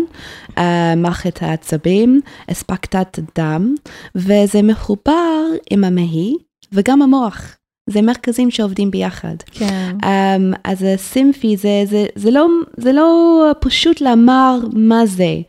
uh, 0.50 0.60
מערכת 0.98 1.44
העצבים, 1.44 2.22
אספקטת 2.52 3.20
דם, 3.40 3.76
וזה 4.16 4.62
מחובר 4.62 5.42
עם 5.72 5.84
המעי 5.84 6.36
וגם 6.74 7.02
המוח. 7.02 7.56
זה 7.90 8.02
מרכזים 8.02 8.52
שעובדים 8.52 8.92
ביחד. 8.92 9.36
כן. 9.52 9.96
Um, 10.02 10.58
אז 10.64 10.84
הסימפי 10.84 11.58
זה, 11.58 11.84
זה, 11.86 12.06
זה, 12.16 12.32
לא, 12.32 12.48
זה 12.78 12.92
לא 12.92 13.42
פשוט 13.60 14.02
לאמר 14.02 14.60
מה 14.74 15.06
זה, 15.06 15.42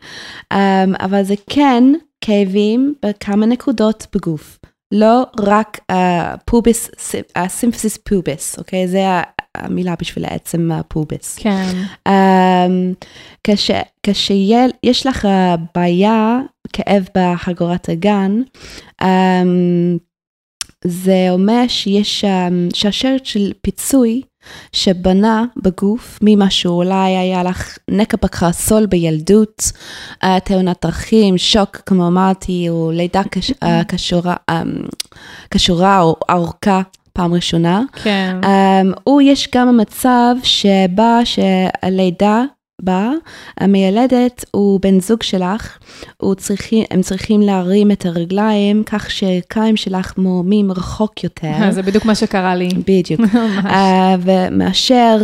um, 0.53 0.57
אבל 0.99 1.23
זה 1.23 1.33
כן 1.49 1.83
כאבים 2.21 2.93
בכמה 3.05 3.45
נקודות 3.45 4.07
בגוף. 4.15 4.59
לא 4.91 5.23
רק 5.39 5.79
uh, 5.91 5.95
pubis, 6.45 6.89
symphysis 7.47 7.97
pubis, 7.97 8.57
אוקיי? 8.59 8.87
זה 8.87 9.05
המילה 9.55 9.95
בשביל 9.99 10.25
עצם 10.25 10.71
ה 10.71 10.80
pubis. 10.80 11.37
כן. 11.39 11.71
Um, 12.09 13.05
כש, 13.43 13.71
כשיש 14.03 15.07
לך 15.07 15.27
בעיה, 15.75 16.39
כאב 16.73 17.07
בחגורת 17.15 17.89
האגן, 17.89 18.41
um, 19.01 19.05
זה 20.85 21.27
אומר 21.29 21.63
שיש 21.67 22.25
um, 22.25 22.75
שרשרת 22.75 23.25
של 23.25 23.51
פיצוי 23.61 24.21
שנבנה 24.71 25.45
בגוף 25.63 26.19
ממשהו, 26.21 26.73
אולי 26.77 27.17
היה 27.17 27.43
לך 27.43 27.77
נקע 27.91 28.17
בקרסול 28.23 28.85
בילדות, 28.85 29.71
uh, 30.23 30.27
תאונת 30.43 30.85
דרכים, 30.85 31.37
שוק, 31.37 31.77
כמו 31.85 32.07
אמרתי, 32.07 32.69
או 32.69 32.91
לידה 32.93 33.23
קש, 33.23 33.51
uh, 33.51 33.55
קשורה, 33.87 34.35
um, 34.51 34.95
קשורה 35.49 36.01
או 36.01 36.15
ארוכה 36.29 36.81
פעם 37.13 37.33
ראשונה. 37.33 37.83
כן. 38.03 38.35
Um, 38.43 39.09
יש 39.23 39.49
גם 39.55 39.67
המצב 39.67 40.35
שבה 40.43 41.19
שהלידה 41.23 42.43
באה, 42.81 43.11
המיילדת 43.57 44.45
הוא 44.51 44.79
בן 44.81 44.99
זוג 44.99 45.23
שלך, 45.23 45.77
צריכים, 46.37 46.83
הם 46.91 47.01
צריכים 47.01 47.41
להרים 47.41 47.91
את 47.91 48.05
הרגליים 48.05 48.83
כך 48.83 49.11
שהקיים 49.11 49.75
שלך 49.75 50.17
מורמים 50.17 50.71
רחוק 50.71 51.23
יותר. 51.23 51.51
זה 51.71 51.81
בדיוק 51.81 52.05
מה 52.05 52.15
שקרה 52.15 52.55
לי. 52.55 52.69
בדיוק. 52.87 53.21
ממש. 53.33 53.65
Uh, 53.65 53.69
ומאשר 54.21 55.17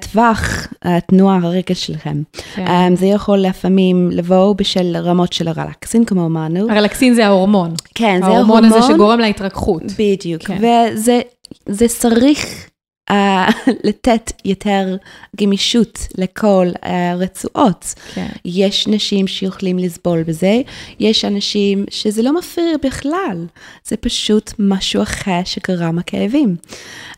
טווח 0.00 0.66
התנועה 0.82 1.38
הרגל 1.42 1.74
שלכם. 1.74 2.22
כן. 2.54 2.66
Um, 2.66 2.96
זה 2.96 3.06
יכול 3.06 3.38
לפעמים 3.38 4.10
לבוא 4.12 4.54
בשל 4.54 4.96
רמות 4.96 5.32
של 5.32 5.48
הרלקסין, 5.48 6.04
כמו 6.04 6.26
אמרנו. 6.26 6.70
הרלקסין 6.70 7.14
זה 7.14 7.26
ההורמון. 7.26 7.74
כן, 7.94 8.20
זה 8.22 8.26
ההורמון 8.26 8.64
הזה 8.64 8.82
שגורם 8.82 9.18
להתרככות. 9.18 9.82
בדיוק, 9.98 10.42
כן. 10.42 10.58
וזה 10.58 11.20
זה 11.66 11.88
צריך 11.88 12.69
לתת 13.84 14.32
יותר 14.44 14.96
גמישות 15.36 15.98
לכל 16.18 16.66
הרצועות. 16.82 17.94
כן. 18.14 18.28
יש 18.44 18.86
נשים 18.86 19.26
שיכולים 19.26 19.78
לסבול 19.78 20.22
בזה, 20.22 20.60
יש 21.00 21.24
אנשים 21.24 21.84
שזה 21.90 22.22
לא 22.22 22.38
מפריע 22.38 22.76
בכלל, 22.84 23.46
זה 23.84 23.96
פשוט 23.96 24.52
משהו 24.58 25.02
אחר 25.02 25.40
שגרם 25.44 25.98
הכאבים. 25.98 26.56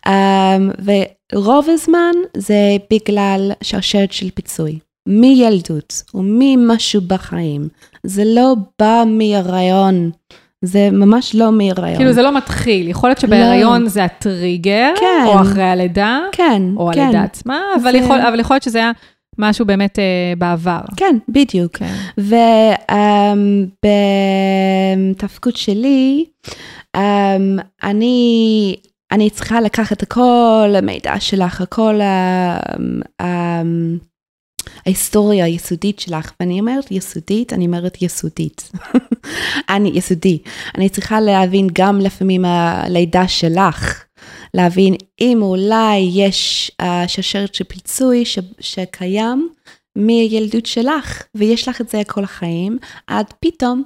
Um, 0.07 0.11
ורוב 1.33 1.67
הזמן 1.69 2.13
זה 2.37 2.77
בגלל 2.91 3.53
שרשרת 3.63 4.13
של 4.13 4.31
פיצוי. 4.31 4.79
מילדות 5.09 6.03
או 6.15 6.21
ממשהו 6.25 7.01
בחיים. 7.07 7.69
זה 8.05 8.23
לא 8.27 8.55
בא 8.79 9.05
מהרעיון, 9.07 10.11
זה 10.63 10.89
ממש 10.93 11.35
לא 11.35 11.53
מהרעיון. 11.53 11.97
כאילו 11.97 12.13
זה 12.13 12.23
לא 12.23 12.37
מתחיל, 12.37 12.89
יכול 12.89 13.11
להיות 13.11 13.19
שבהיריון 13.21 13.89
זה 13.89 14.05
הטריגר, 14.05 14.91
כן. 15.01 15.25
או 15.27 15.41
אחרי 15.43 15.63
הלידה, 15.65 16.21
כן, 16.33 16.63
או 16.77 16.91
כן. 16.95 17.01
הלידה 17.01 17.23
עצמה, 17.23 17.61
אבל 17.83 17.93
זה- 17.93 17.99
יכול 17.99 18.21
אבל 18.21 18.41
יכול 18.41 18.55
להיות 18.55 18.63
שזה 18.63 18.79
היה 18.79 18.91
משהו 19.39 19.67
באמת 19.67 19.99
אה, 19.99 20.05
בעבר. 20.39 20.81
כן, 20.97 21.17
בדיוק. 21.29 21.77
כן. 21.77 21.95
ובתפקוד 25.15 25.57
שלי, 25.57 26.25
um, 26.97 27.01
אני, 27.83 28.77
אני 29.13 29.31
צריכה 29.31 29.61
לקחת 29.61 30.03
את 30.03 30.09
כל 30.09 30.75
המידע 30.79 31.21
שלך, 31.21 31.65
כל 31.69 32.01
ה, 32.01 32.59
um, 33.23 33.25
ההיסטוריה 34.87 35.45
היסודית 35.45 35.99
שלך, 35.99 36.33
ואני 36.41 36.61
אומרת 36.61 36.91
יסודית, 36.91 37.53
אני 37.53 37.67
אומרת 37.67 38.03
יסודית. 38.03 38.73
אני 39.75 39.91
יסודי. 39.95 40.39
אני 40.79 40.89
צריכה 40.89 41.21
להבין 41.21 41.67
גם 41.73 42.01
לפעמים 42.01 42.45
הלידה 42.45 43.29
שלך, 43.29 44.05
להבין 44.55 44.95
אם 45.21 45.39
אולי 45.43 46.11
יש 46.13 46.71
uh, 46.83 46.85
שרשרת 47.07 47.55
של 47.55 47.65
פיצוי 47.65 48.25
ש, 48.25 48.39
שקיים 48.61 49.49
מהילדות 49.97 50.67
שלך, 50.67 51.23
ויש 51.35 51.69
לך 51.69 51.81
את 51.81 51.89
זה 51.89 52.03
כל 52.07 52.25
החיים, 52.25 52.79
עד 53.07 53.27
פתאום 53.41 53.83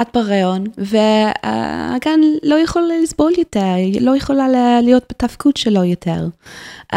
את 0.00 0.08
בהיריון, 0.14 0.64
והגן 0.78 2.20
לא 2.42 2.54
יכול 2.54 2.90
לסבול 3.02 3.32
יותר, 3.38 3.74
לא 4.00 4.16
יכולה 4.16 4.48
להיות 4.82 5.04
בתפקוד 5.10 5.56
שלו 5.56 5.84
יותר. 5.84 6.28
Um, 6.94 6.96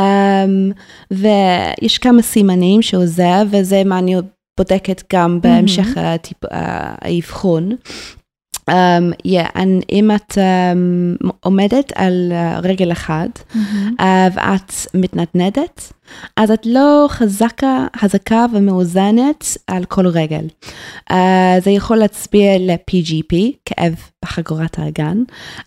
ויש 1.11 1.97
כמה 1.97 2.21
סימנים 2.21 2.81
שעוזר, 2.81 3.43
וזה 3.49 3.83
מה 3.85 3.99
אני 3.99 4.15
בודקת 4.57 5.03
גם 5.13 5.39
בהמשך 5.41 5.87
mm-hmm. 5.97 6.47
האבחון. 6.51 7.69
Um, 8.69 9.27
yeah, 9.27 9.59
אם 9.89 10.11
את 10.15 10.31
um, 10.31 11.27
עומדת 11.39 11.91
על 11.95 12.31
uh, 12.31 12.59
רגל 12.65 12.91
אחד 12.91 13.27
mm-hmm. 13.35 13.57
uh, 13.99 14.03
ואת 14.33 14.73
מתנדנדת, 14.93 15.93
אז 16.37 16.51
את 16.51 16.65
לא 16.65 17.05
חזקה, 17.09 17.87
חזקה 17.97 18.45
ומאוזנת 18.53 19.45
על 19.67 19.85
כל 19.85 20.07
רגל. 20.07 20.45
Uh, 21.11 21.15
זה 21.63 21.71
יכול 21.71 21.97
להצביע 21.97 22.57
ל-PGP, 22.59 23.35
כאב 23.65 23.95
בחגורת 24.25 24.79
האגן, 24.79 25.17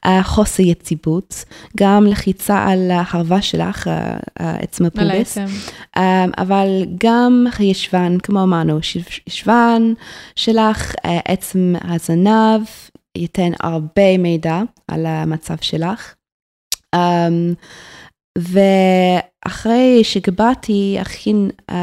uh, 0.06 0.09
חוסר 0.22 0.62
יציבות, 0.62 1.44
גם 1.76 2.06
לחיצה 2.06 2.64
על 2.68 2.90
ההרווה 2.90 3.42
שלך, 3.42 3.90
עצם 4.37 4.85
uh, 4.85 4.87
הפובס, 4.87 5.38
uh, 5.38 6.00
אבל 6.38 6.85
גם 7.04 7.46
הישבן, 7.59 8.18
כמו 8.22 8.42
אמרנו, 8.42 8.78
ישבן 9.26 9.92
שלך, 10.37 10.92
uh, 10.92 11.09
עצם 11.24 11.74
הזנב, 11.85 12.62
ייתן 13.16 13.50
הרבה 13.61 14.18
מידע 14.18 14.61
על 14.88 15.06
המצב 15.06 15.56
שלך. 15.61 16.14
Um, 16.96 16.98
ואחרי 18.37 20.05
שגבעתי 20.05 20.96
הכין, 21.01 21.51
um, 21.70 21.75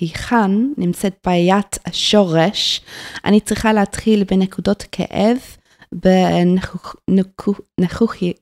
היכן 0.00 0.50
נמצאת 0.78 1.14
בעיית 1.26 1.78
השורש, 1.86 2.80
אני 3.24 3.40
צריכה 3.40 3.72
להתחיל 3.72 4.24
בנקודות 4.24 4.84
כאב, 4.92 5.38
בנכוכי, 7.78 8.32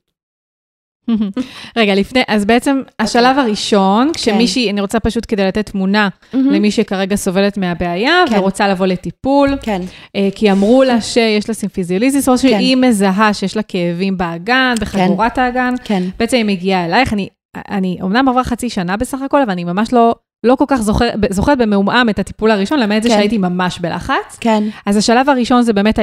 רגע, 1.77 1.95
לפני, 1.95 2.21
אז 2.27 2.45
בעצם. 2.45 2.81
השלב 2.99 3.39
הראשון, 3.39 4.07
כן. 4.07 4.13
כשמישהי, 4.13 4.69
אני 4.69 4.81
רוצה 4.81 4.99
פשוט 4.99 5.25
כדי 5.27 5.45
לתת 5.45 5.69
תמונה. 5.69 6.09
למי 6.33 6.71
שכרגע 6.71 7.15
סובלת 7.15 7.57
מהבעיה, 7.57 8.23
כן. 8.29 8.39
ורוצה 8.39 8.67
לבוא 8.67 8.85
לטיפול, 8.85 9.49
כן. 9.61 9.81
אה, 10.15 10.29
כי 10.35 10.51
אמרו 10.51 10.83
לה 10.83 11.01
שיש 11.01 11.49
לה 11.49 11.53
סימפיזיוליזיס, 11.55 12.29
או 12.29 12.37
שהיא 12.37 12.75
כן. 12.75 12.81
מזהה 12.81 13.33
שיש 13.33 13.55
לה 13.55 13.63
כאבים 13.63 14.17
באגן, 14.17 14.75
בחגורת 14.81 15.35
כן. 15.35 15.41
האגן, 15.41 15.73
כן. 15.83 16.03
בעצם 16.19 16.37
היא 16.37 16.45
מגיעה 16.45 16.85
אלייך, 16.85 17.13
אני, 17.13 17.27
אני 17.69 17.97
אמנם 18.01 18.29
עברה 18.29 18.43
חצי 18.43 18.69
שנה 18.69 18.97
בסך 18.97 19.21
הכל, 19.21 19.41
אבל 19.41 19.51
אני 19.51 19.63
ממש 19.63 19.93
לא... 19.93 20.15
לא 20.45 20.55
כל 20.55 20.65
כך 20.67 20.81
זוכר, 20.81 21.09
זוכרת 21.29 21.57
במעומעם 21.57 22.09
את 22.09 22.19
הטיפול 22.19 22.51
הראשון, 22.51 22.79
למעט 22.79 23.03
כן. 23.03 23.09
זה 23.09 23.15
שהייתי 23.15 23.37
ממש 23.37 23.79
בלחץ. 23.79 24.37
כן. 24.39 24.63
אז 24.85 24.97
השלב 24.97 25.29
הראשון 25.29 25.61
זה 25.61 25.73
באמת 25.73 25.99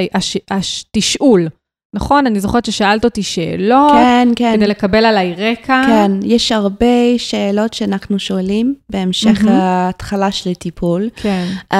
התשאול. 0.50 1.48
נכון? 1.94 2.26
אני 2.26 2.40
זוכרת 2.40 2.64
ששאלת 2.64 3.04
אותי 3.04 3.22
שאלות, 3.22 3.92
כן, 3.92 4.28
כן. 4.36 4.52
כדי 4.56 4.66
לקבל 4.66 5.04
עליי 5.04 5.34
רקע. 5.34 5.82
כן, 5.86 6.12
יש 6.22 6.52
הרבה 6.52 7.18
שאלות 7.18 7.74
שאנחנו 7.74 8.18
שואלים 8.18 8.74
בהמשך 8.90 9.42
mm-hmm. 9.42 9.50
ההתחלה 9.50 10.32
של 10.32 10.50
הטיפול. 10.50 11.08
כן. 11.16 11.46
Um, 11.72 11.76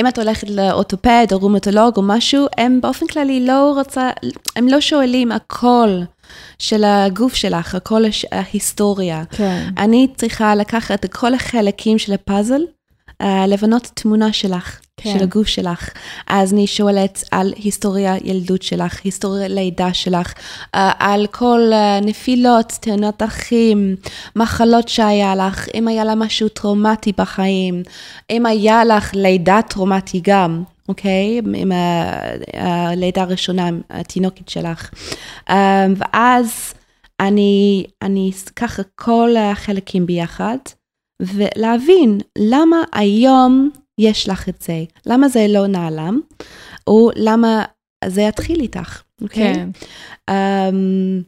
אם 0.00 0.06
את 0.06 0.18
הולכת 0.18 0.50
לאורתופד 0.50 1.26
או 1.32 1.38
רומטולוג 1.38 1.96
או 1.96 2.02
משהו, 2.02 2.46
הם 2.58 2.80
באופן 2.80 3.06
כללי 3.06 3.46
לא 3.46 3.72
רוצה, 3.76 4.10
הם 4.56 4.68
לא 4.68 4.80
שואלים 4.80 5.32
הכל. 5.32 5.88
של 6.58 6.84
הגוף 6.84 7.34
שלך, 7.34 7.74
הכל 7.74 8.02
ההיסטוריה. 8.32 9.22
כן. 9.30 9.68
אני 9.78 10.08
צריכה 10.16 10.54
לקחת 10.54 11.04
את 11.04 11.12
כל 11.12 11.34
החלקים 11.34 11.98
של 11.98 12.12
הפאזל, 12.12 12.60
לבנות 13.22 13.90
תמונה 13.94 14.32
שלך. 14.32 14.80
כן. 14.98 15.18
של 15.18 15.22
הגוף 15.22 15.46
שלך. 15.46 15.90
אז 16.26 16.52
אני 16.52 16.66
שואלת 16.66 17.24
על 17.30 17.52
היסטוריה 17.56 18.14
ילדות 18.24 18.62
שלך, 18.62 19.00
היסטוריה 19.04 19.48
לידה 19.48 19.94
שלך, 19.94 20.32
אה, 20.74 20.92
על 20.98 21.26
כל 21.26 21.60
אה, 21.72 22.00
נפילות, 22.00 22.72
תאונות 22.80 23.22
אחים, 23.22 23.96
מחלות 24.36 24.88
שהיה 24.88 25.34
לך, 25.34 25.68
אם 25.74 25.88
היה 25.88 26.04
לה 26.04 26.14
משהו 26.14 26.48
טראומטי 26.48 27.12
בחיים, 27.18 27.82
אם 28.30 28.46
היה 28.46 28.84
לך 28.84 29.10
לידה 29.14 29.60
טראומטי 29.68 30.20
גם. 30.24 30.62
אוקיי? 30.88 31.40
Okay, 31.40 31.48
עם 31.54 31.72
הלידה 32.54 33.22
הראשונה, 33.22 33.68
התינוקת 33.90 34.48
שלך. 34.48 34.90
אה, 35.50 35.86
ואז 35.96 36.74
אני, 37.20 37.84
אני 38.02 38.30
ככה 38.56 38.82
כל 38.94 39.30
החלקים 39.36 40.06
ביחד, 40.06 40.56
ולהבין 41.22 42.18
למה 42.38 42.76
היום 42.92 43.70
יש 44.00 44.28
לך 44.28 44.48
את 44.48 44.62
זה, 44.62 44.84
למה 45.06 45.28
זה 45.28 45.46
לא 45.48 45.66
נעלם, 45.66 46.20
או 46.86 47.10
למה 47.16 47.64
זה 48.06 48.22
יתחיל 48.22 48.60
איתך, 48.60 49.02
אוקיי? 49.22 49.54
כן. 49.54 49.68
Um, 50.30 51.24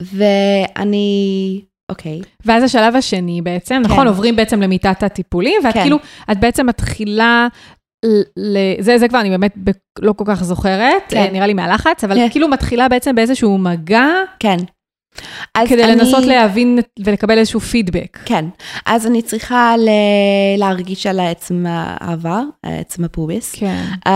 ואני, 0.00 1.60
אוקיי. 1.90 2.20
Okay. 2.20 2.26
ואז 2.44 2.62
השלב 2.62 2.96
השני 2.96 3.42
בעצם, 3.42 3.74
כן. 3.74 3.92
נכון, 3.92 4.08
עוברים 4.08 4.36
בעצם 4.36 4.62
למיטת 4.62 5.02
הטיפולים, 5.02 5.60
ואת 5.64 5.74
כן. 5.74 5.82
כאילו, 5.82 5.98
את 6.32 6.40
בעצם 6.40 6.66
מתחילה 6.66 7.48
ל... 8.36 8.58
זה, 8.80 8.98
זה 8.98 9.08
כבר 9.08 9.20
אני 9.20 9.30
באמת 9.30 9.54
ב... 9.64 9.70
לא 9.98 10.12
כל 10.12 10.24
כך 10.26 10.44
זוכרת, 10.44 11.02
כן. 11.08 11.32
נראה 11.32 11.46
לי 11.46 11.54
מהלחץ, 11.54 12.04
אבל 12.04 12.14
כן. 12.14 12.28
כאילו 12.30 12.48
מתחילה 12.48 12.88
בעצם 12.88 13.14
באיזשהו 13.14 13.58
מגע. 13.58 14.06
כן. 14.38 14.56
כדי 15.68 15.84
אני... 15.84 15.92
לנסות 15.92 16.24
להבין 16.24 16.78
ולקבל 17.04 17.38
איזשהו 17.38 17.60
פידבק. 17.60 18.18
כן, 18.24 18.44
אז 18.86 19.06
אני 19.06 19.22
צריכה 19.22 19.74
ל... 19.78 19.88
להרגיש 20.58 21.06
על 21.06 21.20
עצם 21.20 21.64
העבר, 21.68 22.42
עצם 22.62 23.04
הפוביס. 23.04 23.54
כן. 23.54 23.84
Um, 24.08 24.10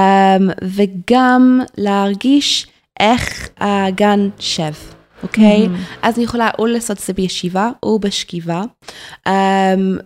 וגם 0.62 1.60
להרגיש 1.76 2.66
איך 3.00 3.48
הגן 3.60 4.28
שב. 4.38 4.72
אוקיי? 5.22 5.66
Okay? 5.66 5.68
Mm-hmm. 5.68 5.98
אז 6.02 6.16
אני 6.16 6.24
יכולה 6.24 6.50
או 6.58 6.66
לעשות 6.66 6.98
את 6.98 7.02
זה 7.02 7.12
בישיבה 7.12 7.70
או 7.82 7.98
בשכיבה, 7.98 8.62
um, 9.28 9.30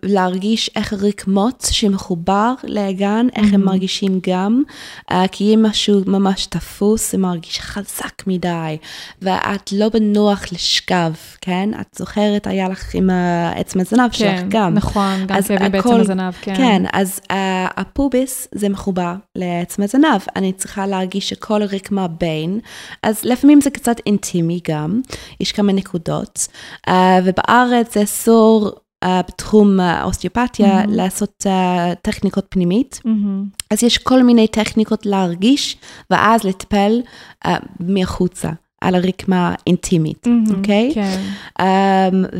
להרגיש 0.03 0.71
איך 0.77 0.93
רקמות 0.93 1.67
שמחובר 1.71 2.55
לאגן, 2.65 3.27
איך 3.37 3.51
mm-hmm. 3.51 3.55
הם 3.55 3.65
מרגישים 3.65 4.21
גם, 4.29 4.63
uh, 5.11 5.15
כי 5.33 5.55
אם 5.55 5.63
משהו 5.63 6.01
ממש 6.07 6.47
תפוס, 6.47 7.13
זה 7.13 7.19
מרגיש 7.19 7.61
חזק 7.61 8.27
מדי, 8.27 8.77
ואת 9.23 9.73
לא 9.73 9.89
בנוח 9.89 10.45
לשכב, 10.53 11.13
כן? 11.41 11.71
את 11.81 11.87
זוכרת, 11.97 12.47
היה 12.47 12.69
לך 12.69 12.95
עם 12.95 13.11
עצם 13.57 13.81
הזנב 13.81 14.11
כן, 14.13 14.19
שלך 14.19 14.41
גם. 14.49 14.75
נכון, 14.75 15.27
גם 15.27 15.43
כאבים 15.43 15.73
בעצם 15.73 16.01
הזנב, 16.01 16.33
כן. 16.41 16.55
כן, 16.57 16.83
אז 16.93 17.21
uh, 17.23 17.35
הפוביס 17.77 18.49
זה 18.55 18.69
מחובר 18.69 19.15
לעצם 19.37 19.83
הזנב. 19.83 20.21
אני 20.37 20.53
צריכה 20.53 20.87
להרגיש 20.87 21.29
שכל 21.29 21.63
רקמה 21.63 22.09
בין, 22.09 22.61
אז 23.03 23.25
לפעמים 23.25 23.61
זה 23.61 23.71
קצת 23.71 23.97
אינטימי 24.07 24.61
גם. 24.69 25.02
יש 25.41 25.53
כמה 25.53 25.73
נקודות, 25.73 26.49
uh, 26.89 26.93
ובארץ 27.25 27.95
זה 27.95 28.03
אסור 28.03 28.71
uh, 29.05 29.09
בתחום 29.29 29.81
האוסטיופתיה 29.81 30.83
mm-hmm. 30.83 30.89
לעשות 30.89 31.47
uh, 31.47 31.95
טכניקות 32.03 32.47
פנימית. 32.49 33.01
Mm-hmm. 33.07 33.63
אז 33.71 33.83
יש 33.83 33.99
כל 33.99 34.23
מיני 34.23 34.49
טכניקות 34.49 35.07
להרגיש, 35.07 35.77
ואז 36.11 36.45
לטפל 36.45 37.01
uh, 37.47 37.51
מחוצה. 37.81 38.51
על 38.83 38.95
הרקמה 38.95 39.55
אינטימית, 39.67 40.27
אוקיי? 40.57 40.91
Mm-hmm, 40.91 40.93
okay? 40.93 40.95
כן. 40.95 41.21
Um, 41.61 42.37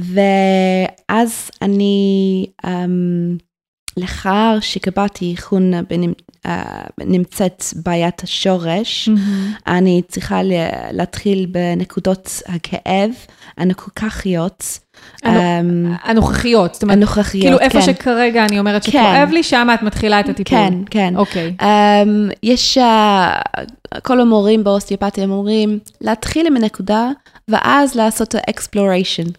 ואז 1.15 1.51
אני, 1.63 2.47
um, 2.67 2.69
לאחר 3.97 4.59
שקבעתי 4.61 5.31
איכון 5.31 5.73
uh, 5.75 6.49
נמצאת 6.99 7.65
בעיית 7.77 8.23
השורש. 8.23 9.09
אני 9.67 10.03
צריכה 10.09 10.41
להתחיל 10.93 11.47
בנקודות 11.47 12.43
הכאב 12.47 13.11
הנוכחיות. 13.59 14.79
הנוכחיות, 16.03 16.75
זאת 16.75 16.83
אומרת, 16.83 16.97
הנוכחיות, 16.97 17.45
כאילו 17.45 17.59
איפה 17.59 17.81
כן. 17.81 17.87
שכרגע 17.87 18.45
אני 18.45 18.59
אומרת 18.59 18.85
כן. 18.85 18.91
שכואב 18.91 19.31
לי, 19.33 19.43
שם 19.43 19.69
את 19.75 19.83
מתחילה 19.83 20.21
את 20.21 20.29
הטיפול. 20.29 20.59
כן, 20.59 20.75
כן. 20.91 21.15
אוקיי. 21.17 21.55
Um, 21.61 22.33
יש, 22.43 22.79
uh, 22.79 23.61
כל 24.03 24.21
המורים 24.21 24.65
באוסטיופתיה 24.65 25.25
אומרים, 25.25 25.79
להתחיל 26.01 26.47
עם 26.47 26.57
הנקודה, 26.57 27.11
ואז 27.49 27.95
לעשות 27.95 28.29
את 28.29 28.41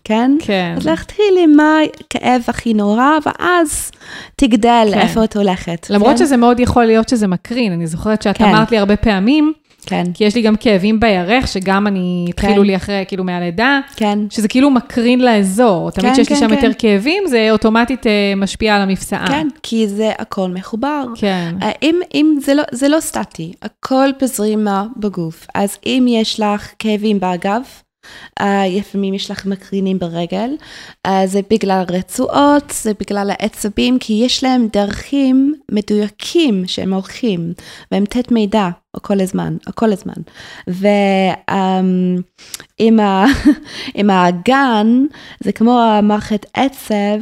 כן? 0.04 0.32
כן. 0.40 0.74
אז 0.78 0.86
להתחיל 0.86 1.38
עם 1.44 1.56
מה 1.56 1.78
כאב 2.10 2.42
הכי 2.48 2.74
נורא, 2.74 3.10
ואז 3.26 3.92
תגדל 4.36 4.88
כן. 4.94 5.00
איפה 5.00 5.24
את 5.24 5.36
הולכת. 5.36 5.88
למרות 5.90 6.12
כן? 6.12 6.18
שזה 6.18 6.38
מאוד 6.38 6.60
יכול 6.60 6.86
להיות 6.86 7.10
שזה 7.10 7.28
מקרין, 7.28 7.74
אני 7.74 7.88
זוכרת 7.88 8.22
שאת 8.22 8.38
כן. 8.38 8.46
אמרת 8.46 8.72
לי 8.72 8.78
הרבה 8.78 8.96
פעמים, 8.96 9.54
כן. 9.86 10.04
כי 10.14 10.24
יש 10.24 10.36
לי 10.36 10.42
גם 10.42 10.56
כאבים 10.56 11.00
בירך, 11.00 11.48
שגם 11.48 11.88
אני, 11.88 12.26
כן. 12.26 12.30
התחילו 12.30 12.64
לי 12.64 12.76
אחרי, 12.76 13.04
כאילו 13.08 13.24
מהלידה, 13.24 13.80
כן. 13.96 14.20
שזה 14.30 14.48
כאילו 14.48 14.70
מקרין 14.70 15.22
לאזור. 15.22 15.92
תמיד 15.92 16.08
כן, 16.08 16.14
כשיש 16.14 16.28
כן, 16.28 16.34
לי 16.34 16.40
שם 16.40 16.48
כן. 16.48 16.54
יותר 16.54 16.70
כאבים, 16.78 17.24
זה 17.28 17.48
אוטומטית 17.52 18.08
אה, 18.08 18.34
משפיע 18.38 18.76
על 18.76 18.82
המפסעה. 18.82 19.28
כן, 19.28 19.48
כי 19.64 19.88
זה 19.88 20.12
הכל 20.20 20.50
מחובר. 20.50 21.06
כן. 21.16 21.56
אה, 21.62 21.72
אם, 21.82 22.00
אם 22.14 22.36
זה, 22.42 22.54
לא, 22.54 22.64
זה 22.72 22.88
לא 22.88 23.00
סטטי, 23.00 23.54
הכל 23.62 24.10
בזרימה 24.22 24.86
בגוף. 24.98 25.48
אז 25.56 25.78
אם 25.86 26.06
יש 26.10 26.40
לך 26.40 26.72
כאבים 26.80 27.20
באגב, 27.20 27.62
לפעמים 28.70 29.14
יש 29.14 29.32
לך 29.32 29.46
מקרינים 29.46 30.00
ברגל. 30.00 30.50
Uh, 31.08 31.12
זה 31.26 31.40
בגלל 31.50 31.84
רצועות, 31.90 32.74
זה 32.82 32.92
בגלל 33.00 33.32
העצבים, 33.32 34.00
כי 34.00 34.14
יש 34.14 34.44
להם 34.44 34.68
דרכים 34.74 35.54
מדויקים 35.72 36.64
שהם 36.68 36.94
הולכים, 36.94 37.54
והם 37.92 38.06
תת 38.06 38.32
מידע 38.32 38.70
כל 39.02 39.20
הזמן, 39.20 39.58
כל 39.76 39.92
הזמן. 39.92 40.14
ועם 40.68 41.36
um, 43.00 43.00
עם 43.96 44.10
האגן, 44.10 45.06
זה 45.40 45.52
כמו 45.52 45.82
המערכת 45.82 46.46
עצב, 46.54 47.20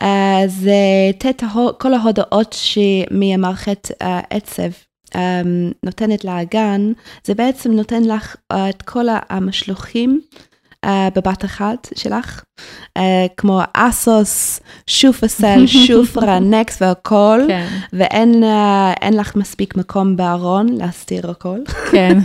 uh, 0.00 0.04
זה 0.46 0.72
תת 1.18 1.42
כל 1.78 1.94
ההודעות 1.94 2.56
מהמערכת 3.10 3.88
עצב. 4.30 4.70
Um, 5.14 5.74
נותנת 5.82 6.24
לאגן, 6.24 6.92
זה 7.24 7.34
בעצם 7.34 7.72
נותן 7.72 8.04
לך 8.04 8.36
uh, 8.52 8.56
את 8.70 8.82
כל 8.82 9.04
המשלוחים 9.28 10.20
uh, 10.86 10.88
בבת 11.14 11.44
אחת 11.44 11.88
שלך, 11.94 12.42
uh, 12.98 13.02
כמו 13.36 13.60
אסוס, 13.74 14.60
שופסל, 14.86 15.66
שופרה, 15.86 16.38
נקס 16.38 16.82
והכל, 16.82 17.40
כן. 17.48 17.68
ואין 17.92 19.14
לך 19.14 19.36
מספיק 19.36 19.76
מקום 19.76 20.16
בארון 20.16 20.68
להסתיר 20.68 21.30
הכל. 21.30 21.58
כן. 21.92 22.18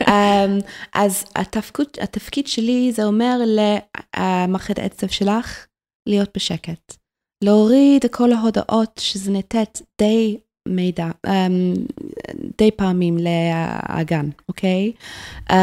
um, 0.00 0.64
אז 0.94 1.24
התפקוד, 1.36 1.86
התפקיד 2.00 2.46
שלי 2.46 2.92
זה 2.94 3.04
אומר 3.04 3.40
למערכת 4.16 4.78
העצב 4.78 5.06
שלך 5.06 5.66
להיות 6.06 6.28
בשקט. 6.34 6.96
להוריד 7.44 8.04
את 8.04 8.14
כל 8.14 8.32
ההודעות 8.32 8.90
שזה 8.98 9.32
נתת 9.32 9.78
די 10.00 10.36
מידע, 10.70 11.08
um, 11.26 11.30
די 12.58 12.70
פעמים 12.70 13.16
לאגן, 13.18 14.28
אוקיי? 14.48 14.92
Um, 15.50 15.54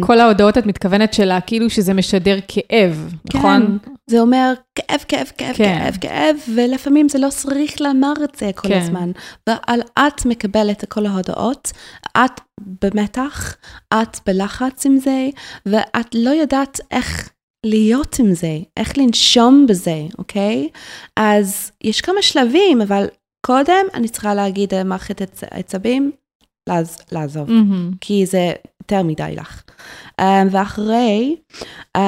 כל 0.00 0.20
ההודעות 0.20 0.58
את 0.58 0.66
מתכוונת 0.66 1.14
שלה, 1.14 1.40
כאילו 1.40 1.70
שזה 1.70 1.94
משדר 1.94 2.38
כאב, 2.48 3.14
כן, 3.30 3.38
נכון? 3.38 3.78
זה 4.06 4.20
אומר 4.20 4.52
כאב, 4.74 5.00
כאב, 5.08 5.26
כאב, 5.38 5.54
כן. 5.56 5.78
כאב, 5.78 5.96
כאב, 6.00 6.36
ולפעמים 6.54 7.08
זה 7.08 7.18
לא 7.18 7.28
צריך 7.30 7.80
לומר 7.80 8.12
את 8.24 8.34
זה 8.34 8.50
כל 8.54 8.68
כן. 8.68 8.78
הזמן. 8.78 9.10
ועל 9.46 9.80
את 9.98 10.26
מקבלת 10.26 10.84
את 10.84 10.88
כל 10.88 11.06
ההודעות, 11.06 11.72
את 12.16 12.40
במתח, 12.82 13.56
את 13.94 14.18
בלחץ 14.26 14.86
עם 14.86 14.96
זה, 14.96 15.28
ואת 15.66 16.14
לא 16.14 16.30
יודעת 16.30 16.80
איך... 16.90 17.30
להיות 17.66 18.16
עם 18.18 18.34
זה, 18.34 18.58
איך 18.76 18.98
לנשום 18.98 19.66
בזה, 19.68 20.06
אוקיי? 20.18 20.68
אז 21.16 21.72
יש 21.84 22.00
כמה 22.00 22.22
שלבים, 22.22 22.80
אבל 22.80 23.06
קודם 23.46 23.86
אני 23.94 24.08
צריכה 24.08 24.34
להגיד 24.34 24.74
למערכת 24.74 25.44
עצבים, 25.50 26.12
לעז, 26.68 26.98
לעזוב, 27.12 27.48
mm-hmm. 27.48 27.96
כי 28.00 28.26
זה 28.26 28.52
יותר 28.82 29.02
מדי 29.02 29.34
לך. 29.36 29.62
Um, 30.20 30.24
ואחרי, 30.50 31.36
um, 31.96 32.00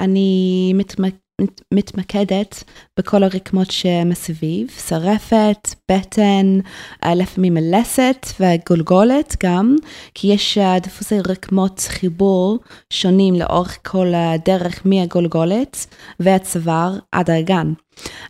אני 0.00 0.72
מתמק, 0.74 1.14
מת, 1.40 1.60
מתמקדת 1.74 2.64
בכל 2.98 3.22
הרקמות 3.22 3.70
שמסביב, 3.70 4.70
שרפת, 4.88 5.68
בטן, 5.90 6.58
uh, 7.04 7.08
לפעמים 7.08 7.54
מלסת 7.54 8.26
וגולגולת 8.40 9.36
גם, 9.42 9.76
כי 10.14 10.26
יש 10.26 10.58
uh, 10.58 10.80
דפוסי 10.80 11.18
רקמות 11.28 11.80
חיבור 11.88 12.58
שונים 12.90 13.34
לאורך 13.34 13.78
כל 13.86 14.12
הדרך 14.14 14.82
מהגולגולת 14.84 15.86
והצוואר 16.20 16.98
עד 17.12 17.30
האגן. 17.30 17.72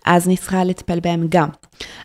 אז 0.06 0.26
אני 0.26 0.36
צריכה 0.36 0.64
לטפל 0.64 1.00
בהם 1.00 1.26
גם. 1.28 1.48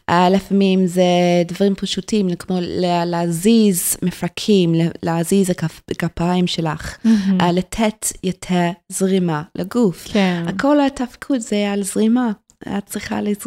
לפעמים 0.10 0.88
זה 0.88 1.04
דברים 1.48 1.76
פשוטים, 1.76 2.36
כמו 2.40 2.58
להזיז 3.06 3.98
מפרקים, 4.02 4.74
להזיז 5.04 5.50
הכפיים 5.92 6.48
שלך, 6.48 6.98
mm-hmm. 7.06 7.44
לתת 7.54 8.06
יותר 8.24 8.70
זרימה 8.90 9.42
לגוף. 9.56 10.08
כן. 10.14 10.44
כל 10.60 10.78
התפקוד 10.82 11.40
זה 11.40 11.72
על 11.72 11.84
זרימה. 11.84 12.32
את 12.78 12.86
צריכה 12.86 13.22
לז... 13.22 13.38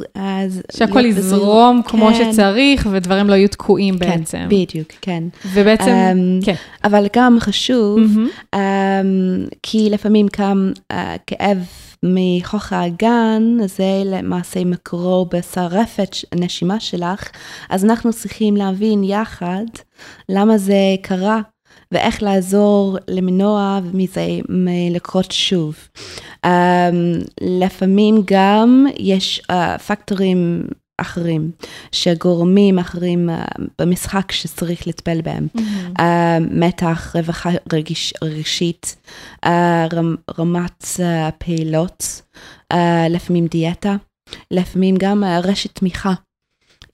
שהכל 0.73 1.05
יזרום 1.05 1.83
כמו 1.87 2.09
כן. 2.09 2.33
שצריך, 2.33 2.89
ודברים 2.93 3.29
לא 3.29 3.35
יהיו 3.35 3.49
תקועים 3.49 3.99
כן, 3.99 4.19
בעצם. 4.19 4.47
בדיוק, 4.49 4.89
כן. 5.01 5.25
ובעצם, 5.53 5.85
um, 6.41 6.45
כן. 6.45 6.55
אבל 6.85 7.07
גם 7.17 7.37
חשוב, 7.41 7.99
mm-hmm. 7.99 8.55
um, 8.55 8.59
כי 9.63 9.89
לפעמים 9.91 10.29
קם 10.29 10.71
uh, 10.93 10.97
כאב 11.27 11.59
מחוך 12.05 12.73
האגן, 12.73 13.57
זה 13.67 14.03
למעשה 14.05 14.65
מקורו 14.65 15.27
בשרפת 15.33 16.17
הנשימה 16.33 16.81
שלך, 16.81 17.31
אז 17.71 17.85
אנחנו 17.85 18.13
צריכים 18.13 18.57
להבין 18.57 19.05
יחד 19.05 19.65
למה 20.29 20.59
זה 20.59 20.75
קרה. 21.03 21.41
ואיך 21.93 22.23
לעזור 22.23 22.99
למנוע 23.09 23.81
מזה 23.93 24.27
לקרות 24.91 25.31
שוב. 25.33 25.77
Um, 26.47 26.49
לפעמים 27.41 28.23
גם 28.25 28.87
יש 28.99 29.43
uh, 29.51 29.79
פקטורים 29.79 30.67
אחרים, 31.01 31.51
שגורמים 31.93 32.79
אחרים 32.79 33.31
uh, 33.31 33.63
במשחק 33.79 34.33
שצריך 34.33 34.87
לטפל 34.87 35.21
בהם. 35.23 35.47
Mm-hmm. 35.57 36.01
מתח, 36.51 37.17
רווחה 37.17 37.51
רגיש, 37.73 38.15
רגשית, 38.23 38.97
רמ, 39.93 40.15
רמת 40.39 40.87
פעילות, 41.39 42.23
לפעמים 43.11 43.47
דיאטה, 43.47 43.97
לפעמים 44.51 44.95
גם 44.99 45.25
רשת 45.25 45.75
תמיכה. 45.79 46.15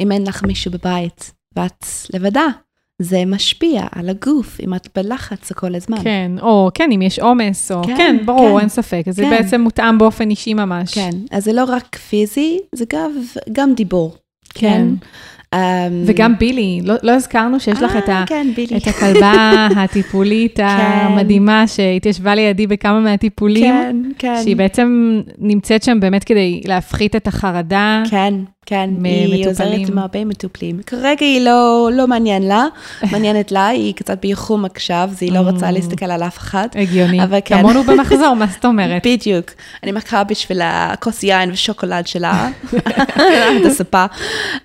אם 0.00 0.12
אין 0.12 0.26
לך 0.26 0.42
מישהו 0.42 0.70
בבית 0.70 1.32
ואת 1.56 1.84
לבדה, 2.14 2.46
זה 3.00 3.24
משפיע 3.26 3.82
על 3.92 4.08
הגוף, 4.08 4.60
אם 4.66 4.74
את 4.74 4.88
בלחץ 4.96 5.52
כל 5.52 5.74
הזמן. 5.74 5.96
כן, 6.02 6.32
או 6.42 6.70
כן, 6.74 6.90
אם 6.92 7.02
יש 7.02 7.18
עומס, 7.18 7.72
או 7.72 7.82
כן, 7.84 7.96
כן 7.96 8.16
ברור, 8.24 8.56
כן, 8.56 8.60
אין 8.60 8.68
ספק. 8.68 9.02
כן. 9.04 9.12
זה 9.12 9.30
בעצם 9.30 9.60
מותאם 9.60 9.98
באופן 9.98 10.30
אישי 10.30 10.54
ממש. 10.54 10.94
כן, 10.94 11.10
אז 11.30 11.44
זה 11.44 11.52
לא 11.52 11.64
רק 11.64 11.96
פיזי, 11.96 12.58
זה 12.74 12.84
גם, 12.92 13.10
גם 13.52 13.74
דיבור. 13.74 14.16
כן. 14.54 14.88
כן. 15.00 15.06
Um, 15.54 15.58
וגם 16.06 16.38
בילי, 16.38 16.80
לא, 16.84 16.94
לא 17.02 17.12
הזכרנו 17.12 17.60
שיש 17.60 17.78
아, 17.78 17.82
לך 17.82 17.96
את, 17.96 18.08
ה, 18.08 18.24
כן, 18.26 18.46
את 18.76 18.86
הכלבה 18.86 19.68
הטיפולית 19.84 20.56
כן. 20.56 20.62
המדהימה 20.66 21.66
שהתיישבה 21.66 22.34
לידי 22.34 22.66
בכמה 22.66 23.00
מהטיפולים, 23.00 23.74
כן, 23.74 23.96
כן. 24.18 24.42
שהיא 24.42 24.56
בעצם 24.56 25.20
נמצאת 25.38 25.82
שם 25.82 26.00
באמת 26.00 26.24
כדי 26.24 26.60
להפחית 26.64 27.16
את 27.16 27.26
החרדה. 27.26 28.02
כן, 28.10 28.34
כן, 28.70 28.90
היא 29.04 29.48
עוזרת 29.48 29.88
עם 29.88 29.98
הרבה 29.98 30.24
מטופלים. 30.24 30.80
כרגע 30.86 31.26
היא 31.26 31.40
לא, 31.40 31.90
לא 31.92 32.06
מעניין 32.06 32.42
לה, 32.42 32.66
מעניינת 33.12 33.52
לה, 33.52 33.66
היא 33.66 33.94
קצת 33.94 34.18
בייחום 34.22 34.64
עכשיו, 34.64 35.08
אז 35.12 35.22
היא 35.22 35.32
לא 35.32 35.38
רוצה 35.38 35.68
mm. 35.68 35.72
להסתכל 35.72 36.10
על 36.10 36.22
אף 36.22 36.38
אחד. 36.38 36.68
הגיוני, 36.74 37.24
אבל 37.24 37.38
כן. 37.44 37.58
כמונו 37.58 37.82
במחזור, 37.84 38.34
מה 38.34 38.46
זאת 38.46 38.64
אומרת? 38.64 39.06
בדיוק. 39.06 39.50
אני 39.82 39.92
מחכה 39.92 40.24
בשביל 40.24 40.60
הכוס 40.64 41.22
יין 41.22 41.50
ושוקולד 41.50 42.06
שלה, 42.06 42.48
עד 43.14 43.66
הספה, 43.66 44.04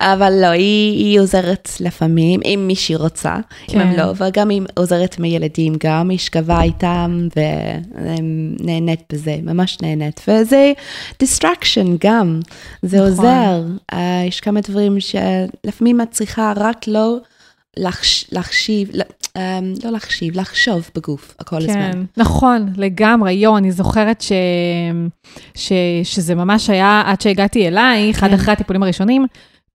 אבל 0.00 0.32
לא, 0.42 0.46
היא, 0.46 1.04
היא 1.04 1.20
עוזרת 1.20 1.68
לפעמים, 1.80 2.40
אם 2.44 2.64
מישהי 2.66 2.96
רוצה, 2.96 3.36
כן. 3.66 3.80
אם 3.80 3.86
הם 3.86 3.96
לא, 3.96 4.12
וגם 4.16 4.48
היא 4.48 4.62
עוזרת 4.74 5.18
מילדים 5.18 5.74
גם, 5.84 6.10
היא 6.10 6.18
שכבה 6.18 6.62
איתם 6.62 7.28
ונהנית 7.36 9.02
בזה, 9.12 9.36
ממש 9.42 9.78
נהנית. 9.82 10.20
וזה 10.28 10.72
distraction 11.22 11.88
גם, 12.00 12.40
זה 12.82 12.96
נכון. 12.96 13.08
עוזר. 13.08 13.62
Uh, 13.96 14.28
יש 14.28 14.40
כמה 14.40 14.60
דברים 14.60 14.96
שלפעמים 15.00 16.00
את 16.00 16.10
צריכה 16.10 16.52
רק 16.56 16.88
לא 16.88 17.16
לחש, 17.76 18.26
לחשיב, 18.32 18.90
um, 18.90 19.38
לא 19.84 19.90
לחשיב, 19.90 20.40
לחשוב 20.40 20.90
בגוף 20.94 21.34
כל 21.44 21.56
כן, 21.56 21.70
הזמן. 21.70 22.04
נכון, 22.16 22.72
לגמרי. 22.76 23.32
יו, 23.32 23.56
אני 23.56 23.72
זוכרת 23.72 24.20
ש, 24.20 24.32
ש, 25.54 25.72
שזה 26.02 26.34
ממש 26.34 26.70
היה, 26.70 27.02
עד 27.06 27.20
שהגעתי 27.20 27.68
אלייך, 27.68 28.20
כן. 28.20 28.26
עד 28.26 28.32
אחרי 28.32 28.52
הטיפולים 28.52 28.82
הראשונים, 28.82 29.26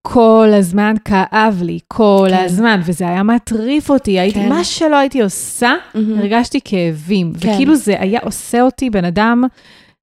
כל 0.01 0.49
הזמן 0.53 0.95
כאב 1.05 1.61
לי, 1.61 1.79
כל 1.87 2.27
כן. 2.29 2.43
הזמן, 2.43 2.81
וזה 2.85 3.07
היה 3.07 3.23
מטריף 3.23 3.89
אותי. 3.89 4.19
הייתי, 4.19 4.39
כן. 4.39 4.49
מה 4.49 4.63
שלא 4.63 4.95
הייתי 4.95 5.21
עושה, 5.21 5.75
mm-hmm. 5.93 5.97
הרגשתי 6.17 6.59
כאבים. 6.63 7.33
כן. 7.39 7.49
וכאילו 7.49 7.75
זה 7.75 7.95
היה 7.99 8.19
עושה 8.23 8.61
אותי 8.61 8.89
בן 8.89 9.05
אדם 9.05 9.43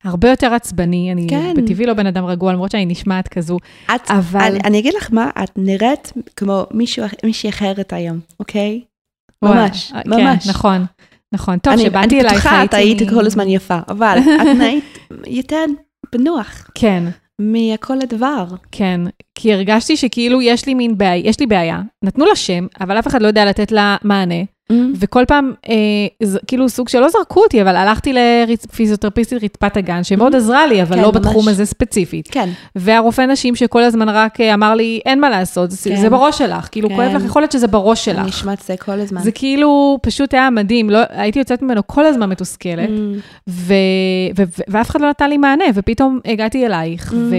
הרבה 0.05 0.31
יותר 0.31 0.55
עצבני, 0.55 1.13
אני 1.13 1.27
כן. 1.31 1.55
בטבעי 1.57 1.87
לא 1.87 1.95
בן 1.95 2.07
אדם 2.07 2.25
רגוע, 2.25 2.53
למרות 2.53 2.71
שאני 2.71 2.87
נשמעת 2.87 3.29
כזו, 3.29 3.59
את, 3.95 4.11
אבל... 4.11 4.41
אני, 4.41 4.59
אני 4.65 4.79
אגיד 4.79 4.95
לך 4.95 5.13
מה, 5.13 5.31
את 5.43 5.51
נראית 5.57 6.13
כמו 6.37 6.67
מישהו, 6.71 7.05
מישהי 7.25 7.51
אחרת 7.51 7.93
היום, 7.93 8.19
אוקיי? 8.41 8.81
ממש, 9.43 9.93
וואו, 9.93 10.19
אה, 10.19 10.25
ממש. 10.25 10.45
כן, 10.45 10.51
נכון, 10.51 10.85
נכון. 11.35 11.59
טוב, 11.59 11.77
כשבאתי 11.77 12.21
אלייך 12.21 12.47
הייתי... 12.47 12.49
אני 12.49 12.55
בטוחה, 12.55 12.65
את 12.65 12.75
היית 12.75 13.11
כל 13.11 13.27
הזמן 13.27 13.49
יפה, 13.49 13.79
אבל 13.89 14.19
את 14.19 14.57
נהיית 14.59 14.99
יותר 15.27 15.65
בנוח. 16.13 16.71
כן. 16.75 17.05
מכל 17.41 18.01
הדבר. 18.03 18.47
כן, 18.73 19.01
כי 19.35 19.53
הרגשתי 19.53 19.97
שכאילו 19.97 20.43
יש 20.43 20.67
לי 20.67 20.75
מין 20.75 20.99
בעיה, 20.99 21.29
יש 21.29 21.41
לי 21.41 21.47
בעיה, 21.47 21.83
נתנו 22.05 22.27
לה 22.27 22.37
שם, 22.37 22.67
אבל 22.81 22.99
אף 22.99 23.07
אחד 23.07 23.23
לא 23.23 23.27
יודע 23.27 23.45
לתת 23.45 23.73
לה 23.73 23.97
מענה. 24.03 24.45
וכל 25.01 25.25
פעם, 25.29 25.53
אה, 25.69 25.75
זה, 26.23 26.39
כאילו 26.47 26.69
סוג 26.69 26.89
שלא 26.89 27.09
זרקו 27.09 27.41
אותי, 27.43 27.63
אבל 27.63 27.77
הלכתי 27.77 28.13
לפיזיותרפיסטית 28.13 29.45
רצפת 29.45 29.77
הגן, 29.77 30.05
שמאוד 30.05 30.35
עזרה 30.35 30.67
לי, 30.67 30.83
אבל 30.83 30.97
כן, 30.97 31.03
לא 31.03 31.09
ממש. 31.13 31.17
בתחום 31.17 31.49
הזה 31.49 31.67
ספציפית. 31.67 32.29
כן, 32.33 32.49
והרופא 32.77 33.23
נשים 33.23 33.57
שכל 33.57 33.83
הזמן 33.83 34.09
רק 34.09 34.41
אה, 34.41 34.55
אמר 34.55 34.75
לי, 34.75 35.01
אין 35.07 35.21
מה 35.21 35.31
לעשות, 35.31 35.71
זה, 35.71 35.91
כן. 35.91 35.97
זה 36.01 36.11
בראש 36.11 36.39
שלך, 36.39 36.69
כאילו 36.73 36.89
כן. 36.89 36.95
כואב 36.95 37.13
לך, 37.15 37.23
יכול 37.25 37.43
להיות 37.43 37.53
שזה 37.53 37.67
בראש 37.67 38.09
אני 38.09 38.17
שלך. 38.17 38.27
נשמעת 38.27 38.63
זה 38.67 38.77
כל 38.77 38.93
הזמן. 39.01 39.21
זה 39.21 39.31
כאילו 39.33 39.99
פשוט 40.03 40.35
היה 40.35 40.51
מדהים, 40.51 40.91
לא, 40.91 40.99
הייתי 41.09 41.39
יוצאת 41.39 41.63
ממנו 41.63 41.87
כל 41.87 42.07
הזמן 42.07 42.29
מתוסכלת, 42.29 42.89
Mm, 42.89 42.93
ו, 43.49 43.75
ו, 44.39 44.43
ו, 44.59 44.63
ואף 44.69 44.91
אחד 44.91 45.01
לא 45.01 45.09
נתן 45.11 45.31
לי 45.31 45.37
מענה, 45.37 45.65
ופתאום 45.75 46.21
הגעתי 46.25 46.67
אלייך, 46.67 47.13
Mm. 47.13 47.15
ו, 47.17 47.35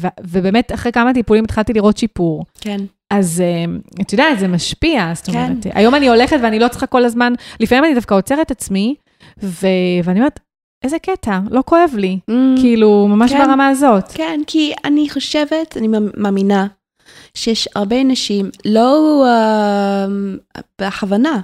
ו, 0.00 0.06
ובאמת 0.28 0.72
אחרי 0.74 0.92
כמה 0.92 1.14
טיפולים 1.14 1.44
התחלתי 1.44 1.72
לראות 1.72 1.98
שיפור. 1.98 2.44
כן, 2.60 2.78
אז 3.10 3.40
אה, 3.40 3.64
את 4.00 4.12
יודעת, 4.12 4.38
זה 4.38 4.48
משפיע, 4.48 5.12
זאת 5.14 5.26
כן. 5.26 5.32
אומרת, 5.32 5.66
היום 5.74 5.94
אני 5.94 6.08
הולכת 6.08 6.36
ואני 6.42 6.58
לא 6.58 6.68
צריכה 6.68 6.86
כל 6.86 7.04
הזמן, 7.04 7.32
לפעמים 7.60 7.84
אני 7.84 7.94
דווקא 7.94 8.14
עוצרת 8.14 8.40
את 8.40 8.50
עצמי, 8.50 8.94
ו, 9.42 9.66
ואני 10.04 10.18
אומרת, 10.20 10.40
איזה 10.84 10.98
קטע, 10.98 11.38
לא 11.50 11.62
כואב 11.66 11.90
לי, 11.96 12.18
Mm, 12.30 12.60
כאילו, 12.60 13.06
ממש 13.08 13.32
כן. 13.32 13.38
ברמה 13.38 13.68
הזאת. 13.68 14.12
כן, 14.12 14.40
כי 14.46 14.72
אני 14.84 15.10
חושבת, 15.10 15.76
אני 15.76 15.88
מאמינה, 16.16 16.66
שיש 17.34 17.68
הרבה 17.74 18.04
נשים, 18.04 18.50
לא 18.64 19.24
uh, 19.26 20.60
בכוונה, 20.80 21.40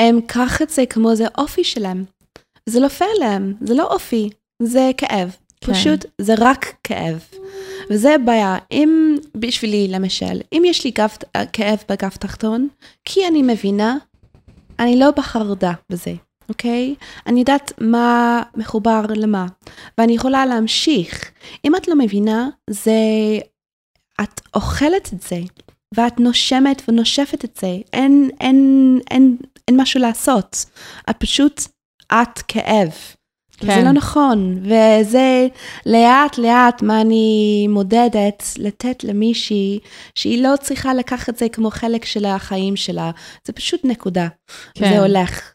הם 0.00 0.20
קח 0.26 0.62
את 0.62 0.70
זה 0.70 0.86
כמו 0.86 1.14
זה 1.14 1.24
אופי 1.38 1.64
שלהם. 1.64 2.04
זה 2.68 2.80
לא 2.80 2.88
פייר 2.88 3.10
להם, 3.20 3.54
זה 3.60 3.74
לא 3.74 3.84
אופי, 3.84 4.30
זה 4.62 4.90
כאב. 4.96 5.36
כן. 5.60 5.72
פשוט 5.72 6.04
זה 6.20 6.34
רק 6.38 6.74
כאב. 6.84 7.24
וזה 7.92 8.14
הבעיה. 8.14 8.58
אם, 8.72 9.16
בשבילי 9.36 9.88
למשל, 9.88 10.40
אם 10.52 10.62
יש 10.66 10.84
לי 10.84 10.90
גב, 10.90 11.10
כאב 11.52 11.78
בגב 11.88 12.10
תחתון, 12.10 12.68
כי 13.04 13.26
אני 13.28 13.42
מבינה, 13.42 13.96
אני 14.78 14.98
לא 14.98 15.10
בחרדה 15.10 15.72
בזה, 15.90 16.14
אוקיי? 16.48 16.94
אני 17.26 17.40
יודעת 17.40 17.72
מה 17.80 18.42
מחובר 18.56 19.02
למה, 19.16 19.46
ואני 19.98 20.12
יכולה 20.12 20.46
להמשיך. 20.46 21.30
אם 21.64 21.76
את 21.76 21.88
לא 21.88 21.94
מבינה, 21.98 22.48
זה... 22.70 22.92
את 24.20 24.40
אוכלת 24.54 25.12
את 25.12 25.22
זה, 25.22 25.40
ואת 25.94 26.20
נושמת 26.20 26.82
ונושפת 26.88 27.44
את 27.44 27.58
זה. 27.60 27.76
אין, 27.92 28.30
אין, 28.40 28.98
אין, 29.10 29.36
אין 29.68 29.80
משהו 29.80 30.00
לעשות. 30.00 30.64
את 31.10 31.16
פשוט, 31.18 31.60
את 32.12 32.38
כאב. 32.48 32.92
כן. 33.66 33.74
זה 33.74 33.84
לא 33.84 33.92
נכון, 33.92 34.58
וזה 34.62 35.46
לאט 35.86 36.38
לאט 36.38 36.82
מה 36.82 37.00
אני 37.00 37.66
מודדת 37.70 38.42
לתת 38.58 39.04
למישהי 39.04 39.78
שהיא 40.14 40.42
לא 40.42 40.54
צריכה 40.60 40.94
לקחת 40.94 41.28
את 41.28 41.36
זה 41.38 41.48
כמו 41.48 41.70
חלק 41.70 42.04
של 42.04 42.24
החיים 42.24 42.76
שלה, 42.76 43.10
זה 43.46 43.52
פשוט 43.52 43.80
נקודה, 43.84 44.28
כן. 44.74 44.88
זה 44.88 44.98
הולך. 45.00 45.52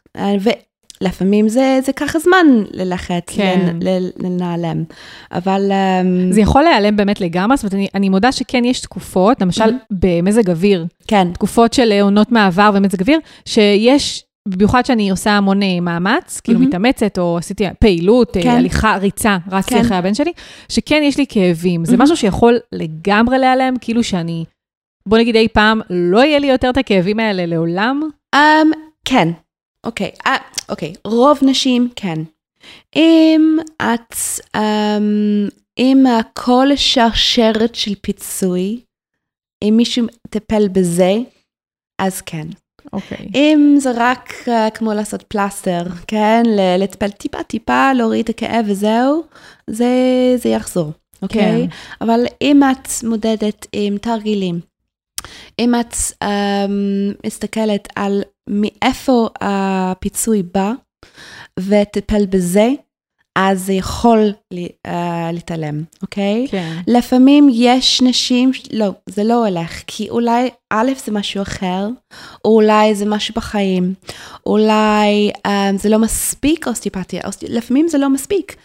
ולפעמים 1.00 1.48
זה, 1.48 1.78
זה 1.84 1.92
ככה 1.92 2.18
זמן 2.18 2.46
ללכת, 2.70 3.22
כן. 3.26 3.76
לנעלם, 4.18 4.84
אבל... 5.32 5.72
אמ, 5.72 6.32
זה 6.32 6.40
יכול 6.40 6.62
להיעלם 6.62 6.96
באמת 6.96 7.20
לגמרי, 7.20 7.56
זאת 7.56 7.62
אומרת, 7.64 7.74
אני, 7.74 7.88
אני 7.94 8.08
מודה 8.08 8.32
שכן 8.32 8.64
יש 8.64 8.80
תקופות, 8.80 9.42
למשל 9.42 9.64
Mhm. 9.64 9.74
במזג 9.90 10.50
אוויר, 10.50 10.86
כן, 11.08 11.28
תקופות 11.32 11.72
של 11.72 11.92
עונות 12.02 12.32
מעבר 12.32 12.70
ומזג 12.74 13.00
אוויר, 13.00 13.18
שיש, 13.44 14.24
במיוחד 14.48 14.86
שאני 14.86 15.10
עושה 15.10 15.30
המון 15.30 15.62
אה, 15.62 15.80
מאמץ, 15.80 16.40
כאילו 16.40 16.58
Mhm. 16.60 16.62
מתאמצת, 16.62 17.18
או 17.18 17.38
עשיתי 17.38 17.64
פעילות, 17.80 18.36
אה, 18.36 18.42
כן. 18.42 18.48
הליכה, 18.50 18.96
ריצה, 18.96 19.38
רצתי 19.50 19.74
כן. 19.74 19.80
אחרי 19.80 19.96
הבן 19.96 20.14
שלי, 20.14 20.32
שכן 20.68 21.00
יש 21.04 21.18
לי 21.18 21.24
כאבים. 21.28 21.84
זה 21.84 21.94
Mhm. 21.96 21.98
משהו 22.02 22.16
שיכול 22.16 22.58
לגמרי 22.72 23.38
להיעלם, 23.38 23.74
כאילו 23.80 24.04
שאני, 24.04 24.44
בוא 25.06 25.18
נגיד 25.18 25.36
אי 25.36 25.48
פעם, 25.48 25.80
לא 25.90 26.18
יהיה 26.24 26.38
לי 26.38 26.46
יותר 26.46 26.70
את 26.70 26.76
הכאבים 26.76 27.20
האלה 27.20 27.46
לעולם. 27.46 28.02
um, 28.36 28.38
כן, 29.04 29.28
אוקיי, 29.86 30.10
אה, 30.26 30.36
אוקיי, 30.68 30.92
רוב 31.04 31.38
נשים 31.42 31.88
כן. 31.96 32.16
אם 32.96 33.58
את, 33.76 34.14
um, 34.56 34.60
אם 35.78 36.04
כל 36.32 36.68
שרשרת 36.76 37.74
של 37.74 37.94
פיצוי, 38.02 38.80
אם 39.64 39.74
מישהו 39.76 40.04
מטפל 40.26 40.68
בזה, 40.68 41.12
אז 41.98 42.20
כן. 42.20 42.46
אוקיי. 42.92 43.28
אם 43.34 43.76
זה 43.78 43.90
רק 43.96 44.32
uh, 44.44 44.70
כמו 44.74 44.92
לעשות 44.94 45.22
פלסטר, 45.22 45.82
כן? 46.06 46.42
לטפל 46.78 47.10
טיפה 47.10 47.42
טיפה, 47.42 47.92
להוריד 47.92 48.24
את 48.24 48.28
הכאב 48.28 48.64
וזהו, 48.68 49.22
זה, 49.66 49.86
זה 50.36 50.48
יחזור, 50.48 50.92
אוקיי? 51.22 51.68
כן. 51.70 51.76
אבל 52.00 52.24
אם 52.42 52.60
את 52.62 52.88
מודדת 53.04 53.66
עם 53.72 53.98
תרגילים, 53.98 54.60
אם 55.58 55.74
את 55.80 55.94
um, 56.24 56.26
מסתכלת 57.26 57.88
על 57.96 58.22
מאיפה 58.48 59.28
הפיצוי 59.40 60.42
בא 60.42 60.72
וטפל 61.60 62.26
בזה, 62.26 62.68
אז 63.36 63.66
זה 63.66 63.72
יכול 63.72 64.32
להתעלם, 65.32 65.82
אוקיי? 66.02 66.46
כן. 66.50 66.76
לפעמים 66.86 67.48
יש 67.52 68.02
נשים, 68.02 68.50
לא, 68.72 68.86
זה 69.06 69.24
לא 69.24 69.46
הולך, 69.46 69.82
כי 69.86 70.10
אולי, 70.10 70.48
א', 70.70 70.90
זה 71.04 71.12
משהו 71.12 71.42
אחר, 71.42 71.88
או 72.44 72.54
אולי 72.54 72.94
זה 72.94 73.06
משהו 73.06 73.34
בחיים, 73.36 73.94
אולי 74.46 75.30
um, 75.36 75.76
זה 75.78 75.88
לא 75.88 75.98
מספיק 75.98 76.68
אוסטיופתיה, 76.68 77.20
אוסטי... 77.26 77.46
לפעמים 77.48 77.88
זה 77.88 77.98
לא 77.98 78.08
מספיק. 78.08 78.56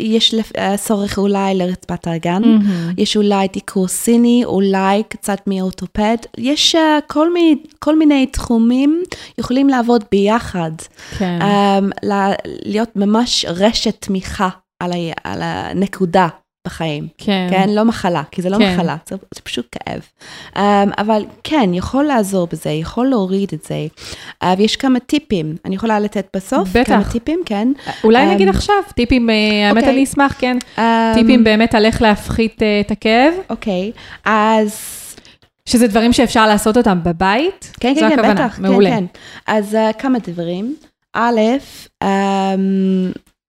יש 0.00 0.34
לפ... 0.34 0.52
uh, 0.52 0.76
צורך 0.76 1.18
אולי 1.18 1.54
לרצפת 1.54 2.06
האגן, 2.06 2.42
מהמם. 2.44 2.92
יש 2.98 3.16
אולי 3.16 3.48
דיקור 3.52 3.88
סיני, 3.88 4.42
אולי 4.44 5.02
קצת 5.08 5.40
מאורתופד, 5.46 6.16
יש 6.38 6.74
uh, 6.74 6.78
כל, 7.06 7.32
מיני, 7.32 7.56
כל 7.78 7.98
מיני 7.98 8.26
תחומים 8.26 9.02
יכולים 9.38 9.68
לעבוד 9.68 10.04
ביחד. 10.10 10.72
כן. 11.18 11.38
um, 11.40 12.06
ל- 12.06 12.34
להיות 12.64 12.96
ממש 12.96 13.44
רשת 13.48 13.96
תמיכה 13.98 14.48
על, 14.80 14.92
ה- 14.92 14.96
על 15.24 15.38
הנקודה 15.42 16.28
בחיים. 16.66 17.08
כן. 17.18 17.46
כן, 17.50 17.68
לא 17.68 17.84
מחלה, 17.84 18.22
כי 18.30 18.42
זה 18.42 18.50
לא 18.50 18.58
כן. 18.58 18.74
מחלה, 18.74 18.96
זה, 19.08 19.16
זה 19.34 19.40
פשוט 19.40 19.66
כאב. 19.72 20.00
Um, 20.54 20.60
אבל 20.98 21.24
כן, 21.44 21.70
יכול 21.74 22.04
לעזור 22.04 22.48
בזה, 22.52 22.70
יכול 22.70 23.06
להוריד 23.06 23.50
את 23.54 23.64
זה. 23.64 23.86
Uh, 24.44 24.46
ויש 24.58 24.76
כמה 24.76 25.00
טיפים, 25.00 25.56
אני 25.64 25.74
יכולה 25.74 26.00
לתת 26.00 26.26
בסוף 26.36 26.68
בטח. 26.68 26.88
כמה 26.92 27.04
טיפים, 27.12 27.40
כן. 27.46 27.68
אולי 28.04 28.24
אמ, 28.24 28.30
נגיד 28.30 28.48
עכשיו, 28.48 28.74
טיפים, 28.94 29.30
אה, 29.30 29.34
האמת 29.68 29.76
אוקיי. 29.82 29.94
אני 29.94 30.04
אשמח, 30.04 30.34
כן. 30.38 30.56
Um, 30.76 30.80
טיפים 31.14 31.44
באמת 31.44 31.74
על 31.74 31.84
איך 31.84 32.02
להפחית 32.02 32.62
אה, 32.62 32.80
את 32.80 32.90
הכאב, 32.90 33.34
אוקיי, 33.50 33.92
אז 34.24 34.78
שזה 35.68 35.86
דברים 35.86 36.12
שאפשר 36.12 36.46
לעשות 36.46 36.76
אותם 36.76 36.98
בבית. 37.02 37.72
כן, 37.80 37.94
כן, 38.00 38.10
כן. 38.16 38.34
בטח, 38.34 38.58
מעולה. 38.58 38.90
כן, 38.90 38.96
כן. 38.96 39.04
אז 39.46 39.74
uh, 39.74 39.92
כמה 39.92 40.18
דברים. 40.18 40.76
א', 41.14 41.40
um, 42.04 42.06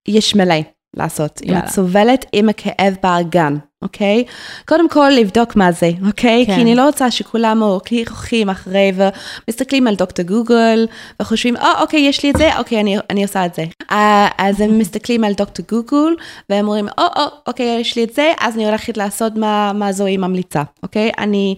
יש 0.07 0.35
מלא 0.35 0.55
לעשות. 0.93 1.41
אם 1.43 1.49
יאללה. 1.49 1.63
את 1.65 1.69
סובלת 1.69 2.25
עם 2.33 2.49
הכאב 2.49 2.95
באגן, 3.03 3.57
אוקיי? 3.81 4.23
קודם 4.67 4.89
כל, 4.89 5.09
לבדוק 5.09 5.55
מה 5.55 5.71
זה, 5.71 5.91
אוקיי? 6.07 6.45
כן. 6.47 6.55
כי 6.55 6.61
אני 6.61 6.75
לא 6.75 6.85
רוצה 6.85 7.11
שכולם 7.11 7.63
הולכים 7.63 8.49
אחרי 8.49 8.91
ומסתכלים 8.95 9.87
על 9.87 9.95
דוקטור 9.95 10.25
גוגל 10.25 10.87
וחושבים, 11.21 11.57
או, 11.57 11.61
oh, 11.61 11.81
אוקיי, 11.81 11.99
יש 11.99 12.23
לי 12.23 12.31
את 12.31 12.37
זה, 12.37 12.57
אוקיי, 12.57 12.79
אני, 12.79 12.97
אני 13.09 13.23
עושה 13.23 13.45
את 13.45 13.55
זה. 13.55 13.65
Uh, 13.81 13.95
אז 14.37 14.61
הם 14.61 14.79
מסתכלים 14.79 15.23
על 15.23 15.33
דוקטור 15.33 15.65
גוגל 15.69 16.13
והם 16.49 16.65
אומרים, 16.65 16.87
או, 16.97 17.03
oh, 17.05 17.17
oh, 17.17 17.21
אוקיי, 17.47 17.79
יש 17.79 17.95
לי 17.95 18.03
את 18.03 18.13
זה, 18.13 18.33
אז 18.39 18.55
אני 18.55 18.65
הולכת 18.65 18.97
לעשות 18.97 19.35
מה, 19.35 19.73
מה 19.73 19.91
זוהי 19.91 20.17
ממליצה, 20.17 20.63
אוקיי? 20.83 21.11
אני... 21.17 21.55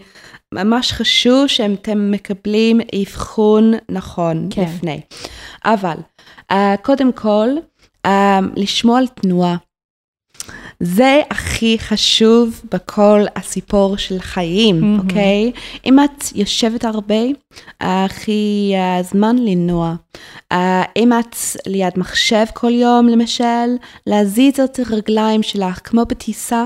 ממש 0.54 0.92
חשוב 0.92 1.48
שאתם 1.48 2.12
מקבלים 2.12 2.82
אבחון 3.02 3.74
נכון 3.90 4.48
כן. 4.50 4.62
לפני. 4.62 5.02
אבל 5.66 5.96
uh, 6.52 6.56
קודם 6.82 7.12
כל, 7.12 7.48
לשמוע 8.56 9.00
על 9.00 9.08
תנועה. 9.08 9.56
זה 10.80 11.22
הכי 11.32 11.80
חשוב 11.80 12.62
בכל 12.72 13.22
הסיפור 13.36 13.98
של 13.98 14.20
חיים. 14.20 15.00
אוקיי? 15.00 15.52
אם 15.86 16.00
את 16.00 16.24
יושבת 16.36 16.86
הרבה, 16.86 17.16
הכי 17.82 18.74
uh, 18.76 19.04
זמן 19.04 19.36
לנוע. 19.38 19.96
אם 20.96 21.14
את 21.20 21.36
ליד 21.68 21.94
מחשב 21.98 22.46
כל 22.54 22.72
יום, 22.72 23.08
למשל, 23.08 23.76
להזיז 24.08 24.60
את 24.60 24.80
הרגליים 24.80 25.44
שלך, 25.44 25.80
כמו 25.84 26.06
בטיסה, 26.06 26.66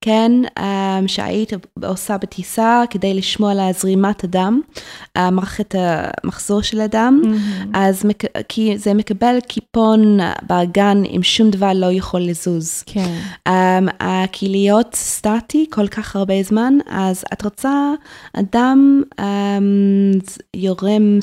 כן? 0.00 0.32
Um, 0.58 0.62
שהיית 1.06 1.52
עושה 1.84 2.18
בטיסה 2.18 2.82
כדי 2.90 3.14
לשמוע 3.14 3.52
על 3.52 3.72
זרימת 3.72 4.24
הדם, 4.24 4.60
מערכת 5.18 5.74
המחזור 5.78 6.62
של 6.62 6.80
הדם. 6.80 7.22
מהמם. 7.24 7.70
אז. 7.74 8.02
כי 8.48 8.78
זה 8.78 8.94
מקבל 8.94 9.38
קיפון 9.48 10.18
באגן 10.42 11.02
אם 11.16 11.22
שום 11.22 11.50
דבר 11.50 11.72
לא 11.74 11.92
יכול 11.92 12.20
לזוז. 12.20 12.82
כן. 12.86 13.18
Um, 13.48 14.06
כי 14.32 14.48
להיות 14.48 14.94
סטטי 14.94 15.66
כל 15.70 15.88
כך 15.88 16.16
הרבה 16.16 16.42
זמן, 16.42 16.74
אז 16.86 17.24
את 17.32 17.42
רוצה 17.44 17.90
אדם 18.32 19.02
um, 19.20 19.24
יורם. 20.56 21.18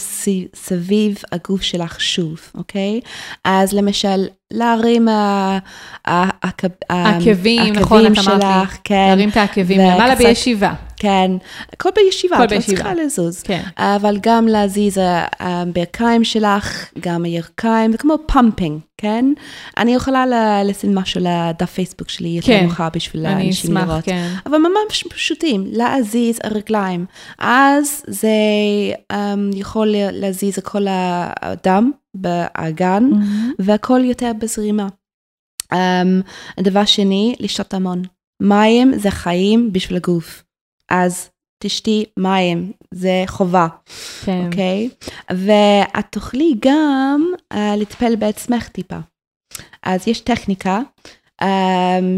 סביב 0.56 1.18
הגוף 1.32 1.62
שלך 1.62 2.02
שוב, 2.04 2.40
אוקיי? 2.56 3.00
אז 3.44 3.74
למשל, 3.74 4.28
להרים 4.54 5.08
ה- 5.08 5.58
ה- 6.08 6.30
העקב- 6.48 6.68
עקבים, 6.90 7.74
נכון, 7.74 8.06
את 8.06 8.12
אמרת 8.28 8.44
לי. 8.44 8.78
כן. 8.84 9.06
להרים 9.08 9.30
את 9.30 9.38
העקבים 9.38 9.80
למעלה 9.80 10.16
בישיבה. 10.16 10.74
כן, 10.98 11.32
הכל 11.74 11.90
בישיבה, 11.96 12.36
הכל 12.36 12.46
את 12.46 12.52
לא 12.52 12.58
בישיבה. 12.58 12.78
צריכה 12.78 12.94
לזוז. 12.94 13.42
כן. 13.44 13.62
אבל 13.78 14.18
גם 14.22 14.48
להזיז 14.48 14.98
הברכיים 15.40 16.24
שלך, 16.24 16.86
גם 17.00 17.24
הירכיים, 17.24 17.92
זה 17.92 17.98
כמו 17.98 18.16
pumping, 18.26 18.80
כן? 18.98 19.26
אני 19.78 19.96
יכולה 19.96 20.26
לשים 20.64 20.96
משהו 20.96 21.22
לדף 21.24 21.72
פייסבוק 21.72 22.10
שלי 22.10 22.30
יותר 22.30 22.48
כן. 22.48 22.66
מאוחר 22.66 22.88
בשביל 22.94 23.26
אני 23.26 23.48
אנשים 23.48 23.78
אשמח, 23.78 23.90
לראות. 23.90 24.04
כן. 24.06 24.28
אבל 24.46 24.58
ממש 24.58 25.04
פשוטים, 25.10 25.64
להזיז 25.72 26.40
הרגליים. 26.44 27.06
אז 27.40 28.04
זה 28.08 28.28
um, 29.14 29.16
יכול 29.56 29.88
להזיז 30.12 30.58
את 30.58 30.64
כל 30.68 30.86
הדם 30.90 31.92
באגן, 32.14 33.04
והכל 33.60 34.02
יותר 34.04 34.32
בזרימה. 34.40 34.88
Um, 35.74 35.78
הדבר 36.58 36.86
שני, 36.86 37.36
לשתות 37.40 37.74
המון. 37.74 38.02
מים 38.42 38.98
זה 38.98 39.12
חיים 39.12 39.74
בשביל 39.74 39.98
הגוף. 39.98 40.44
אז 40.90 41.30
תשתי 41.64 42.06
מים, 42.20 42.72
זה 42.94 43.24
חובה, 43.28 43.68
כן. 44.26 44.46
אוקיי? 44.46 44.90
ואת 45.30 46.06
תוכלי 46.12 46.54
גם 46.60 47.32
uh, 47.54 47.58
לטפל 47.78 48.16
בעצמך 48.16 48.68
טיפה. 48.68 49.00
אז 49.84 50.08
יש 50.08 50.20
טכניקה 50.20 50.80
um, 51.42 51.46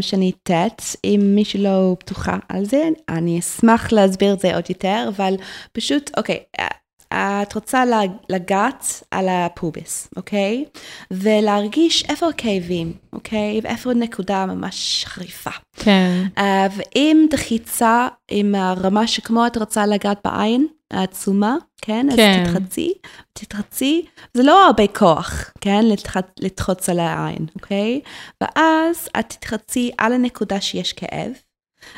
שאני 0.00 0.32
אתת, 0.42 0.82
אם 1.04 1.20
מישהו 1.34 1.62
לא 1.62 1.96
פתוחה 1.98 2.38
על 2.48 2.64
זה, 2.64 2.88
אני 3.08 3.38
אשמח 3.38 3.92
להסביר 3.92 4.34
את 4.34 4.40
זה 4.40 4.54
עוד 4.54 4.64
יותר, 4.68 5.04
אבל 5.08 5.34
פשוט, 5.72 6.10
אוקיי, 6.16 6.38
אה, 6.60 6.66
את 7.14 7.54
רוצה 7.54 7.82
לגעת 8.28 9.02
על 9.10 9.28
הפוביס, 9.28 10.08
אוקיי? 10.16 10.64
ולהרגיש 11.10 12.04
איפה 12.08 12.28
הכאבים, 12.28 12.92
אוקיי? 13.12 13.60
ואיפה 13.62 13.94
נקודה 13.94 14.46
ממש 14.46 15.04
חריפה. 15.08 15.50
כן. 15.76 16.24
Uh, 16.38 16.40
ואם 16.76 17.26
דחיצה 17.30 18.08
עם 18.30 18.54
הרמה 18.54 19.06
שכמו 19.06 19.46
את 19.46 19.56
רוצה 19.56 19.86
לגעת 19.86 20.18
בעין 20.24 20.66
העצומה, 20.90 21.56
כן? 21.82 22.06
כן. 22.16 22.44
אז 22.44 22.48
תתחצי, 22.48 22.92
תתחצי, 23.32 24.04
זה 24.34 24.42
לא 24.42 24.66
הרבה 24.66 24.86
כוח, 24.86 25.52
כן? 25.60 25.86
לתח... 25.86 26.16
לתחוץ 26.40 26.88
על 26.88 27.00
העין, 27.00 27.46
אוקיי? 27.54 28.00
ואז 28.40 29.08
את 29.18 29.28
תתחצי 29.28 29.90
על 29.98 30.12
הנקודה 30.12 30.60
שיש 30.60 30.92
כאב, 30.92 31.32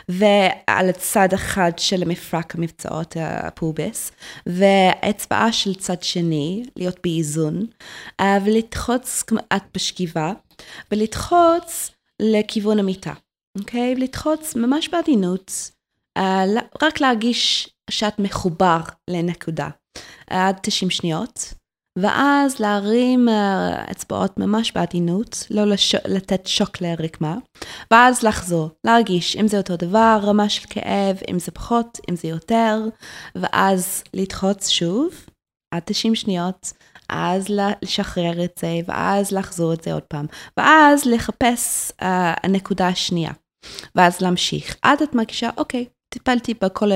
ועל 0.08 0.88
הצד 0.88 1.28
אחד 1.34 1.72
של 1.76 2.02
המפרק 2.02 2.54
המבצעות 2.54 3.16
הפובס, 3.20 4.12
והאצבעה 4.46 5.52
של 5.52 5.74
צד 5.74 6.02
שני, 6.02 6.64
להיות 6.76 6.98
באיזון, 7.02 7.66
אה, 8.20 8.38
ולדחוץ, 8.44 9.24
את 9.56 9.62
בשכיבה, 9.74 10.32
ולדחוץ 10.92 11.90
לכיוון 12.22 12.78
המיטה, 12.78 13.12
אוקיי? 13.58 13.94
ולדחוץ 13.96 14.54
ממש 14.56 14.88
בעדינות, 14.88 15.70
אה, 16.16 16.44
רק 16.82 17.00
להרגיש 17.00 17.68
שאת 17.90 18.18
מחובר 18.18 18.80
לנקודה, 19.10 19.68
עד 20.26 20.58
90 20.62 20.90
שניות. 20.90 21.57
ואז 22.02 22.58
להרים 22.60 23.28
אה, 23.28 23.84
אצבעות 23.90 24.38
ממש 24.38 24.72
בעדינות, 24.72 25.46
לא 25.50 25.64
לש... 25.64 25.94
לתת 25.94 26.46
שוק 26.46 26.80
לרקמה, 26.80 27.36
ואז 27.90 28.22
לחזור, 28.22 28.70
להרגיש 28.84 29.36
אם 29.36 29.48
זה 29.48 29.58
אותו 29.58 29.76
דבר, 29.76 30.18
רמה 30.22 30.48
של 30.48 30.66
כאב, 30.70 31.16
אם 31.30 31.38
זה 31.38 31.52
פחות, 31.52 31.98
אם 32.10 32.16
זה 32.16 32.28
יותר, 32.28 32.80
ואז 33.34 34.02
לדחוץ 34.14 34.68
שוב, 34.68 35.08
עד 35.74 35.82
90 35.84 36.14
שניות, 36.14 36.72
אז 37.08 37.46
לשחרר 37.82 38.44
את 38.44 38.52
זה, 38.60 38.78
ואז 38.86 39.32
לחזור 39.32 39.72
את 39.72 39.82
זה 39.82 39.92
עוד 39.92 40.02
פעם, 40.02 40.26
ואז 40.56 41.04
לחפש 41.04 41.90
uh, 41.90 42.04
הנקודה 42.42 42.88
השנייה, 42.88 43.32
ואז 43.94 44.20
להמשיך, 44.20 44.76
עד 44.82 45.02
את 45.02 45.14
מרגישה, 45.14 45.50
אוקיי, 45.56 45.86
טיפלתי 46.08 46.54
בכל 46.62 46.90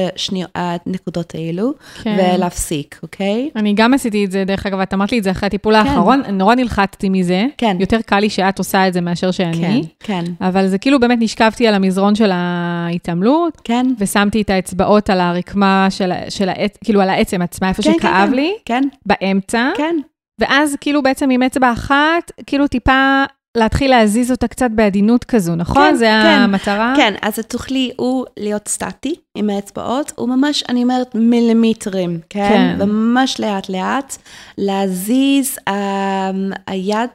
הנקודות 0.55 1.35
האלו, 1.35 1.73
כן. 2.03 2.17
ולהפסיק, 2.19 2.99
אוקיי? 3.03 3.51
אני 3.57 3.75
גם 3.75 3.95
עשיתי 3.95 4.25
את 4.25 4.31
זה, 4.31 4.45
דרך 4.45 4.67
אגב, 4.67 4.81
את 4.81 4.95
אמרת 4.95 5.13
לי 5.13 5.19
את 5.19 5.25
זה 5.25 5.31
אחרי 5.31 5.47
הטיפול 5.47 5.75
האחרון, 5.75 6.23
נורא 6.33 6.55
נלחצתי 6.55 7.09
מזה. 7.09 7.47
כן. 7.59 7.77
יותר 7.81 8.01
קל 8.07 8.21
לי 8.21 8.31
שאת 8.31 8.59
עושה 8.59 8.89
את 8.89 8.93
זה 8.93 9.01
מאשר 9.01 9.31
שאני. 9.31 9.83
כן, 10.01 10.25
כן, 10.25 10.33
אבל 10.41 10.67
זה 10.67 10.79
כאילו 10.79 11.01
באמת 11.01 11.19
נשכבתי 11.21 11.67
על 11.67 11.75
המזרון 11.75 12.15
של 12.15 12.31
ההתעמלות, 12.33 13.61
כן. 13.65 13.87
ושמתי 13.99 14.43
את 14.43 14.51
האצבעות 14.51 15.11
על 15.11 15.21
הרקמה 15.21 15.87
של, 15.91 16.13
של 16.29 16.49
העץ, 16.49 16.77
כאילו 16.85 17.01
על 17.01 17.11
העצם 17.11 17.43
עצמה, 17.43 17.69
איפה 17.69 17.83
כן, 17.83 17.93
שכאב 17.99 18.29
כן, 18.29 18.35
לי, 18.35 18.53
כן, 18.65 18.83
באמצע, 19.07 19.71
כן, 19.77 19.97
ואז 20.41 20.77
כאילו 20.81 21.03
בעצם 21.03 21.31
עם 21.31 21.43
אצבע 21.43 21.73
אחת, 21.73 22.33
כאילו 22.47 22.67
טיפה 22.67 23.25
להתחיל 23.57 23.91
להזיז 23.91 24.31
אותה 24.31 24.49
קצת 24.49 24.71
בעדינות 24.71 25.25
כזו, 25.25 25.55
נכון? 25.55 25.83
כן, 25.83 25.95
זה 25.95 26.05
כן. 26.05 26.39
המטרה? 26.41 26.95
כן, 26.97 27.15
אז 27.23 27.39
את 27.39 27.51
תוכלי 27.51 27.91
או 27.99 28.25
להיות 28.37 28.69
סטטי 28.69 29.15
עם 29.35 29.51
האצבעות, 29.51 30.13
או 30.19 30.27
ממש, 30.27 30.65
אני 30.69 30.83
אומרת, 30.83 31.15
מילימטרים, 31.15 32.21
כן? 32.31 32.49
כן. 32.49 32.77
וממש 32.81 33.41
לאט 33.41 33.69
לאט 33.69 34.17
להזיז 34.59 35.59
um, 35.69 36.57
היד 36.67 37.11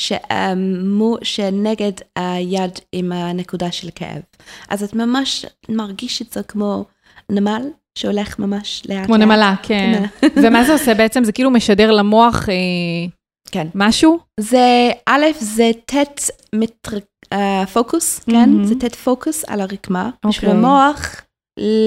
ש, 0.00 0.12
um, 0.12 0.36
מו, 0.84 1.16
שנגד 1.22 1.92
היד 2.16 2.78
עם 2.92 3.12
הנקודה 3.12 3.72
של 3.72 3.88
כאב. 3.94 4.22
אז 4.68 4.82
את 4.82 4.94
ממש 4.94 5.46
מרגיש 5.68 6.22
את 6.22 6.32
זה 6.32 6.42
כמו 6.42 6.84
נמל 7.32 7.62
שהולך 7.98 8.38
ממש 8.38 8.82
לאט 8.88 8.98
לאט. 8.98 9.06
כמו 9.06 9.16
נמלה, 9.16 9.54
כן. 9.62 10.04
ומה 10.42 10.64
זה 10.64 10.72
עושה 10.72 10.94
בעצם? 10.94 11.24
זה 11.24 11.32
כאילו 11.32 11.50
משדר 11.50 11.90
למוח 11.90 12.48
אה, 12.48 12.54
כן. 13.48 13.66
משהו? 13.74 14.18
זה, 14.40 14.90
א', 15.06 15.26
זה 15.40 15.70
תת 15.86 16.20
מטר... 16.54 16.98
אה, 17.32 17.64
פוקוס, 17.72 18.18
כן? 18.18 18.32
מהמם. 18.32 18.64
זה 18.64 18.74
תת 18.74 18.94
פוקוס 18.94 19.44
על 19.46 19.60
הרקמה. 19.60 20.10
בשביל 20.26 20.50
אוקיי. 20.50 20.64
המוח 20.64 21.22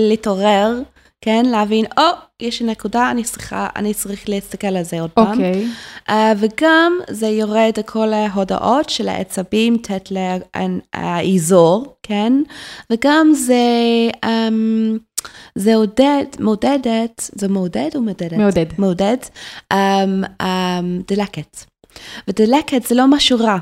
להתעורר, 0.10 0.82
כן? 1.22 1.46
להבין, 1.46 1.86
או, 1.98 2.04
יש 2.40 2.62
נקודה, 2.62 3.12
אני 3.12 3.24
צריכה, 3.24 3.68
אני 3.76 3.94
צריך 3.94 4.30
להסתכל 4.30 4.68
על 4.68 4.84
זה 4.84 5.02
עוד 5.02 5.10
פעם. 5.10 5.32
אוקיי. 5.32 5.68
אה, 6.10 6.34
וגם 6.38 6.94
זה 7.10 7.28
יורד 7.28 7.74
כל 7.86 8.14
ההודעות 8.14 8.90
של 8.90 9.10
העצבים, 9.10 9.78
תת 9.78 10.10
לאזור, 10.12 11.96
כן? 12.04 12.34
וגם 12.92 13.32
זה, 13.34 13.64
אמ, 14.26 14.98
זה 15.56 15.76
עודד, 15.76 16.26
מעודדת, 16.40 17.30
זה 17.36 17.48
מעודד 17.48 17.90
או 17.96 18.02
מעודדת? 18.02 18.38
מעודד. 18.38 18.66
מעודד, 18.78 19.18
um, 19.74 19.76
um, 20.42 20.46
דלקת. 21.08 21.58
ודלקת 22.28 22.88
זה 22.88 22.96
לא 22.96 23.08
משהו 23.08 23.40
רע, 23.40 23.58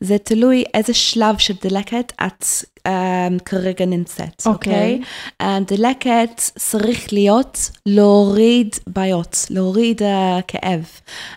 זה 0.00 0.18
תלוי 0.18 0.64
איזה 0.74 0.94
שלב 0.94 1.38
של 1.38 1.54
דלקת 1.62 2.12
את 2.26 2.44
um, 2.78 3.42
כרגע 3.44 3.86
נמצאת, 3.86 4.42
אוקיי. 4.46 4.72
אוקיי? 4.72 5.00
Okay. 5.02 5.42
Um, 5.42 5.76
דלקת 5.76 6.40
צריך 6.58 7.12
להיות 7.12 7.70
להוריד 7.86 8.76
בעיות, 8.86 9.46
להוריד 9.50 10.02
uh, 10.02 10.42
כאב. 10.48 10.84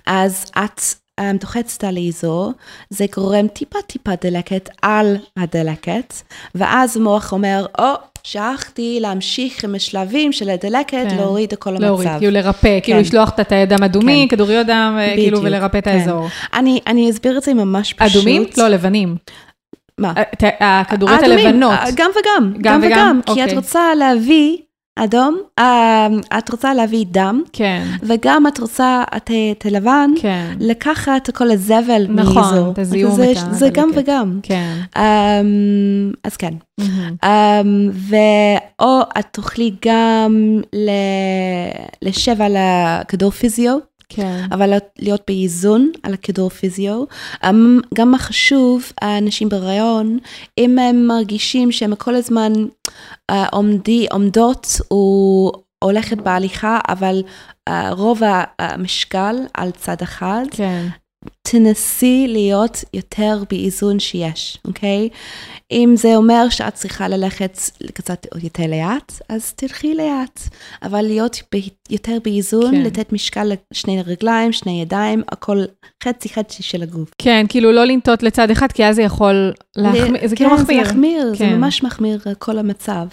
אז 0.05 0.45
את 0.51 0.81
um, 1.19 1.23
דוחצת 1.39 1.83
על 1.83 1.97
האזור, 1.97 2.51
זה 2.89 3.05
גורם 3.15 3.47
טיפה 3.47 3.81
טיפה 3.87 4.11
דלקת 4.21 4.69
על 4.81 5.17
הדלקת, 5.37 6.13
ואז 6.55 6.97
המוח 6.97 7.31
אומר, 7.31 7.65
או, 7.79 7.85
שכחתי 8.27 8.97
להמשיך 9.01 9.63
עם 9.63 9.75
השלבים 9.75 10.31
של 10.31 10.49
הדלקת, 10.49 11.05
כן. 11.09 11.17
להוריד 11.17 11.53
את 11.53 11.59
כל 11.59 11.71
להוריד, 11.71 12.07
המצב. 12.07 12.19
כאילו 12.19 12.33
לרפא, 12.33 12.79
כאילו 12.83 12.99
לשלוח 12.99 13.29
את 13.29 13.39
התאי 13.39 13.65
דם 13.65 13.83
אדומים, 13.83 14.29
כן. 14.29 14.35
כדוריות 14.35 14.67
דם, 14.67 14.97
אה, 14.99 15.13
כאילו, 15.15 15.37
בדיוק, 15.37 15.43
ולרפא 15.43 15.77
את 15.77 15.83
כן. 15.83 15.91
האזור. 15.91 16.27
אני, 16.53 16.79
אני 16.87 17.09
אסביר 17.09 17.37
את 17.37 17.43
זה 17.43 17.53
ממש 17.53 17.93
פשוט. 17.93 18.15
אדומים? 18.15 18.45
לא, 18.57 18.67
לבנים. 18.67 19.15
מה? 19.97 20.13
אה, 20.61 20.79
הכדוריות 20.79 21.23
הלבנות. 21.23 21.71
אה, 21.71 21.85
גם 21.95 22.11
וגם, 22.11 22.53
גם 22.53 22.61
גם 22.61 22.81
וגם? 22.83 22.91
וגם, 22.91 23.21
כי 23.25 23.31
את 23.31 23.39
אוקיי. 23.39 23.55
רוצה 23.55 23.95
להביא 23.95 24.57
אדום, 24.95 25.41
אה, 25.59 26.07
את 26.37 26.49
רוצה 26.49 26.73
להביא 26.73 27.05
דם, 27.11 27.41
כן, 27.53 27.85
וגם 28.03 28.47
את 28.47 28.59
רוצה 28.59 29.03
את, 29.17 29.31
את 29.51 29.65
הלבן, 29.65 30.11
כן, 30.21 30.55
לקחת 30.59 31.29
כל 31.29 31.51
הזבל 31.51 32.07
נכון, 32.09 32.35
מאזור. 32.35 32.71
את 32.71 32.79
הזיהום, 32.79 33.15
זה, 33.15 33.31
את 33.31 33.55
זה 33.55 33.69
גם. 33.69 33.91
וגם. 33.95 34.39
כן. 34.43 34.75
אמ, 34.97 36.11
אז 36.23 36.37
כן. 36.37 36.53
מהמם. 36.77 37.15
Um, 37.25 37.91
ואו 37.93 39.01
את 39.19 39.25
תוכלי 39.31 39.71
גם 39.85 40.61
לשב 42.01 42.41
על 42.41 42.55
הכדור 42.59 43.31
פיזיו, 43.31 43.77
כן. 44.15 44.45
אבל 44.51 44.77
להיות 44.99 45.21
באיזון 45.27 45.91
על 46.03 46.13
הכדור 46.13 46.49
פיזיו. 46.49 47.03
Um, 47.43 47.47
גם 47.93 48.11
מה 48.11 48.17
חשוב, 48.17 48.91
האנשים 49.01 49.49
בהיריון, 49.49 50.17
אם 50.57 50.79
הם 50.79 51.07
מרגישים 51.07 51.71
שהם 51.71 51.95
כל 51.95 52.15
הזמן 52.15 52.53
uh, 53.31 53.35
עומדי, 53.51 54.07
עומדות 54.11 54.67
או 54.91 55.51
הולכת 55.83 56.17
בהליכה, 56.17 56.79
אבל 56.87 57.23
uh, 57.69 57.71
רוב 57.91 58.21
המשקל 58.59 59.35
על 59.53 59.71
צד 59.71 60.01
אחד, 60.01 60.43
כן. 60.51 60.87
תנסי 61.41 62.25
להיות 62.29 62.83
יותר 62.93 63.43
באיזון 63.49 63.99
שיש, 63.99 64.57
אוקיי? 64.65 65.09
אם 65.73 65.93
זה 65.97 66.15
אומר 66.15 66.49
שאת 66.49 66.73
צריכה 66.73 67.07
ללכת 67.07 67.57
קצת 67.93 68.27
יותר 68.43 68.63
לאט, 68.67 69.11
אז 69.29 69.53
תלכי 69.53 69.95
לאט. 69.95 70.39
אבל 70.83 71.01
להיות 71.01 71.37
ב- 71.55 71.69
יותר 71.89 72.17
באיזון, 72.23 72.71
כן. 72.71 72.77
כן. 72.77 72.81
לתת 72.81 73.13
משקל 73.13 73.51
לשני 73.71 74.01
רגליים, 74.01 74.51
שני 74.51 74.81
ידיים, 74.81 75.23
הכל 75.31 75.63
חצי 76.03 76.29
חצי 76.29 76.63
של 76.63 76.83
הגוף. 76.83 77.11
כן, 77.17 77.45
כאילו 77.49 77.71
לא 77.71 77.85
לנטות 77.85 78.23
לצד 78.23 78.51
אחד, 78.51 78.71
כי 78.71 78.85
אז 78.85 78.95
זה 78.95 79.01
יכול 79.01 79.53
להחמיר, 79.75 80.27
זה 80.27 80.35
כאילו 80.35 80.49
כן, 80.49 80.55
מחמיר. 80.55 80.83
זה 80.83 80.91
מחמיר, 80.91 81.29
זה 81.31 81.45
כן. 81.45 81.55
ממש 81.55 81.83
מחמיר 81.83 82.19
אה, 82.27 82.35
כל 82.35 82.57
המצב. 82.57 83.05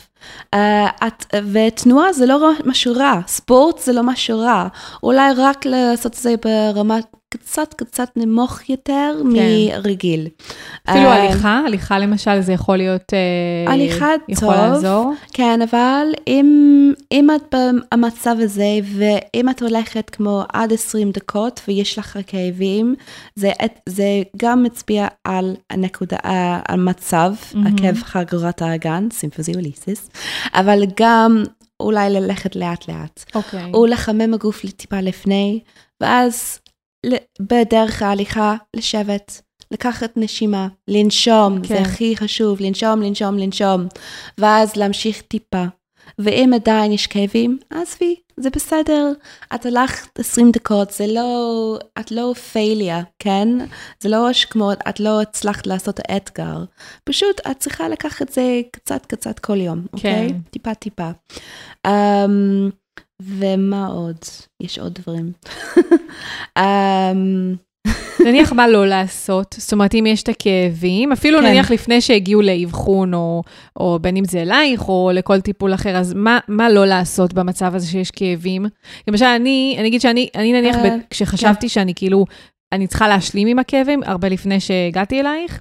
Uh, 0.54 0.58
את, 1.06 1.34
ותנועה 1.52 2.12
זה 2.12 2.26
לא 2.26 2.52
משהו 2.64 2.94
רע, 2.96 3.20
ספורט 3.26 3.78
זה 3.78 3.92
לא 3.92 4.02
משהו 4.02 4.38
רע. 4.38 4.68
אולי 5.02 5.32
רק 5.36 5.66
לעשות 5.66 6.12
את 6.12 6.18
זה 6.18 6.34
ברמה 6.44 6.98
קצת 7.34 7.74
קצת 7.74 8.08
נמוך 8.16 8.70
יותר 8.70 9.22
מרגיל. 9.24 10.28
כן. 10.38 10.92
אפילו 10.92 11.06
אה, 11.06 11.22
הליכה, 11.22 11.62
הליכה 11.66 11.98
למשל, 11.98 12.40
זה 12.40 12.49
יכול 12.50 12.76
להיות... 12.76 13.14
אה, 13.14 13.72
הליכה 13.72 14.08
יכול 14.28 14.48
טוב. 14.48 14.56
לעזור. 14.56 15.12
כן, 15.32 15.62
אבל 15.62 16.06
אם, 16.26 16.92
אם 17.12 17.28
את 17.30 17.54
במצב 17.94 18.36
הזה, 18.38 18.78
ואם 18.84 19.50
את 19.50 19.62
הולכת 19.62 20.10
כמו 20.10 20.42
עד 20.52 20.72
20 20.72 21.10
דקות 21.10 21.60
ויש 21.68 21.98
לך 21.98 22.18
כאבים, 22.26 22.94
זה, 23.34 23.50
זה 23.88 24.22
גם 24.36 24.62
מצביע 24.62 25.06
על 25.24 25.56
הנקודה, 25.70 26.18
על 26.68 26.80
מצב, 26.80 27.32
מהמם. 27.54 27.66
עקב 27.66 28.02
חגורת 28.02 28.62
האגן, 28.62 29.08
סימפוזיוליסיס, 29.12 30.10
אבל 30.54 30.82
גם 30.96 31.44
אולי 31.80 32.10
ללכת 32.10 32.56
לאט-לאט. 32.56 33.24
אוקיי. 33.34 33.70
או 33.74 33.86
לחמם 33.86 34.34
הגוף 34.34 34.66
טיפה 34.66 35.00
לפני, 35.00 35.60
ואז 36.00 36.60
בדרך 37.40 38.02
ההליכה 38.02 38.56
לשבת, 38.76 39.42
לקחת 39.70 40.12
נשימה, 40.16 40.68
לנשום, 40.88 41.62
כן. 41.62 41.68
זה 41.68 41.80
הכי 41.80 42.16
חשוב, 42.16 42.60
לנשום, 42.60 43.02
לנשום, 43.02 43.38
לנשום, 43.38 43.86
ואז 44.38 44.76
להמשיך 44.76 45.22
טיפה. 45.22 45.64
ואם 46.18 46.50
עדיין 46.54 46.92
יש 46.92 47.06
כאבים, 47.06 47.58
עזבי, 47.70 48.14
זה 48.36 48.50
בסדר. 48.50 49.12
את 49.54 49.66
הלכת 49.66 50.18
20 50.18 50.50
דקות, 50.50 50.90
זה 50.90 51.06
לא, 51.06 51.78
את 52.00 52.10
לא 52.10 52.34
פייליה, 52.52 53.02
כן? 53.18 53.48
זה 54.00 54.08
לא 54.08 54.28
כמו, 54.50 54.72
את 54.72 55.00
לא 55.00 55.22
הצלחת 55.22 55.66
לעשות 55.66 56.00
אתגר. 56.16 56.64
פשוט 57.04 57.40
את 57.50 57.58
צריכה 57.58 57.88
לקחת 57.88 58.22
את 58.22 58.32
זה 58.32 58.60
קצת 58.72 59.06
קצת 59.06 59.38
כל 59.38 59.60
יום, 59.60 59.86
אוקיי? 59.92 60.28
כן. 60.28 60.38
טיפה 60.50 60.74
טיפה. 60.74 61.10
Um, 61.86 61.90
ומה 63.20 63.86
עוד? 63.86 64.18
יש 64.60 64.78
עוד 64.78 64.94
דברים. 64.94 65.32
um, 66.58 66.62
נניח 68.24 68.52
מה 68.52 68.68
לא 68.68 68.86
לעשות, 68.86 69.54
זאת 69.58 69.72
אומרת, 69.72 69.94
אם 69.94 70.06
יש 70.06 70.22
את 70.22 70.28
הכאבים, 70.28 71.12
אפילו 71.12 71.38
כן. 71.38 71.44
נניח 71.44 71.70
לפני 71.70 72.00
שהגיעו 72.00 72.42
לאבחון, 72.42 73.14
או, 73.14 73.42
או 73.76 73.98
בין 74.00 74.16
אם 74.16 74.24
זה 74.24 74.42
אלייך, 74.42 74.88
או 74.88 75.10
לכל 75.14 75.40
טיפול 75.40 75.74
אחר, 75.74 75.96
אז 75.96 76.14
מה, 76.14 76.38
מה 76.48 76.70
לא 76.70 76.86
לעשות 76.86 77.34
במצב 77.34 77.74
הזה 77.74 77.86
שיש 77.86 78.10
כאבים? 78.10 78.66
למשל, 79.08 79.24
אני, 79.24 79.76
אני 79.78 79.88
אגיד 79.88 80.00
שאני, 80.00 80.28
אני 80.34 80.52
נניח, 80.52 80.76
אה, 80.76 80.82
ב, 80.82 81.00
כשחשבתי 81.10 81.68
שאני 81.68 81.94
כאילו, 81.94 82.24
אני 82.72 82.86
צריכה 82.86 83.08
להשלים 83.08 83.48
עם 83.48 83.58
הכאבים, 83.58 84.02
הרבה 84.02 84.28
לפני 84.28 84.60
שהגעתי 84.60 85.20
אלייך, 85.20 85.60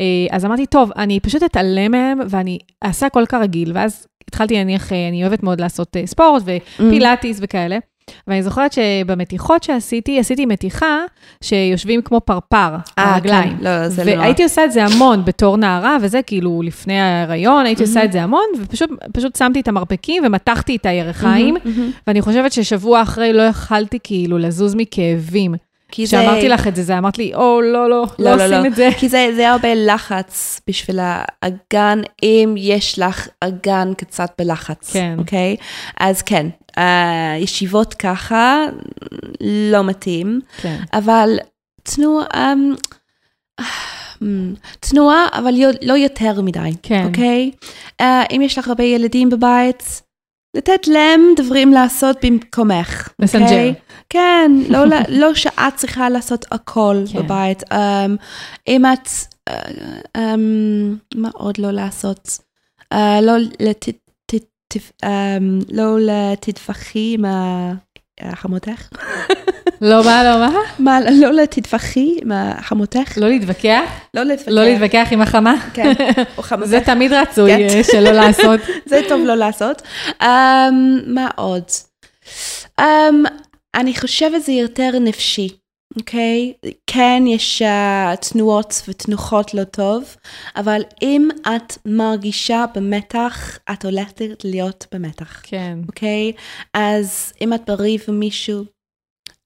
אה, 0.00 0.04
אז 0.30 0.44
אמרתי, 0.44 0.66
טוב, 0.66 0.90
אני 0.96 1.20
פשוט 1.20 1.42
אתעלם 1.42 1.90
מהם, 1.90 2.18
ואני 2.28 2.58
אעשה 2.84 3.06
הכל 3.06 3.26
כרגיל, 3.28 3.72
ואז 3.74 4.06
התחלתי, 4.28 4.64
נניח, 4.64 4.92
אה, 4.92 5.08
אני 5.08 5.22
אוהבת 5.22 5.42
מאוד 5.42 5.60
לעשות 5.60 5.96
ספורט, 6.06 6.42
ופילאטיס 6.44 7.38
וכאלה. 7.42 7.78
ואני 8.26 8.42
זוכרת 8.42 8.72
שבמתיחות 8.72 9.62
שעשיתי, 9.62 10.18
עשיתי 10.18 10.46
מתיחה 10.46 10.96
שיושבים 11.40 12.02
כמו 12.02 12.20
פרפר, 12.20 12.76
אה, 12.98 13.14
הרגליים. 13.14 13.58
כן, 13.58 13.64
לא, 13.64 13.88
זה 13.88 14.04
לא. 14.04 14.10
והייתי 14.10 14.42
עושה 14.42 14.64
את 14.64 14.72
זה 14.72 14.84
המון 14.84 15.24
בתור 15.24 15.56
נערה, 15.56 15.96
וזה 16.02 16.22
כאילו 16.22 16.62
לפני 16.64 17.00
ההיריון, 17.00 17.66
הייתי 17.66 17.82
עושה 17.82 18.04
את 18.04 18.12
זה 18.12 18.22
המון, 18.22 18.44
ופשוט 18.60 18.90
פשוט 19.12 19.36
שמתי 19.36 19.60
את 19.60 19.68
המרפקים 19.68 20.22
ומתחתי 20.26 20.76
את 20.76 20.86
הירכיים, 20.86 21.56
מהמם. 21.64 21.90
ואני 22.06 22.22
חושבת 22.22 22.52
ששבוע 22.52 23.02
אחרי 23.02 23.32
לא 23.32 23.42
יכלתי 23.42 23.98
כאילו 24.02 24.38
לזוז 24.38 24.74
מכאבים. 24.74 25.67
כי 25.92 26.06
זה- 26.06 26.16
כשאמרתי 26.16 26.48
לך 26.48 26.66
את 26.68 26.76
זה, 26.76 26.82
זה 26.82 26.98
אמרת 26.98 27.18
לי, 27.18 27.34
או, 27.34 27.60
לא, 27.60 27.90
לא, 27.90 28.06
לא 28.18 28.34
עושים 28.34 28.66
את 28.66 28.74
זה. 28.74 28.88
כי 28.98 29.08
זה, 29.08 29.28
זה 29.36 29.50
הרבה 29.50 29.68
לחץ 29.74 30.60
בשביל 30.68 30.98
האגן, 31.02 32.00
אם 32.22 32.54
יש 32.58 32.98
לך 32.98 33.28
אגן 33.40 33.92
קצת 33.96 34.30
בלחץ, 34.38 34.92
כן. 34.92 35.14
אוקיי? 35.18 35.56
אז 36.00 36.22
כן, 36.22 36.46
אה, 36.78 37.36
ישיבות 37.40 37.94
ככה 37.94 38.64
לא 39.40 39.84
מתאים, 39.84 40.40
כן. 40.62 40.76
אבל 40.92 41.38
תנועה, 41.82 42.52
אמ, 42.52 42.74
אמ, 44.22 44.54
תנועה, 44.80 45.26
אבל 45.32 45.54
לא 45.82 45.94
יותר 45.94 46.40
מדי, 46.42 46.70
כן. 46.82 47.04
אוקיי? 47.06 47.50
אה, 48.00 48.22
אם 48.30 48.40
יש 48.44 48.58
לך 48.58 48.68
הרבה 48.68 48.84
ילדים 48.84 49.30
בבית, 49.30 50.02
לתת 50.56 50.86
להם 50.86 51.20
דברים 51.36 51.72
לעשות 51.72 52.24
במקומך, 52.24 53.08
לסנג'ר. 53.18 53.44
אוקיי? 53.44 53.74
כן, 54.10 54.52
לא, 54.68 54.84
לא 55.20 55.34
שאת 55.34 55.76
צריכה 55.76 56.08
לעשות 56.08 56.44
הכל 56.50 56.96
כן. 57.12 57.18
בבית. 57.18 57.62
Um, 57.62 57.76
אם 58.68 58.82
את, 58.86 59.08
uh, 59.50 59.52
um, 60.16 60.40
מה 61.14 61.28
עוד 61.34 61.58
לא 61.58 61.70
לעשות? 61.70 62.28
Uh, 62.94 62.96
לא, 63.22 63.32
לת, 63.60 63.88
ת, 64.26 64.34
ת, 64.68 64.76
um, 65.04 65.64
לא 65.72 65.96
תטבחי 66.40 67.14
עם 67.18 67.24
ה- 67.24 67.72
חמותך? 68.34 68.88
לא 69.80 70.04
מה, 70.04 70.24
לא 70.24 70.46
מה? 70.46 70.58
מה, 70.78 70.98
לא 71.10 71.32
לתטבחי 71.32 72.16
עם 72.22 72.32
חמותך? 72.60 73.12
לא 73.16 73.28
להתווכח? 73.28 73.90
לא 74.14 74.22
להתווכח. 74.22 74.52
לא 74.52 74.64
להתווכח 74.64 75.08
עם 75.10 75.20
החמה? 75.20 75.54
כן, 75.74 75.92
או 76.38 76.42
חמותך. 76.48 76.68
זה 76.68 76.80
תמיד 76.80 77.12
רצוי 77.12 77.50
כן. 77.56 77.66
אה, 77.76 77.84
שלא 77.84 78.10
לעשות. 78.10 78.60
זה 78.90 79.00
טוב 79.08 79.20
לא 79.24 79.34
לעשות. 79.34 79.82
Um, 80.22 80.24
מה 81.06 81.28
עוד? 81.36 81.62
Um, 82.80 82.84
אני 83.74 83.94
חושבת 83.94 84.42
זה 84.42 84.52
יותר 84.52 84.90
נפשי, 85.00 85.48
אוקיי? 85.96 86.52
כן, 86.86 87.22
יש 87.26 87.62
uh, 87.62 88.16
תנועות 88.16 88.82
ותנוחות 88.88 89.54
לא 89.54 89.64
טוב, 89.64 90.16
אבל 90.56 90.82
אם 91.02 91.28
את 91.42 91.78
מרגישה 91.86 92.64
במתח, 92.74 93.58
את 93.72 93.84
הולכת 93.84 94.20
להיות 94.44 94.86
במתח, 94.94 95.40
כן. 95.42 95.78
אוקיי? 95.86 96.32
אז 96.74 97.32
אם 97.40 97.54
את 97.54 97.60
בריב 97.66 98.04
עם 98.08 98.20
מישהו, 98.20 98.64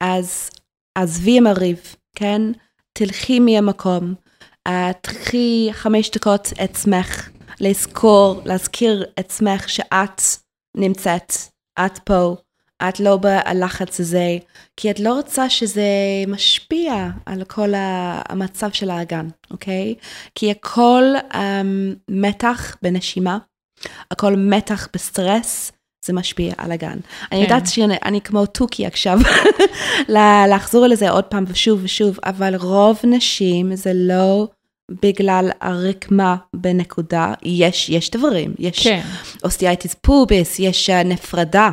אז 0.02 0.50
עזבי 0.98 1.38
עם 1.38 1.46
הריב, 1.46 1.96
כן? 2.16 2.42
תלכי 2.92 3.40
מהמקום. 3.40 4.14
Uh, 4.68 4.72
תלכי 5.00 5.68
חמש 5.72 6.10
דקות 6.10 6.48
עצמך, 6.58 7.30
לזכור, 7.60 8.42
להזכיר 8.44 9.04
עצמך 9.16 9.68
שאת 9.68 10.22
נמצאת, 10.76 11.32
את 11.86 11.98
פה, 11.98 12.36
את 12.88 13.00
לא 13.00 13.16
בלחץ 13.16 14.00
הזה, 14.00 14.38
כי 14.76 14.90
את 14.90 15.00
לא 15.00 15.14
רוצה 15.14 15.50
שזה 15.50 15.82
משפיע 16.28 17.08
על 17.26 17.44
כל 17.44 17.72
המצב 17.76 18.70
של 18.70 18.90
האגן, 18.90 19.28
אוקיי? 19.50 19.94
כי 20.34 20.50
הכל 20.50 21.04
um, 21.32 21.36
מתח 22.08 22.76
בנשימה, 22.82 23.38
הכל 24.10 24.36
מתח 24.36 24.88
בסטרס, 24.94 25.72
זה 26.04 26.12
משפיע 26.12 26.52
על 26.58 26.72
הגן. 26.72 26.88
אני 26.88 27.00
כן. 27.30 27.36
יודעת 27.36 27.66
שאני 27.66 27.96
אני 28.04 28.20
כמו 28.20 28.46
תוכי 28.46 28.86
עכשיו, 28.86 29.18
לחזור 30.54 30.86
לזה 30.86 31.10
עוד 31.10 31.24
פעם 31.24 31.44
ושוב 31.48 31.80
ושוב, 31.82 32.18
אבל 32.24 32.54
רוב 32.54 32.98
נשים 33.04 33.76
זה 33.76 33.92
לא 33.94 34.48
בגלל 35.02 35.50
הרקמה 35.60 36.36
בנקודה, 36.56 37.34
יש, 37.42 37.88
יש 37.88 38.10
דברים, 38.10 38.54
יש 38.58 38.84
כן. 38.88 39.00
אוסטיאטיס 39.44 39.94
פוביס, 39.94 40.58
יש 40.58 40.90
אה, 40.90 41.02
נפרדה 41.02 41.70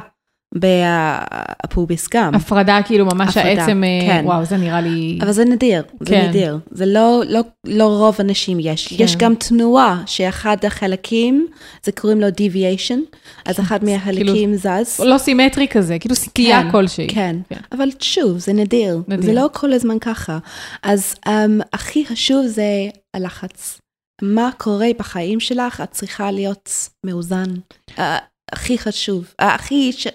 בפוביס 0.55 2.07
גם. 2.13 2.35
הפרדה, 2.35 2.79
כאילו 2.85 3.05
ממש 3.05 3.37
הפרדה, 3.37 3.61
העצם, 3.61 3.83
אה, 3.83 4.07
כן. 4.07 4.21
וואו, 4.25 4.45
זה 4.45 4.57
נראה 4.57 4.81
לי... 4.81 5.19
אבל 5.21 5.31
זה 5.31 5.45
נדיר, 5.45 5.83
זה 5.99 6.05
כן. 6.05 6.27
נדיר. 6.29 6.57
זה 6.71 6.85
לא, 6.85 7.21
לא, 7.27 7.41
לא 7.65 7.83
רוב 7.83 8.15
הנשים 8.19 8.57
יש. 8.59 8.87
כן. 8.87 9.03
יש 9.03 9.15
גם 9.15 9.35
תנועה 9.35 10.03
שאחד 10.05 10.57
החלקים, 10.63 11.47
זה 11.83 11.91
קוראים 11.91 12.21
לו 12.21 12.27
deviation, 12.27 13.15
אז 13.45 13.59
אחד 13.59 13.83
מהחלקים 13.83 14.55
זז. 14.55 14.99
לא 14.99 15.17
סימטרי 15.17 15.67
כזה, 15.67 15.99
כאילו 15.99 16.15
סטייה 16.15 16.63
כן, 16.63 16.71
כלשהי. 16.71 17.07
כן, 17.07 17.35
כן. 17.49 17.59
אבל 17.71 17.89
שוב, 17.99 18.37
זה 18.37 18.53
נדיר. 18.53 19.01
נדיר. 19.07 19.25
זה 19.25 19.33
לא 19.33 19.49
כל 19.53 19.73
הזמן 19.73 19.99
ככה. 19.99 20.37
אז 20.83 21.15
um, 21.27 21.31
הכי 21.73 22.05
חשוב 22.05 22.45
זה 22.45 22.89
הלחץ. 23.13 23.79
מה 24.21 24.49
קורה 24.57 24.87
בחיים 24.99 25.39
שלך, 25.39 25.81
את 25.81 25.91
צריכה 25.91 26.31
להיות 26.31 26.89
מאוזן. 27.05 27.53
Uh, 28.49 28.53
הכי 28.53 28.77
חשוב, 28.77 29.33
uh, 29.41 29.45
הכי... 29.45 29.91
ש... 29.93 30.07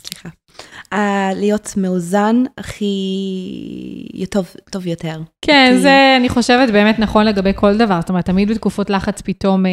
סליחה. 0.00 0.28
Uh, 0.94 0.96
להיות 1.34 1.74
מאוזן 1.76 2.36
הכי 2.58 2.86
טוב, 4.30 4.54
טוב 4.70 4.86
יותר. 4.86 5.20
כן, 5.42 5.72
כי- 5.74 5.80
זה, 5.82 6.14
אני 6.20 6.28
חושבת, 6.28 6.72
באמת 6.72 6.98
נכון 6.98 7.26
לגבי 7.26 7.52
כל 7.56 7.76
דבר. 7.76 8.00
זאת 8.00 8.08
אומרת, 8.08 8.24
תמיד 8.24 8.50
בתקופות 8.50 8.90
לחץ 8.90 9.20
פתאום 9.20 9.66
אה, 9.66 9.70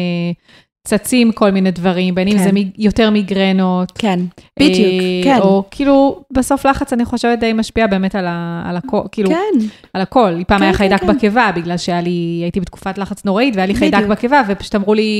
צצים 0.88 1.32
כל 1.32 1.50
מיני 1.50 1.70
דברים, 1.70 2.14
בין 2.14 2.28
אם 2.28 2.38
כן. 2.38 2.44
זה 2.44 2.50
יותר 2.78 3.10
מיגרנות. 3.10 3.92
כן, 3.98 4.20
בדיוק, 4.58 4.78
אה, 4.78 5.20
כן. 5.24 5.38
או 5.40 5.64
כאילו, 5.70 6.20
בסוף 6.30 6.66
לחץ, 6.66 6.92
אני 6.92 7.04
חושבת, 7.04 7.38
די 7.38 7.52
משפיע 7.52 7.86
באמת 7.86 8.14
על, 8.14 8.24
ה, 8.28 8.62
על 8.66 8.76
הכל, 8.76 9.00
כאילו, 9.12 9.30
כן, 9.30 9.66
על 9.94 10.02
הכל. 10.02 10.34
פעם 10.46 10.58
כן, 10.58 10.62
היה 10.64 10.72
כן, 10.72 10.78
חיידק 10.78 11.00
כן. 11.00 11.06
בקיבה, 11.16 11.50
בגלל 11.56 11.76
שהיה 11.76 12.00
לי, 12.00 12.40
הייתי 12.42 12.60
בתקופת 12.60 12.98
לחץ 12.98 13.24
נוראית, 13.24 13.56
והיה 13.56 13.66
לי 13.66 13.74
חיידק. 13.74 14.06
בקיבה, 14.10 14.42
ופשוט 14.48 14.74
אמרו 14.74 14.94
לי, 14.94 15.12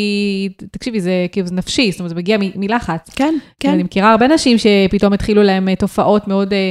תקשיבי, 0.70 1.00
זה 1.00 1.26
כאילו, 1.32 1.46
זה 1.46 1.54
נפשי, 1.54 1.90
זאת 1.90 2.00
אומרת, 2.00 2.08
זה 2.10 2.14
מגיע 2.14 2.38
מ- 2.38 2.60
מלחץ. 2.60 3.10
כן, 3.16 3.34
כן. 3.60 3.70
אני 3.70 3.82
מכירה 3.82 4.10
הרבה 4.10 4.28
נשים 4.28 4.56
שפתאום 4.58 5.12
התחילו 5.12 5.42
להם 5.42 5.68
אה, 5.68 5.76
תופעות 5.76 6.28
מאוד, 6.28 6.52
אה, 6.52 6.70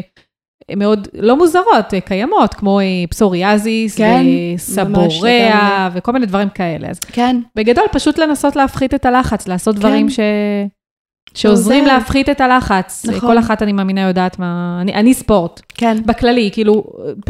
מאוד 0.78 1.08
לא 1.14 1.38
מוזרות, 1.38 1.94
אה, 1.94 2.02
קיימות, 2.02 2.54
כמו 2.54 2.80
אה, 2.80 2.86
פסוריאזיס, 3.10 3.96
כן, 3.98 4.24
ממש 4.88 5.14
וסבוריה, 5.14 5.90
וכל 5.94 6.12
מיני 6.12 6.26
דברים 6.26 6.50
כאלה. 6.50 6.88
אז 6.90 7.00
כן, 7.00 7.38
בגדול, 7.56 7.86
פשוט 7.92 8.18
לנסות 8.20 8.56
להפחית 8.56 8.94
את 8.94 9.06
הלחץ, 9.06 9.48
לעשות 9.48 9.76
דברים 9.76 10.10
ש... 10.10 10.20
שעוזרים 11.34 11.80
שעוזר. 11.84 11.94
להפחית 11.96 12.30
את 12.30 12.42
הלחץ. 12.42 13.06
נכון. 13.08 13.30
כל 13.30 13.40
אחת, 13.40 13.62
אני 13.62 13.74
מאמינה, 13.74 14.02
יודעת 14.02 14.40
מה... 14.40 14.78
אני, 14.82 14.94
אני 14.94 15.14
ספורט, 15.14 15.62
כן, 15.76 15.98
בכללי, 16.06 16.50
כאילו, 16.54 16.84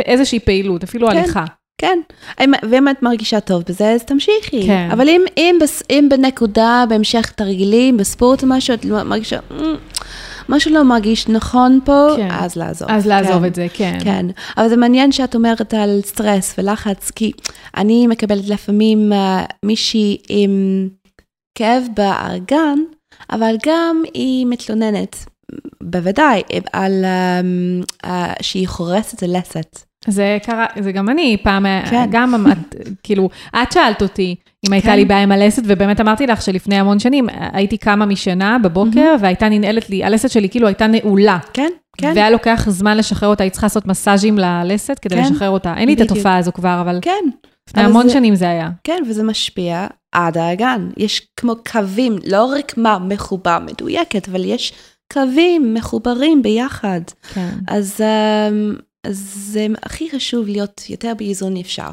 איזושהי 0.06 0.40
פעילות, 0.40 0.84
אפילו 0.84 1.08
כן. 1.10 1.18
הליכה. 1.18 1.44
כן. 1.78 2.00
אם- 2.44 2.54
ואם 2.70 2.90
את 2.90 3.04
מרגישה 3.04 3.40
טוב 3.40 3.64
בזה, 3.70 3.90
אז 3.92 4.04
תמשיכי. 4.04 4.68
כן. 4.68 4.90
אבל 4.92 5.10
אם, 5.10 5.22
אם, 5.38 5.58
אם 5.90 6.08
בנקודה, 6.10 6.84
בהמשך 6.90 7.32
תרגילים, 7.36 7.98
בספורט 7.98 8.44
או 8.44 8.48
משהו, 8.48 8.74
את 8.74 8.86
לא 8.86 9.04
מרגישה, 9.04 9.40
"מ, 10.50 10.54
משהו 10.54 10.72
לא 10.72 10.84
מרגיש 10.84 11.28
נכון 11.28 11.80
פה, 11.86 12.08
כן. 12.18 12.28
אז 12.32 12.56
לעזוב. 12.56 12.90
אז 12.92 13.08
לעזוב 13.08 13.40
כן. 13.40 13.46
את 13.46 13.56
זה, 13.56 13.68
כן. 13.74 13.98
כן, 14.04 14.26
אבל 14.58 14.70
זה 14.70 14.78
מעניין 14.78 15.12
שאת 15.12 15.36
אומרת 15.36 15.74
על 15.74 16.02
סטרס 16.04 16.56
ולחץ, 16.58 17.12
כי 17.12 17.32
אני 17.78 18.08
מקבלת 18.08 18.48
לפעמים 18.48 19.12
uh, 19.12 19.16
מישהי 19.66 20.18
עם 20.30 20.88
כאב 21.58 21.84
בארגן, 21.96 22.80
אבל 23.32 23.56
גם 23.66 24.04
היא 24.14 24.46
מתלוננת, 24.46 25.26
בוודאי, 25.84 26.42
על 26.74 27.06
um, 27.06 28.06
uh, 28.06 28.10
שהיא 28.42 28.68
חורסת 28.68 29.24
הלסת. 29.24 29.80
זה 30.08 30.38
קרה, 30.46 30.66
זה 30.80 30.92
גם 30.92 31.10
אני, 31.10 31.38
פעם, 31.44 31.66
כן. 31.90 32.06
גם 32.12 32.46
את, 32.52 32.76
כאילו, 33.04 33.30
את 33.56 33.72
שאלת 33.72 34.02
אותי 34.02 34.36
אם 34.68 34.74
הייתה 34.74 34.88
כן. 34.88 34.96
לי 34.96 35.06
בעיה 35.06 35.24
עם 35.24 35.32
הלסת, 35.32 35.64
ובאמת 35.66 36.02
אמרתי 36.02 36.28
לך 36.28 36.42
שלפני 36.42 36.76
המון 36.76 37.00
שנים, 37.00 37.28
הייתי 37.54 37.78
קמה 37.78 38.06
משינה 38.06 38.58
בבוקר, 38.64 39.16
והייתה 39.20 39.50
ננעלת 39.50 39.90
לי, 39.90 40.04
הלסת 40.04 40.30
שלי 40.30 40.50
כאילו 40.50 40.68
הייתה 40.68 40.88
נעולה. 40.88 41.38
כן, 41.54 41.70
כן, 41.98 42.12
והיה 42.16 42.30
לוקח 42.30 42.66
זמן 42.70 42.98
לשחרר 42.98 43.30
אותה, 43.30 43.44
הייתי 43.44 43.52
צריכה 43.54 43.66
לעשות 43.66 43.86
מסאז'ים 43.86 44.38
ללסת 44.38 45.00
כדי 45.00 45.16
כן. 45.16 45.22
לשחרר 45.24 45.50
אותה. 45.50 45.74
אין 45.78 45.88
לי 45.88 45.94
את 45.94 45.98
בדיוק. 46.00 46.12
התופעה 46.12 46.38
הזו 46.38 46.52
כבר, 46.54 46.78
אבל 46.82 47.00
כן. 47.02 47.24
לפני 47.70 47.84
המון 47.84 48.08
זה- 48.08 48.14
שנים 48.14 48.36
זה 48.36 48.50
היה. 48.50 48.70
כן, 48.84 49.04
וזה 49.10 49.24
משפיע 49.24 49.88
עד 50.12 50.38
האגן. 50.38 50.90
יש 50.98 51.28
כמו 51.38 51.54
קווים, 51.72 52.16
לא 52.28 52.46
רק 52.46 52.78
מה 52.78 52.98
מחובר 53.10 53.58
מדויקת, 53.66 54.30
אבל 54.30 54.46
יש 54.46 54.74
קווים 55.14 55.74
מחוברים 55.74 56.42
ביחד. 56.42 57.02
כן. 57.34 57.50
אז, 57.68 58.02
um, 58.02 58.82
אז 59.04 59.18
זה 59.36 59.68
הכי 59.84 60.10
חשוב 60.10 60.48
להיות 60.48 60.82
יותר 60.90 61.14
באיזון 61.18 61.58
אפשר. 61.58 61.90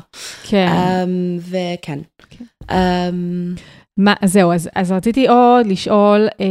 כן. 0.49 0.69
Um, 0.69 1.41
וכן. 1.51 1.99
כן. 2.31 2.45
Um, 2.71 3.61
מה, 3.97 4.15
זהו, 4.25 4.53
אז, 4.53 4.69
אז 4.75 4.93
רציתי 4.93 5.29
עוד 5.29 5.67
לשאול, 5.67 6.29
אה, 6.41 6.47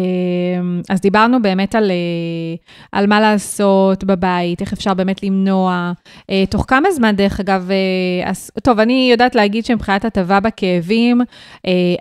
אז 0.90 1.02
דיברנו 1.02 1.42
באמת 1.42 1.76
על, 1.76 1.92
אה, 1.92 2.56
על 2.92 3.08
מה 3.08 3.20
לעשות 3.20 4.04
בבית, 4.04 4.62
איך 4.62 4.74
אפשר 4.74 4.94
באמת 4.94 5.24
למנוע, 5.24 5.92
אה, 6.30 6.44
תוך 6.50 6.66
כמה 6.68 6.92
זמן, 6.92 7.16
דרך 7.16 7.40
אגב, 7.40 7.70
אה, 7.72 8.30
אז, 8.30 8.52
טוב, 8.64 8.80
אני 8.80 9.08
יודעת 9.12 9.36
להגיד 9.36 9.66
שמבחינת 9.66 10.06
הטבה 10.06 10.40
בכאבים, 10.40 11.22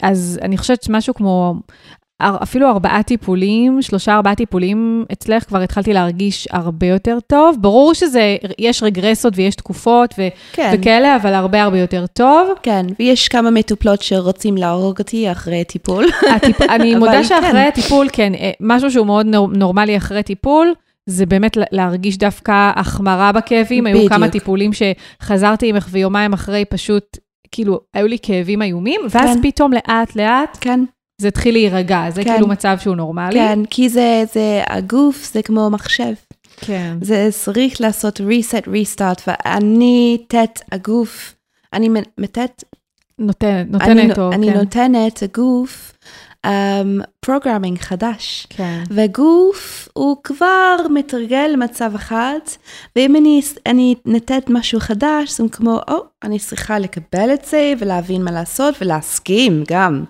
אז 0.03 0.39
אני 0.43 0.59
חושבת 0.59 0.83
שמשהו 0.83 1.15
כמו... 1.15 1.55
אפילו 2.23 2.69
ארבעה 2.69 3.03
טיפולים, 3.03 3.83
שלושה 3.83 4.14
ארבעה 4.14 4.35
טיפולים, 4.35 5.05
אצלך 5.12 5.45
כבר 5.49 5.59
התחלתי 5.61 5.93
להרגיש 5.93 6.49
הרבה 6.51 6.87
יותר 6.87 7.19
טוב. 7.27 7.57
ברור 7.61 7.95
שזה, 7.95 8.37
יש 8.59 8.83
רגרסות 8.83 9.33
ויש 9.37 9.55
תקופות 9.55 10.14
ו- 10.19 10.29
כן, 10.53 10.71
וכאלה, 10.75 11.16
אבל 11.16 11.35
הרבה 11.35 11.62
הרבה 11.62 11.79
יותר 11.79 12.05
טוב. 12.12 12.49
כן, 12.62 12.87
ויש 12.99 13.29
כמה 13.29 13.51
מטופלות 13.51 14.03
שרוצים 14.03 14.57
להרוג 14.57 14.99
אותי 14.99 15.33
אחרי 15.33 15.64
טיפול. 15.64 16.05
הטיפ... 16.37 16.61
אני 16.75 16.95
מודה 16.95 17.12
כן. 17.12 17.25
שאחרי 17.25 17.61
הטיפול, 17.61 18.07
כן, 18.12 18.33
אה, 18.35 18.51
משהו 18.61 18.91
שהוא 18.91 19.07
מאוד 19.07 19.27
נור- 19.27 19.49
נורמלי 19.53 19.97
אחרי 19.97 20.23
טיפול, 20.23 20.73
זה 21.07 21.27
באמת 21.27 21.57
לה- 21.57 21.64
להרגיש 21.73 22.19
דווקא 22.19 22.71
החמרה 22.77 23.33
בכאבים. 23.33 23.87
היו 23.87 23.97
בדיוק. 23.97 24.12
כמה 24.12 24.29
טיפולים 24.29 24.71
שחזרתי 24.73 25.73
ממך 25.73 25.89
ויומיים 25.91 26.33
אחרי 26.33 26.64
פשוט, 26.64 27.05
כאילו, 27.51 27.81
היו 27.95 28.07
לי 28.07 28.16
כאבים 28.23 28.62
איומים, 28.62 29.01
ואז 29.11 29.37
כן. 29.37 29.43
פתאום 29.43 29.73
לאט 29.73 30.16
לאט 30.16 30.59
כן, 30.61 30.81
זה 31.21 31.29
התחיל 31.29 31.55
להירגע, 31.55 32.11
זה 32.11 32.25
כן. 32.25 32.33
כאילו 32.33 32.47
מצב 32.47 32.77
שהוא 32.81 32.97
נורמלי. 32.97 33.35
כן, 33.35 33.59
כי 33.71 33.89
זה, 33.89 34.25
זה, 34.35 34.62
הגוף 34.69 35.31
זה 35.33 35.43
כמו 35.43 35.71
מחשב. 35.71 36.12
כן. 36.57 36.97
זה 37.03 37.29
צריך 37.31 37.81
לעשות 37.81 38.21
reset, 38.21 38.66
restart, 38.66 39.23
ואני 39.27 40.19
תת 40.29 40.61
הגוף, 40.73 41.35
אני 41.73 41.89
מתת, 42.19 42.64
נותנת, 43.19 43.66
אני, 43.81 43.95
נותנת 43.95 44.19
או, 44.19 44.33
אני 44.33 44.53
כן. 44.53 44.59
נותנת 44.59 45.23
הגוף 45.23 45.93
programming 47.20 47.79
חדש. 47.78 48.47
כן. 48.51 48.82
וגוף 48.91 49.89
הוא 49.93 50.16
כבר 50.24 50.76
מתרגל 50.91 51.51
למצב 51.53 51.95
אחד, 51.95 52.39
ואם 52.97 53.16
אני, 53.16 53.41
אני 53.66 53.95
נתת 54.07 54.45
משהו 54.49 54.80
חדש, 54.80 55.30
זה 55.30 55.45
כמו, 55.53 55.80
או, 55.91 56.05
אני 56.22 56.39
צריכה 56.39 56.78
לקבל 56.78 57.34
את 57.34 57.45
זה 57.45 57.72
ולהבין 57.78 58.24
מה 58.24 58.30
לעשות 58.32 58.74
ולהסכים 58.80 59.64
גם. 59.68 60.05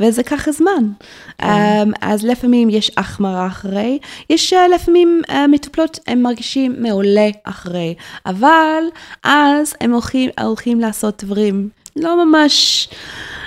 וזה 0.00 0.22
לוקח 0.22 0.52
זמן. 0.52 0.92
כן. 1.38 1.46
Um, 1.46 1.96
אז 2.00 2.24
לפעמים 2.24 2.70
יש 2.70 2.90
החמרה 2.96 3.46
אחרי, 3.46 3.98
יש 4.30 4.52
uh, 4.52 4.56
לפעמים 4.74 5.22
uh, 5.26 5.32
מטופלות, 5.48 5.98
הם 6.06 6.22
מרגישים 6.22 6.76
מעולה 6.78 7.28
אחרי, 7.44 7.94
אבל 8.26 8.82
אז 9.24 9.74
הם 9.80 9.92
הולכים, 9.92 10.30
הולכים 10.40 10.80
לעשות 10.80 11.24
דברים 11.24 11.68
לא 11.96 12.24
ממש 12.24 12.88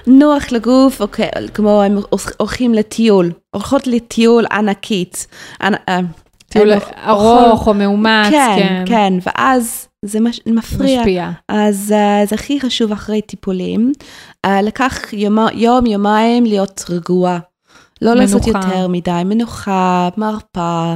נוח 0.08 0.52
לגוף, 0.52 1.02
אוקיי, 1.02 1.30
כמו 1.54 1.82
הם 1.84 1.98
הולכים 2.38 2.74
לטיול, 2.74 3.32
הולכות 3.56 3.88
לטיול 3.88 4.46
ענקית. 4.52 5.28
ענ- 5.64 5.76
אה, 5.90 6.00
טיול 6.50 6.72
ארוך 7.08 7.68
או 7.68 7.74
מאומץ, 7.74 8.30
כן, 8.30 8.56
כן. 8.60 8.84
כן, 8.86 9.14
ואז 9.26 9.88
זה 10.06 10.20
מש, 10.20 10.40
מפריע. 10.46 11.00
משפיע. 11.00 11.30
אז 11.50 11.94
uh, 11.96 12.30
זה 12.30 12.36
הכי 12.36 12.60
חשוב 12.60 12.92
אחרי 12.92 13.22
טיפולים, 13.22 13.92
uh, 14.46 14.50
לקח 14.64 15.14
יום, 15.14 15.38
יום, 15.54 15.86
יומיים 15.86 16.46
להיות 16.46 16.86
רגועה. 16.90 17.40
לא 18.02 18.14
מנוחה. 18.16 18.24
לעשות 18.24 18.48
יותר 18.48 18.88
מדי, 18.88 19.22
מנוחה, 19.26 20.10
מרפא, 20.18 20.96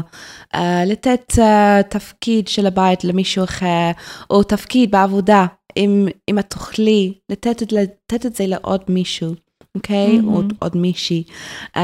uh, 0.56 0.60
לתת 0.86 1.32
uh, 1.36 1.42
תפקיד 1.90 2.48
של 2.48 2.68
הבית 2.68 3.04
למישהו 3.04 3.44
אחר, 3.44 3.92
או 4.30 4.44
תפקיד 4.44 4.92
בעבודה, 4.92 5.46
אם, 5.78 6.08
אם 6.30 6.40
את 6.40 6.50
תוכלי, 6.50 7.14
לתת, 7.30 7.72
לתת 7.72 8.26
את 8.26 8.36
זה 8.36 8.48
לעוד 8.48 8.82
מישהו, 8.90 9.34
אוקיי? 9.76 10.18
מהמם. 10.18 10.34
עוד, 10.34 10.54
עוד 10.60 10.78
מישהי. 10.78 11.24
Um, 11.68 11.80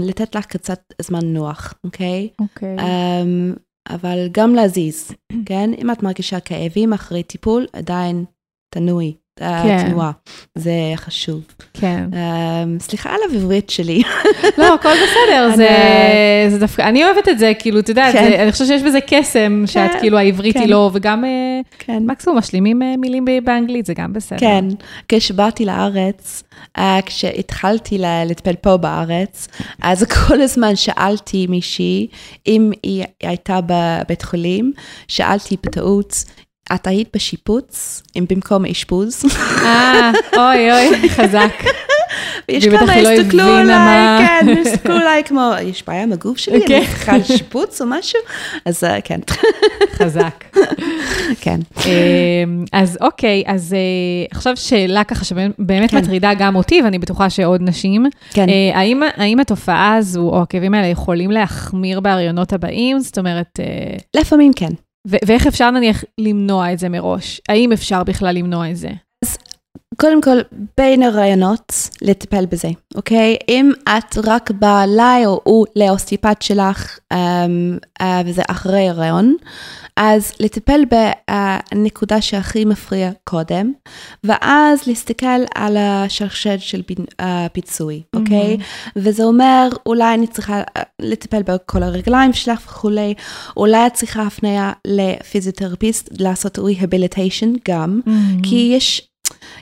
לתת 0.00 0.34
לך 0.34 0.46
קצת 0.46 0.80
זמן 1.02 1.24
נוח, 1.24 1.74
אוקיי? 1.84 2.28
אוקיי. 2.40 2.76
Um, 2.78 3.58
אבל 3.88 4.28
גם 4.32 4.54
להזיז, 4.54 5.12
כן? 5.46 5.70
אם 5.78 5.90
את 5.90 6.02
מרגישה 6.02 6.40
כאבים 6.40 6.92
אחרי 6.92 7.22
טיפול, 7.22 7.66
עדיין 7.72 8.24
תנועי, 8.74 9.14
אה, 9.40 9.62
כן. 9.62 9.88
תנועה. 9.88 10.10
זה 10.54 10.72
חשוב. 10.96 11.40
כן. 11.74 12.04
Um, 12.12 12.82
סליחה 12.82 13.10
על 13.10 13.20
העברית 13.30 13.70
שלי. 13.70 14.02
לא, 14.58 14.74
הכל 14.74 14.92
בסדר, 14.94 15.50
זה, 16.50 16.58
דווקא, 16.60 16.82
אני 16.82 17.04
אוהבת 17.04 17.28
את 17.28 17.38
זה, 17.38 17.52
כאילו, 17.58 17.80
אתה 17.80 17.90
יודע, 17.90 18.12
כן. 18.12 18.40
אני 18.40 18.52
חושבת 18.52 18.68
שיש 18.68 18.82
בזה 18.82 18.98
קסם, 19.06 19.62
שאת 19.66 19.90
כאילו 20.00 20.18
העברית 20.18 20.54
כן. 20.54 20.60
היא 20.60 20.68
לא, 20.68 20.90
וגם 20.94 21.24
אה, 21.24 21.60
כן. 21.78 22.02
מקסימום 22.06 22.38
משלימים 22.38 22.82
אה, 22.82 22.94
מילים 22.98 23.24
באנגלית, 23.44 23.86
זה 23.86 23.94
גם 23.94 24.12
בסדר. 24.12 24.38
כן, 24.38 24.64
כשבאתי 25.08 25.64
לארץ, 25.64 26.42
uh, 26.78 26.80
כשהתחלתי 27.06 27.98
לטפל 28.26 28.54
פה 28.56 28.76
בארץ, 28.76 29.48
אז 29.82 30.04
כל 30.28 30.40
הזמן 30.40 30.76
שאלתי 30.76 31.46
מישהי, 31.46 32.06
אם 32.46 32.70
היא 32.82 33.04
הייתה 33.22 33.60
בבית 33.66 34.22
חולים, 34.22 34.72
שאלתי 35.08 35.56
בטעות, 35.62 36.24
את 36.74 36.86
היית 36.86 37.08
בשיפוץ, 37.14 38.02
אם 38.16 38.24
במקום 38.30 38.66
אשפוז? 38.66 39.24
אה, 39.62 40.10
אוי 40.36 40.72
אוי, 40.72 41.08
חזק. 41.08 41.52
ויש 42.48 42.68
כמה 42.68 43.02
לא 43.02 43.08
הסתכלו 43.08 43.42
עליי, 43.42 44.26
כן, 44.26 44.46
הסתכלו 44.60 44.94
עליי 44.94 45.24
כמו, 45.24 45.50
יש 45.62 45.84
בעיה 45.86 46.02
עם 46.02 46.12
הגוף 46.12 46.38
שלי, 46.38 46.66
כן. 46.66 46.74
אני 46.74 46.86
צריכה 46.86 47.24
שיפוץ 47.24 47.82
או 47.82 47.86
משהו? 47.86 48.20
אז 48.64 48.84
אה, 48.84 49.00
כן, 49.00 49.20
חזק. 49.92 50.44
כן. 51.40 51.60
אמ, 51.86 52.64
אז 52.72 52.98
אוקיי, 53.00 53.42
אז 53.46 53.72
אה, 53.72 53.78
עכשיו 54.30 54.56
שאלה 54.56 55.04
ככה 55.04 55.24
שבאמת 55.24 55.90
כן. 55.90 55.96
מטרידה 55.96 56.34
גם 56.38 56.56
אותי, 56.56 56.82
ואני 56.82 56.98
בטוחה 56.98 57.30
שעוד 57.30 57.62
נשים. 57.62 58.06
כן. 58.32 58.46
אה, 58.48 58.80
האם, 59.16 59.40
התופעה 59.40 59.94
הזו, 59.94 60.20
או 60.20 60.42
הכאבים 60.42 60.74
האלה, 60.74 60.86
יכולים 60.86 61.30
להחמיר 61.30 62.00
בהריונות 62.00 62.52
הבאים? 62.52 63.00
זאת 63.00 63.18
אומרת, 63.18 63.60
לפעמים 64.16 64.52
כן. 64.56 64.70
ואיך 65.06 65.46
אפשר 65.46 65.70
נניח 65.70 66.04
למנוע 66.20 66.72
את 66.72 66.78
זה 66.78 66.88
מראש? 66.88 67.40
האם 67.48 67.72
אפשר 67.72 68.04
בכלל 68.04 68.34
למנוע 68.34 68.70
את 68.70 68.76
זה? 68.76 68.88
קודם 70.00 70.20
כל, 70.20 70.38
בין 70.76 71.02
הרעיונות, 71.02 71.88
לטפל 72.02 72.46
בזה, 72.46 72.68
אוקיי? 72.94 73.36
אם 73.48 73.72
את 73.88 74.18
רק 74.24 74.50
באה 74.50 74.84
אליי 74.84 75.26
או 75.26 75.40
הוא 75.44 75.66
לאוסטיפט 75.76 76.42
שלך, 76.42 76.98
אמ, 77.12 77.78
אה, 78.00 78.22
וזה 78.26 78.42
אחרי 78.50 78.88
הרעיון, 78.88 79.36
אז 79.96 80.32
לטפל 80.40 80.80
בנקודה 80.90 82.20
שהכי 82.20 82.64
מפריע 82.64 83.10
קודם, 83.24 83.72
ואז 84.24 84.86
להסתכל 84.86 85.40
על 85.54 85.76
השרשרת 85.76 86.60
של 86.60 86.82
הפיצוי, 87.18 88.02
אוקיי? 88.16 88.56
Mm-hmm. 88.56 88.90
וזה 88.96 89.24
אומר, 89.24 89.68
אולי 89.86 90.14
אני 90.14 90.26
צריכה 90.26 90.62
אה, 90.76 90.82
לטפל 91.00 91.42
בכל 91.42 91.82
הרגליים 91.82 92.32
שלך 92.32 92.60
וכולי, 92.66 93.14
אולי 93.56 93.86
את 93.86 93.92
צריכה 93.92 94.22
הפניה 94.22 94.72
לפיזיותרפיסט, 94.86 96.08
לעשות 96.18 96.58
ריהביליטיישן 96.58 97.52
גם, 97.68 98.00
mm-hmm. 98.06 98.48
כי 98.48 98.72
יש... 98.76 99.09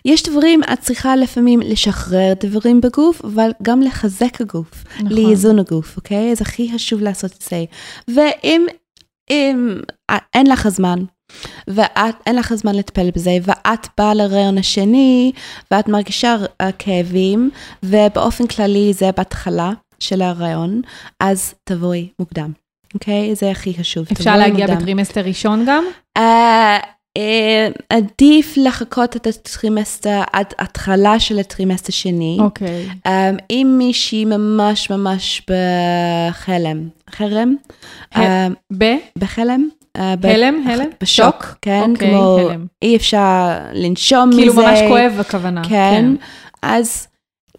יש 0.05 0.23
דברים, 0.23 0.61
את 0.73 0.81
צריכה 0.81 1.17
לפעמים 1.17 1.61
לשחרר 1.61 2.33
דברים 2.41 2.81
בגוף, 2.81 3.25
אבל 3.25 3.51
גם 3.63 3.81
לחזק 3.81 4.41
הגוף, 4.41 4.85
נכון. 4.97 5.09
לאיזון 5.13 5.59
הגוף, 5.59 5.97
אוקיי? 5.97 6.33
אז 6.33 6.43
הכי 6.43 6.71
חשוב 6.75 7.01
לעשות 7.01 7.33
את 7.33 7.43
זה. 7.43 7.65
ואם 8.09 8.67
אם 9.31 9.81
אין 10.35 10.47
לך 10.47 10.69
זמן, 10.69 10.99
ואין 11.69 12.37
לך 12.37 12.55
זמן 12.55 12.75
לטפל 12.75 13.11
בזה, 13.11 13.39
ואת 13.43 13.87
באה 13.99 14.15
להריון 14.15 14.59
השני, 14.59 15.33
ואת 15.71 15.89
מרגישה 15.89 16.37
כאבים, 16.79 17.51
ובאופן 17.83 18.47
כללי 18.47 18.93
זה 18.93 19.11
בהתחלה 19.17 19.73
של 20.01 20.23
ההריון, 20.23 20.81
אז 21.21 21.55
תבואי 21.65 22.09
מוקדם, 22.19 22.53
אוקיי? 22.95 23.35
זה 23.35 23.51
הכי 23.51 23.75
חשוב. 23.75 24.07
אפשר 24.13 24.37
להגיע 24.37 24.67
מוקדם. 24.67 24.79
בטרימסטר 24.79 25.21
ראשון 25.21 25.65
גם? 25.67 25.85
Uh, 26.19 26.21
עדיף 27.89 28.55
לחכות 28.57 29.17
את 29.17 29.27
הטרימסטר 29.27 30.23
עד 30.33 30.47
התחלה 30.59 31.21
של 31.21 31.39
הטרימסטר 31.39 31.93
שני. 31.93 32.37
אוקיי. 32.41 32.89
Okay. 32.89 33.09
Um, 33.09 33.43
אם 33.51 33.75
מישהי 33.79 34.25
ממש 34.25 34.91
ממש 34.91 35.43
בחירום, 35.51 36.89
חירום? 37.11 37.55
ה- 38.15 38.47
uh, 38.47 38.51
ב? 38.79 38.85
בחלם? 39.19 39.69
הלם? 39.95 40.65
הלם? 40.67 40.87
בשוק, 41.01 41.47
כן, 41.63 41.93
okay, 41.95 41.99
כמו. 41.99 42.39
אי 42.83 42.97
אפשר 42.97 43.59
לנשום 43.73 44.31
כאילו 44.33 44.53
מזה. 44.53 44.63
כאילו 44.63 44.73
ממש 44.73 44.81
כואב 44.89 45.21
הכוונה. 45.21 45.63
כן, 45.65 45.69
כן. 45.71 46.07
אז 46.63 47.08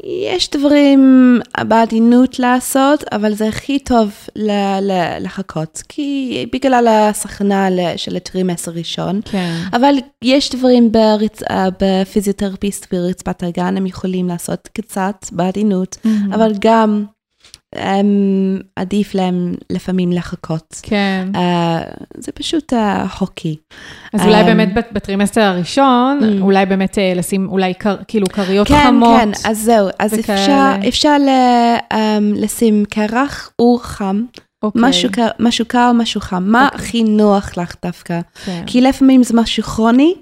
יש 0.04 0.50
דברים 0.50 1.39
בעדינות 1.68 2.39
לעשות, 2.39 3.04
אבל 3.12 3.34
זה 3.34 3.47
הכי 3.47 3.80
טוב 3.80 4.12
לחכות, 5.20 5.84
כי 5.89 6.45
בגלל 6.54 6.88
הסכנה 6.88 7.68
של 7.97 8.16
הטרימס 8.16 8.68
הראשון. 8.68 9.22
כן. 9.26 9.56
אבל 9.74 9.95
יש 10.24 10.56
דברים 10.56 10.91
ברצ... 10.91 11.41
בפיזיותרפיסט 11.82 12.93
ברצפת 12.93 13.43
הגן, 13.43 13.78
הם 13.78 13.86
יכולים 13.86 14.28
לעשות 14.28 14.70
קצת 14.74 15.26
בעדינות, 15.32 15.97
mm-hmm. 16.04 16.36
אבל 16.36 16.54
גם 16.60 17.06
עדיף 18.76 19.15
להם 19.15 19.55
לפעמים 19.70 20.11
לחכות. 20.11 20.80
כן. 20.82 21.28
Uh, 21.34 21.39
זה 22.17 22.32
פשוט 22.32 22.74
החוקים. 22.78 23.55
אז 24.13 24.26
אולי 24.26 24.41
um, 24.41 24.45
באמת 24.45 24.70
בטרימסטר 24.91 25.41
הראשון, 25.41 26.20
um, 26.22 26.41
אולי 26.41 26.65
באמת 26.65 26.97
uh, 26.97 27.17
לשים 27.17 27.47
אולי 27.49 27.74
קר, 27.74 27.95
כאילו 28.07 28.28
כריות 28.28 28.67
כן, 28.67 28.84
חמות. 28.88 29.20
כן, 29.20 29.32
כן, 29.34 29.49
אז 29.49 29.59
זהו, 29.59 29.88
אז 29.99 30.20
אפשר, 30.20 30.76
אפשר 30.88 31.17
ל, 31.17 31.30
um, 31.93 31.95
לשים 32.36 32.84
קרח 32.89 33.51
או 33.59 33.78
חם. 33.82 34.24
Okay. 34.36 34.41
אוקיי. 34.63 34.82
משהו, 34.86 35.09
משהו 35.39 35.65
קר, 35.65 35.91
משהו 35.95 36.22
חם. 36.22 36.43
מה 36.43 36.67
okay. 36.67 36.74
אוקיי. 36.74 36.88
הכי 36.88 37.03
נוח 37.03 37.57
לך 37.57 37.76
דווקא? 37.86 38.20
כן. 38.45 38.63
כי 38.65 38.82
לפעמים 38.82 39.24
זה 39.24 39.34
משהו 39.34 39.63
כרוני, 39.63 40.15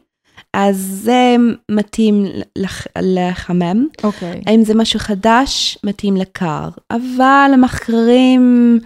אז 0.54 1.02
זה 1.04 1.36
מתאים 1.72 2.26
לח, 2.56 2.88
לחמם. 3.02 3.88
אוקיי. 4.04 4.42
Okay. 4.46 4.52
אם 4.52 4.64
זה 4.64 4.76
משהו 4.76 5.00
חדש, 5.00 5.78
מתאים 5.84 6.18
לקר. 6.18 6.70
אבל 6.92 7.52
המחקרים, 7.54 8.80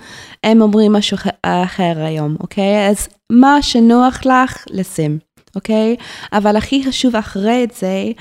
הם 0.44 0.62
אומרים 0.62 0.94
משהו 0.94 1.18
אחר 1.42 1.94
היום, 1.98 2.36
אוקיי? 2.40 2.90
אז 2.90 3.08
מה 3.32 3.62
שנוח 3.62 4.26
לך, 4.26 4.66
לשים. 4.70 5.20
אוקיי? 5.56 5.96
Okay? 6.00 6.04
אבל 6.38 6.56
הכי 6.56 6.84
חשוב 6.84 7.16
אחרי 7.16 7.64
את 7.64 7.72
זה, 7.72 8.12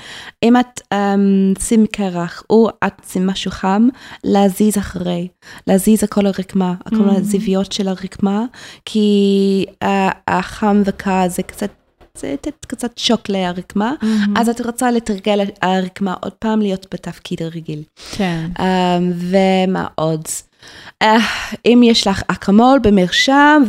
אם 0.43 0.57
את 0.57 0.81
um, 0.93 1.59
שים 1.59 1.85
קרח 1.91 2.43
או 2.49 2.69
את 2.87 2.93
שים 3.09 3.27
משהו 3.27 3.51
חם, 3.51 3.87
להזיז 4.23 4.77
אחרי. 4.77 5.27
להזיז 5.67 6.03
הכל 6.03 6.25
הרקמה, 6.25 6.73
כל 6.89 6.95
mm-hmm. 6.95 7.17
הזיוויות 7.17 7.71
של 7.71 7.87
הרקמה, 7.87 8.45
כי 8.85 9.65
uh, 9.83 9.87
החם 10.27 10.81
וקר 10.85 11.27
זה 11.29 11.43
קצת 11.43 11.69
זה 12.17 12.33
לתת 12.33 12.65
קצת 12.65 12.97
שוק 12.97 13.29
לרקמה, 13.29 13.93
mm-hmm. 14.01 14.39
אז 14.39 14.49
את 14.49 14.61
רוצה 14.61 14.91
לתרגל 14.91 15.39
הרקמה 15.61 16.15
עוד 16.21 16.33
פעם 16.33 16.61
להיות 16.61 16.87
בתפקיד 16.93 17.41
הרגיל. 17.41 17.83
כן. 18.11 18.49
Um, 18.57 18.61
ומה 19.15 19.87
עוד? 19.95 20.23
Uh, 21.01 21.03
אם 21.65 21.81
יש 21.83 22.07
לך 22.07 22.23
אקמול 22.27 22.79
במרשם 22.83 23.63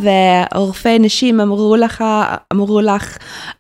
ורופאי 0.53 0.99
נשים 0.99 1.41
אמרו 1.41 1.77
לך, 1.77 2.05
אמרו 2.53 2.81
לך, 2.81 3.17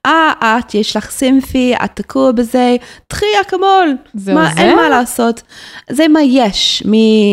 אה, 0.06 0.32
את, 0.58 0.74
יש 0.74 0.96
לך 0.96 1.10
סימפי, 1.10 1.74
את 1.84 1.90
תקוע 1.94 2.32
בזה, 2.32 2.76
תחי 3.06 3.26
אקמול. 3.40 3.96
זה 4.14 4.34
מה, 4.34 4.48
עוזר? 4.48 4.62
אין 4.62 4.76
מה 4.76 4.88
לעשות. 4.88 5.42
זה 5.90 6.08
מה 6.08 6.22
יש 6.22 6.82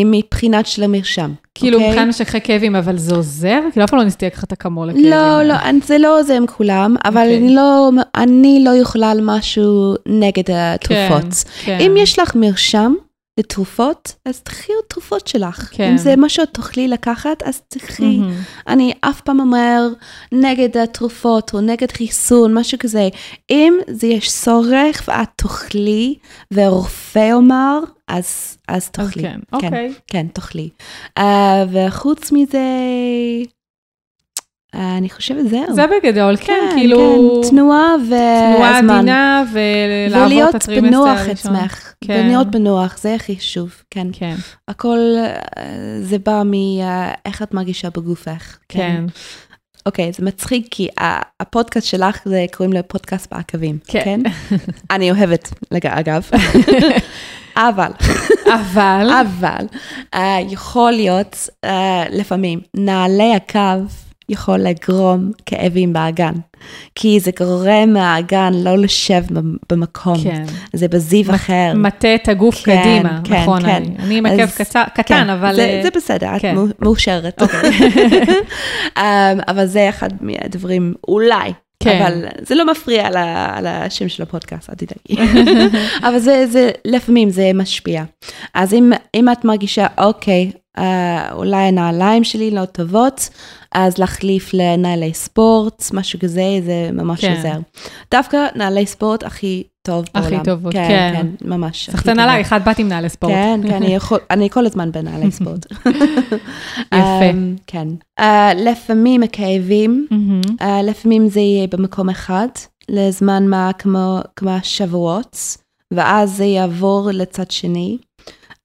מבחינת 0.05 0.65
של 0.65 0.83
המרשם. 0.83 1.31
כאילו, 1.55 1.77
אוקיי? 1.77 1.89
מבחינת 1.89 2.07
משככי 2.07 2.41
כאבים, 2.41 2.75
אבל 2.75 2.97
זה 2.97 3.15
עוזר? 3.15 3.59
כאילו, 3.71 3.83
אף 3.85 3.89
פעם 3.89 3.99
לא 3.99 4.05
ניסיתי 4.05 4.25
לקחת 4.25 4.43
את 4.43 4.51
אקמול 4.51 4.87
לכאבים. 4.87 5.09
לא, 5.09 5.43
לא, 5.43 5.55
זה 5.83 5.97
לא 5.97 6.19
עוזר 6.19 6.33
עם 6.33 6.47
כולם, 6.47 6.95
אבל 7.05 7.27
okay. 7.27 7.37
אני, 7.37 7.55
לא, 7.55 7.89
אני 8.15 8.63
לא 8.65 8.75
יכולה 8.75 9.11
על 9.11 9.19
משהו 9.23 9.93
נגד 10.05 10.51
התרופות. 10.53 11.33
כן, 11.63 11.77
כן. 11.77 11.77
אם 11.81 11.97
יש 11.97 12.19
לך 12.19 12.35
מרשם, 12.35 12.93
לתרופות, 13.39 14.15
אז 14.25 14.41
תחי 14.41 14.73
עוד 14.73 14.83
תרופות 14.87 15.27
שלך. 15.27 15.69
כן. 15.71 15.91
אם 15.91 15.97
זה 15.97 16.15
מה 16.15 16.29
שאת 16.29 16.49
תוכלי 16.53 16.87
לקחת, 16.87 17.43
אז 17.43 17.61
תחי. 17.67 18.19
Mm-hmm. 18.19 18.67
אני 18.67 18.93
אף 19.01 19.21
פעם 19.21 19.39
אומר 19.39 19.87
נגד 20.31 20.77
התרופות 20.77 21.53
או 21.53 21.61
נגד 21.61 21.91
חיסון, 21.91 22.53
משהו 22.53 22.79
כזה. 22.79 23.09
אם 23.49 23.73
זה 23.87 24.07
יש 24.07 24.31
צורך 24.31 25.03
ואת 25.07 25.29
תאכלי, 25.35 26.15
והרופא 26.51 27.33
אומר, 27.33 27.79
אז, 28.07 28.57
אז 28.67 28.89
תאכלי. 28.89 29.27
אז 29.27 29.31
כן, 29.31 29.39
אוקיי. 29.53 29.69
כן, 29.69 29.91
כן, 30.07 30.27
תאכלי. 30.33 30.69
Uh, 31.19 31.23
וחוץ 31.71 32.31
מזה... 32.31 32.59
אני 34.73 35.09
חושבת 35.09 35.47
זהו. 35.49 35.73
זה 35.73 35.85
בגדול, 35.87 36.37
כן, 36.37 36.45
כן 36.45 36.75
כאילו... 36.75 37.41
כן, 37.43 37.49
תנועה 37.49 37.95
והזמן. 38.09 38.81
תנועה 38.81 38.97
עדינה 38.97 39.43
ולעבור 39.53 40.49
את 40.49 40.55
הטרימסטר 40.55 40.97
הראשון. 40.97 41.51
ולהיות 41.51 41.51
בנוח 41.51 41.59
עצמך. 41.59 41.93
כן. 42.03 42.13
ולהיות 42.13 42.47
בנוח, 42.47 42.97
זה 42.97 43.15
הכי 43.15 43.37
חשוב, 43.37 43.83
כן. 43.91 44.07
כן. 44.11 44.35
הכל, 44.67 44.99
זה 46.01 46.17
בא 46.19 46.43
מאיך 46.45 47.41
את 47.41 47.53
מרגישה 47.53 47.89
בגופך. 47.89 48.57
כן. 48.69 48.79
כן. 48.79 49.05
אוקיי, 49.85 50.11
זה 50.13 50.25
מצחיק, 50.25 50.67
כי 50.71 50.87
הפודקאסט 51.39 51.87
שלך, 51.87 52.21
זה 52.25 52.45
קוראים 52.53 52.73
לו 52.73 52.79
פודקאסט 52.87 53.33
בעקבים, 53.33 53.77
כן? 53.87 54.01
כן? 54.03 54.21
אני 54.95 55.11
אוהבת, 55.11 55.49
אגב. 55.85 56.29
אבל, 57.57 57.91
אבל, 58.45 59.09
אבל, 59.21 59.65
uh, 60.15 60.19
יכול 60.49 60.91
להיות 60.91 61.49
uh, 61.65 61.69
לפעמים 62.09 62.59
נעלי 62.73 63.35
עקב 63.35 63.85
יכול 64.29 64.59
לגרום 64.59 65.31
כאבים 65.45 65.93
באגן. 65.93 66.33
כי 66.95 67.19
זה 67.19 67.31
גורם 67.39 67.93
מהאגן 67.93 68.53
לא 68.53 68.77
לשב 68.77 69.23
במקום. 69.71 70.17
כן. 70.23 70.43
זה 70.73 70.87
בזיו 70.87 71.35
אחר. 71.35 71.73
מטה 71.75 72.15
את 72.15 72.27
הגוף 72.27 72.63
כן, 72.63 72.81
קדימה, 72.81 73.21
כן, 73.23 73.41
נכון. 73.41 73.61
כן. 73.61 73.67
אני, 73.69 73.95
אני 73.99 74.17
עם 74.17 74.25
עקב 74.25 74.45
קצר, 74.45 74.83
קטן, 74.93 75.03
כן, 75.03 75.29
אבל... 75.29 75.55
זה, 75.55 75.61
אה, 75.61 75.79
זה 75.83 75.89
בסדר, 75.95 76.39
כן. 76.39 76.55
את 76.69 76.81
מאושרת. 76.81 77.41
um, 77.41 79.01
אבל 79.51 79.65
זה 79.65 79.89
אחד 79.89 80.09
מהדברים, 80.21 80.93
אולי. 81.07 81.53
כן. 81.83 82.01
אבל 82.01 82.25
זה 82.41 82.55
לא 82.55 82.71
מפריע 82.71 83.07
על, 83.07 83.17
על 83.57 83.67
השם 83.67 84.09
של 84.09 84.23
הפודקאסט, 84.23 84.69
אל 84.69 84.75
תדאגי. 84.75 85.31
אבל 86.07 86.19
זה, 86.19 86.45
זה, 86.47 86.71
לפעמים 86.85 87.29
זה 87.29 87.51
משפיע. 87.53 88.03
אז 88.53 88.73
אם, 88.73 88.91
אם 89.15 89.29
את 89.31 89.45
מרגישה, 89.45 89.87
אוקיי, 89.97 90.51
אה, 90.79 91.31
אולי 91.33 91.57
הנעליים 91.57 92.23
שלי 92.23 92.51
לא 92.51 92.65
טובות, 92.65 93.29
אז 93.71 93.97
להחליף 93.97 94.53
לנעלי 94.53 95.13
ספורט, 95.13 95.83
משהו 95.93 96.19
כזה, 96.19 96.59
זה 96.65 96.89
ממש 96.93 97.21
כן. 97.21 97.35
עוזר. 97.35 97.59
דווקא 98.11 98.37
נעלי 98.55 98.85
ספורט 98.85 99.23
הכי 99.23 99.63
טוב 99.81 100.05
הכי 100.15 100.21
בעולם. 100.21 100.35
הכי 100.35 100.45
טובות, 100.45 100.73
כן. 100.73 100.87
כן, 100.87 101.13
כן, 101.41 101.47
ממש. 101.47 101.89
סחטן 101.89 102.19
עליי, 102.19 102.41
אחת 102.41 102.61
באתי 102.65 102.81
עם 102.81 102.87
נעלי 102.87 103.09
ספורט. 103.09 103.33
כן, 103.33 103.59
כן, 103.67 103.73
אני, 103.73 103.95
יכול, 103.95 104.19
אני 104.31 104.49
כל 104.49 104.65
הזמן 104.65 104.91
בנעלי 104.91 105.31
ספורט. 105.31 105.65
יפה. 106.85 107.29
um, 107.31 107.59
כן. 107.67 107.87
Uh, 108.19 108.23
לפעמים 108.55 109.23
הכאבים, 109.23 110.07
mm-hmm. 110.11 110.61
uh, 110.61 110.65
לפעמים 110.83 111.29
זה 111.29 111.39
יהיה 111.39 111.67
במקום 111.67 112.09
אחד, 112.09 112.47
לזמן 112.89 113.47
מה 113.47 113.71
כמו, 113.77 114.19
כמו 114.35 114.51
שבועות, 114.63 115.57
ואז 115.93 116.37
זה 116.37 116.45
יעבור 116.45 117.09
לצד 117.13 117.51
שני. 117.51 117.97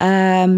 Um, 0.05 0.07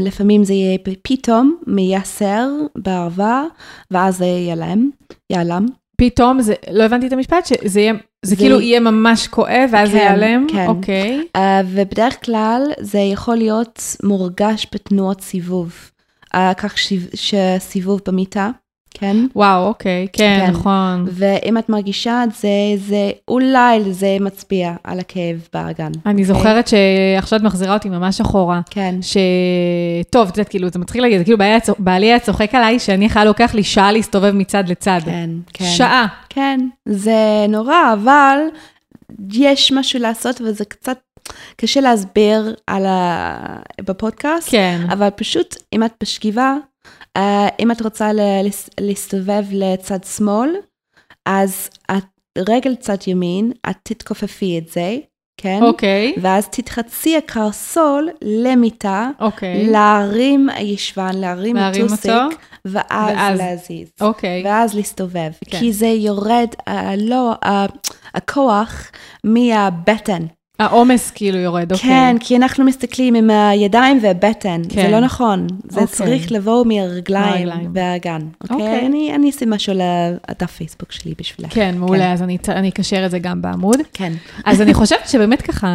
לפעמים 0.00 0.44
זה 0.44 0.52
יהיה 0.52 0.78
פתאום 1.02 1.56
מייסר 1.66 2.48
בערבה, 2.76 3.44
ואז 3.90 4.16
זה 4.16 4.24
ייעלם, 4.24 4.90
ייעלם. 5.30 5.66
פתאום, 5.96 6.40
זה, 6.40 6.54
לא 6.70 6.84
הבנתי 6.84 7.06
את 7.06 7.12
המשפט, 7.12 7.46
שזה 7.46 7.80
יהיה, 7.80 7.92
זה 8.24 8.36
כאילו 8.36 8.60
יהיה 8.60 8.80
ממש 8.80 9.26
כואב 9.26 9.68
ואז 9.72 9.90
זה 9.90 9.98
כן, 9.98 10.04
ייעלם? 10.04 10.46
כן. 10.52 10.66
אוקיי. 10.66 11.22
Uh, 11.36 11.40
ובדרך 11.66 12.24
כלל 12.24 12.62
זה 12.80 12.98
יכול 12.98 13.36
להיות 13.36 13.96
מורגש 14.02 14.66
בתנועות 14.74 15.20
סיבוב. 15.20 15.90
Uh, 16.34 16.38
כך 16.56 16.74
שסיבוב 17.14 18.00
במיטה, 18.08 18.50
כן? 18.98 19.16
וואו, 19.36 19.66
אוקיי, 19.66 20.06
כן, 20.12 20.38
כן. 20.46 20.50
נכון. 20.50 21.06
ואם 21.10 21.58
את 21.58 21.68
מרגישה 21.68 22.24
את 22.24 22.34
זה, 22.34 22.48
זה 22.76 23.10
אולי 23.28 23.92
זה 23.92 24.16
מצביע 24.20 24.72
על 24.84 25.00
הכאב 25.00 25.48
באגן. 25.52 25.92
אני 26.06 26.12
אוקיי? 26.12 26.24
זוכרת 26.24 26.68
שעכשיו 26.68 27.38
את 27.38 27.44
מחזירה 27.44 27.74
אותי 27.74 27.88
ממש 27.88 28.20
אחורה. 28.20 28.60
כן. 28.70 28.94
ש... 29.02 29.16
טוב, 30.10 30.28
את 30.28 30.36
יודעת, 30.36 30.48
כאילו, 30.48 30.68
זה 30.68 30.78
מצחיק 30.78 31.02
להגיד, 31.02 31.18
זה 31.18 31.24
כאילו 31.24 31.38
בעלי 31.38 31.50
היה 31.50 31.60
צוח- 31.60 31.76
בעלי 31.78 32.06
היה 32.06 32.18
צוחק 32.18 32.54
עליי 32.54 32.78
שאני 32.78 33.08
היה 33.14 33.24
לוקח 33.24 33.54
לי 33.54 33.62
שעה 33.64 33.92
להסתובב 33.92 34.30
מצד 34.34 34.68
לצד. 34.68 35.00
כן, 35.04 35.30
כן. 35.52 35.64
שעה. 35.64 36.06
כן, 36.28 36.60
זה 36.88 37.16
נורא, 37.48 37.92
אבל 37.92 38.38
יש 39.32 39.72
משהו 39.72 40.00
לעשות 40.00 40.40
וזה 40.40 40.64
קצת 40.64 40.98
קשה 41.56 41.80
להסביר 41.80 42.54
על 42.66 42.86
ה... 42.86 43.36
בפודקאסט, 43.80 44.50
כן. 44.50 44.80
אבל 44.92 45.08
פשוט 45.10 45.56
אם 45.72 45.84
את 45.84 45.90
בשכיבה, 46.02 46.54
אה, 47.16 47.48
אם 47.60 47.70
את 47.70 47.82
רוצה 47.82 48.10
להסתובב 48.80 49.44
לצד 49.52 50.04
שמאל, 50.04 50.50
אז 51.26 51.70
את 51.90 52.04
רגל 52.48 52.74
צד 52.74 52.96
ימין, 53.06 53.52
את 53.70 53.76
תתכופפי 53.82 54.58
את 54.58 54.68
זה, 54.68 54.96
כן? 55.40 55.58
אוקיי, 55.62 56.14
ואז 56.22 56.48
תתחצי 56.48 57.16
הקרסול 57.16 58.08
למיטה, 58.22 59.10
אוקיי, 59.20 59.66
להרים 59.66 60.48
הישבן, 60.48 61.14
להרים 61.14 61.56
הטוסיק, 61.56 62.12
ואז, 62.64 63.16
ואז- 63.16 63.38
להזיז. 63.38 63.88
אוקיי. 64.00 64.42
ואז 64.44 64.74
להסתובב, 64.74 65.30
כן. 65.44 65.58
כי 65.58 65.72
זה 65.72 65.86
יורד, 65.86 66.48
אה, 66.68 66.94
לא, 66.96 67.32
אה, 67.44 67.66
הכוח 68.14 68.90
מהבטן. 69.24 70.22
העומס 70.58 71.10
כאילו 71.10 71.38
יורד, 71.38 71.72
אוקיי. 71.72 71.88
כן, 71.90 72.16
כי 72.20 72.36
אנחנו 72.36 72.64
מסתכלים 72.64 73.14
עם 73.14 73.30
הידיים 73.30 73.98
והבטן, 74.02 74.62
כן. 74.68 74.82
זה 74.82 74.88
לא 74.88 75.00
נכון. 75.00 75.46
זה 75.68 75.80
אוקיי. 75.80 75.86
צריך 75.96 76.32
לבוא 76.32 76.64
מהרגליים. 76.66 77.48
והאגן, 77.74 78.20
אוקיי. 78.42 78.56
אוקיי? 78.56 78.86
אני 78.86 79.12
אני 79.14 79.30
אשים 79.30 79.50
משהו 79.50 79.72
לדף 79.74 80.50
פייסבוק 80.50 80.92
שלי 80.92 81.14
בשבילך. 81.18 81.54
כן, 81.54 81.74
מעולה, 81.78 82.12
אז 82.12 82.22
אני- 82.22 82.38
אני 82.48 82.68
אקשר 82.68 83.06
את 83.06 83.10
זה 83.10 83.18
גם 83.18 83.42
בעמוד. 83.42 83.76
כן. 83.92 84.12
אז 84.44 84.60
אני 84.62 84.74
חושבת 84.74 85.08
שבאמת 85.08 85.42
ככה 85.42 85.68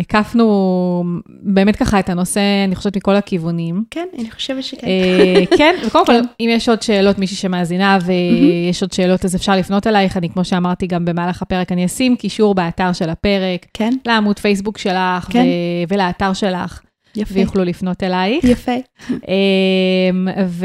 הקפנו 0.00 1.04
באמת 1.42 1.76
ככה 1.76 1.98
את 2.00 2.08
הנושא, 2.10 2.40
אני 2.66 2.76
חושבת 2.76 2.96
מכל 2.96 3.16
הכיוונים. 3.16 3.84
כן, 3.90 4.06
אני 4.18 4.30
חושבת 4.30 4.64
שכן. 4.64 4.86
אה, 4.86 5.42
כן, 5.58 5.74
וקודם 5.86 6.06
כל, 6.06 6.12
אם 6.40 6.48
יש 6.52 6.68
עוד 6.68 6.82
שאלות, 6.82 7.18
מישהי 7.18 7.36
שמאזינה 7.36 7.98
ויש 8.06 8.82
עוד 8.82 8.92
שאלות, 8.92 9.24
אז 9.24 9.36
אפשר 9.36 9.56
לפנות 9.56 9.86
אלייך. 9.86 10.16
אני, 10.16 10.28
כמו 10.28 10.44
שאמרתי 10.44 10.86
גם 10.86 11.04
במהלך 11.04 11.42
הפרק, 11.42 11.72
אני 11.72 11.84
אשים 11.86 12.16
קישור 12.16 12.54
באתר 12.54 12.92
של 12.92 13.10
הפרק, 13.10 13.66
כן, 13.74 13.92
לעמוד 14.22 14.38
פייסבוק 14.38 14.78
שלך 14.78 15.26
כן. 15.30 15.44
ו- 15.44 15.92
ולאתר 15.94 16.32
שלך, 16.32 16.80
יפה. 17.16 17.34
ויוכלו 17.34 17.64
לפנות 17.64 18.02
אלייך. 18.02 18.44
יפה. 18.44 18.72
ו- 19.10 20.64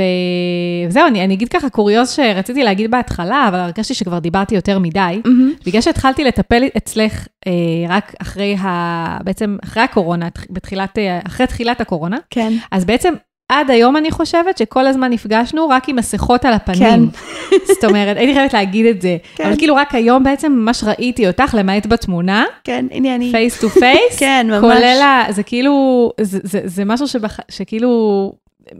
וזהו, 0.87 1.07
אני, 1.07 1.23
אני 1.23 1.33
אגיד 1.33 1.47
ככה 1.49 1.69
קוריוז 1.69 2.09
שרציתי 2.09 2.63
להגיד 2.63 2.91
בהתחלה, 2.91 3.45
אבל 3.47 3.57
הרגשתי 3.59 3.93
שכבר 3.93 4.19
דיברתי 4.19 4.55
יותר 4.55 4.79
מדי. 4.79 5.21
מהמם. 5.25 5.53
בגלל 5.65 5.81
שהתחלתי 5.81 6.23
לטפל 6.23 6.63
אצלך 6.77 7.27
אה, 7.47 7.51
רק 7.89 8.15
אחרי 8.21 8.55
ה... 8.55 9.17
בעצם 9.23 9.57
אחרי 9.63 9.83
הקורונה, 9.83 10.27
בתחילת, 10.49 10.97
אה, 10.97 11.19
אחרי 11.27 11.47
תחילת 11.47 11.81
הקורונה, 11.81 12.17
כן. 12.29 12.53
אז 12.71 12.85
בעצם 12.85 13.13
עד 13.49 13.71
היום 13.71 13.97
אני 13.97 14.11
חושבת 14.11 14.57
שכל 14.57 14.87
הזמן 14.87 15.09
נפגשנו 15.13 15.69
רק 15.69 15.89
עם 15.89 15.95
מסכות 15.95 16.45
על 16.45 16.53
הפנים. 16.53 17.09
כן. 17.09 17.55
זאת 17.73 17.83
אומרת, 17.85 18.17
הייתי 18.17 18.33
חייבת 18.33 18.53
להגיד 18.53 18.85
את 18.85 19.01
זה. 19.01 19.17
כן. 19.35 19.43
אבל 19.47 19.57
כאילו 19.57 19.75
רק 19.75 19.95
היום 19.95 20.23
בעצם 20.23 20.51
ממש 20.51 20.83
ראיתי 20.83 21.27
אותך, 21.27 21.55
למעט 21.57 21.85
בתמונה, 21.85 22.45
כן, 22.63 22.85
הנה 22.91 23.15
אני. 23.15 23.31
face 23.31 23.59
to 23.61 23.69
face. 23.69 24.17
כן, 24.19 24.47
ממש. 24.49 24.61
כולל, 24.61 25.01
ה- 25.01 25.25
זה 25.31 25.43
כאילו, 25.43 26.11
זה, 26.21 26.39
זה, 26.43 26.59
זה 26.65 26.85
משהו 26.85 27.07
שבח, 27.07 27.39
שכאילו 27.49 28.33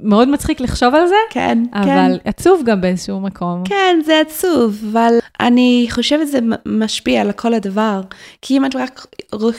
מאוד 0.03 0.28
מצחיק 0.30 0.61
לחשוב 0.61 0.95
על 0.95 1.07
זה, 1.07 1.15
כן, 1.30 1.57
כן. 1.74 1.80
אבל 1.80 2.20
עצוב 2.26 2.61
גם 2.65 2.82
באיזשהו 2.82 3.20
מקום. 3.20 3.63
כן, 3.65 3.99
זה 4.05 4.20
עצוב, 4.20 4.84
אבל 4.91 5.13
אני 5.39 5.88
חושבת 5.89 6.28
שזה 6.28 6.39
משפיע 6.65 7.22
על 7.22 7.32
כל 7.32 7.53
הדבר. 7.53 8.01
כי 8.41 8.57
אם 8.57 8.65
את 8.65 8.76
רק 8.76 9.05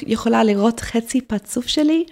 יכולה 0.06 0.44
לראות 0.44 0.80
חצי 0.80 1.20
פרצוף 1.20 1.66
שלי, 1.66 2.04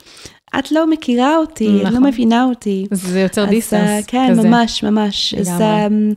את 0.59 0.72
לא 0.72 0.90
מכירה 0.90 1.36
אותי, 1.36 1.68
את 1.80 1.86
נכון. 1.86 1.94
לא 2.03 2.09
מבינה 2.09 2.44
אותי. 2.44 2.86
זה 2.90 3.20
יוצר 3.20 3.44
דיסטנס 3.44 3.88
אה, 3.88 4.01
כן, 4.07 4.28
כזה. 4.30 4.49
ממש, 4.49 4.84
ממש. 4.84 5.34
אז 5.34 5.49
לגמרי. 5.49 5.86
אמ, 5.86 6.12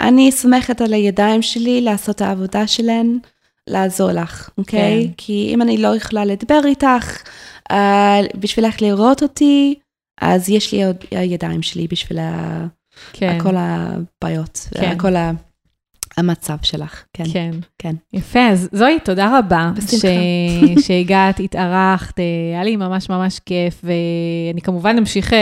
אני 0.00 0.32
סומכת 0.32 0.80
על 0.80 0.92
הידיים 0.92 1.42
שלי 1.42 1.80
לעשות 1.80 2.16
את 2.16 2.20
העבודה 2.22 2.66
שלהן, 2.66 3.18
לעזור 3.70 4.12
לך, 4.12 4.50
אוקיי? 4.58 5.04
כן. 5.06 5.12
כי 5.16 5.50
אם 5.54 5.62
אני 5.62 5.78
לא 5.78 5.96
יכולה 5.96 6.24
לדבר 6.24 6.60
איתך, 6.64 7.22
אה, 7.70 8.20
בשבילך 8.34 8.82
לראות 8.82 9.22
אותי, 9.22 9.74
אז 10.20 10.48
יש 10.48 10.72
לי 10.72 10.84
עוד 10.84 10.96
הידיים 11.10 11.62
שלי 11.62 11.86
בשביל 11.90 12.18
כן, 13.12 13.38
כל 13.42 13.54
הבעיות, 13.58 14.68
כן. 14.74 14.98
כל 14.98 15.16
ה- 15.16 15.32
המצב 16.16 16.56
שלך, 16.62 17.02
כן. 17.12 17.24
כן. 17.32 17.50
כן. 17.78 17.94
יפה, 18.12 18.48
אז 18.48 18.68
זוהי, 18.72 19.00
תודה 19.00 19.38
רבה. 19.38 19.70
בשמחה. 19.76 19.96
ש... 19.96 20.04
שהגעת, 20.86 21.40
התארחת, 21.40 22.20
אה, 22.20 22.24
היה 22.54 22.64
לי 22.64 22.76
ממש 22.76 23.08
ממש 23.10 23.38
כיף, 23.46 23.80
ואני 23.84 24.60
כמובן 24.62 24.96
אמשיך, 24.98 25.32
אה, 25.32 25.38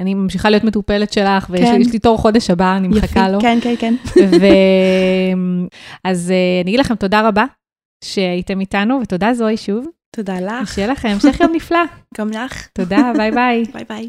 אני 0.00 0.14
ממשיכה 0.14 0.50
להיות 0.50 0.64
מטופלת 0.64 1.12
שלך, 1.12 1.46
ויש 1.50 1.62
כן. 1.68 1.80
לי- 1.92 1.98
תור 1.98 2.18
חודש 2.18 2.50
הבא, 2.50 2.76
אני 2.76 2.88
מחכה 2.88 3.28
לו. 3.28 3.40
כן, 3.40 3.58
כן, 3.62 3.74
כן. 3.78 3.94
ו... 4.40 4.46
אז 6.04 6.30
אה, 6.30 6.36
אני 6.62 6.70
אגיד 6.70 6.80
לכם 6.80 6.94
תודה 6.94 7.28
רבה 7.28 7.44
שהייתם 8.04 8.60
איתנו, 8.60 8.98
ותודה 9.02 9.34
זואי 9.34 9.56
שוב, 9.56 9.86
תודה 10.16 10.40
לך, 10.40 10.62
ושיהיה 10.70 10.88
לכם 10.88 11.08
המשך 11.08 11.40
יום 11.40 11.52
נפלא. 11.56 11.78
גם 12.18 12.30
לך. 12.30 12.68
תודה, 12.72 13.12
ביי 13.16 13.30
ביי. 13.30 13.62
ביי 13.74 13.84
ביי. 13.88 14.06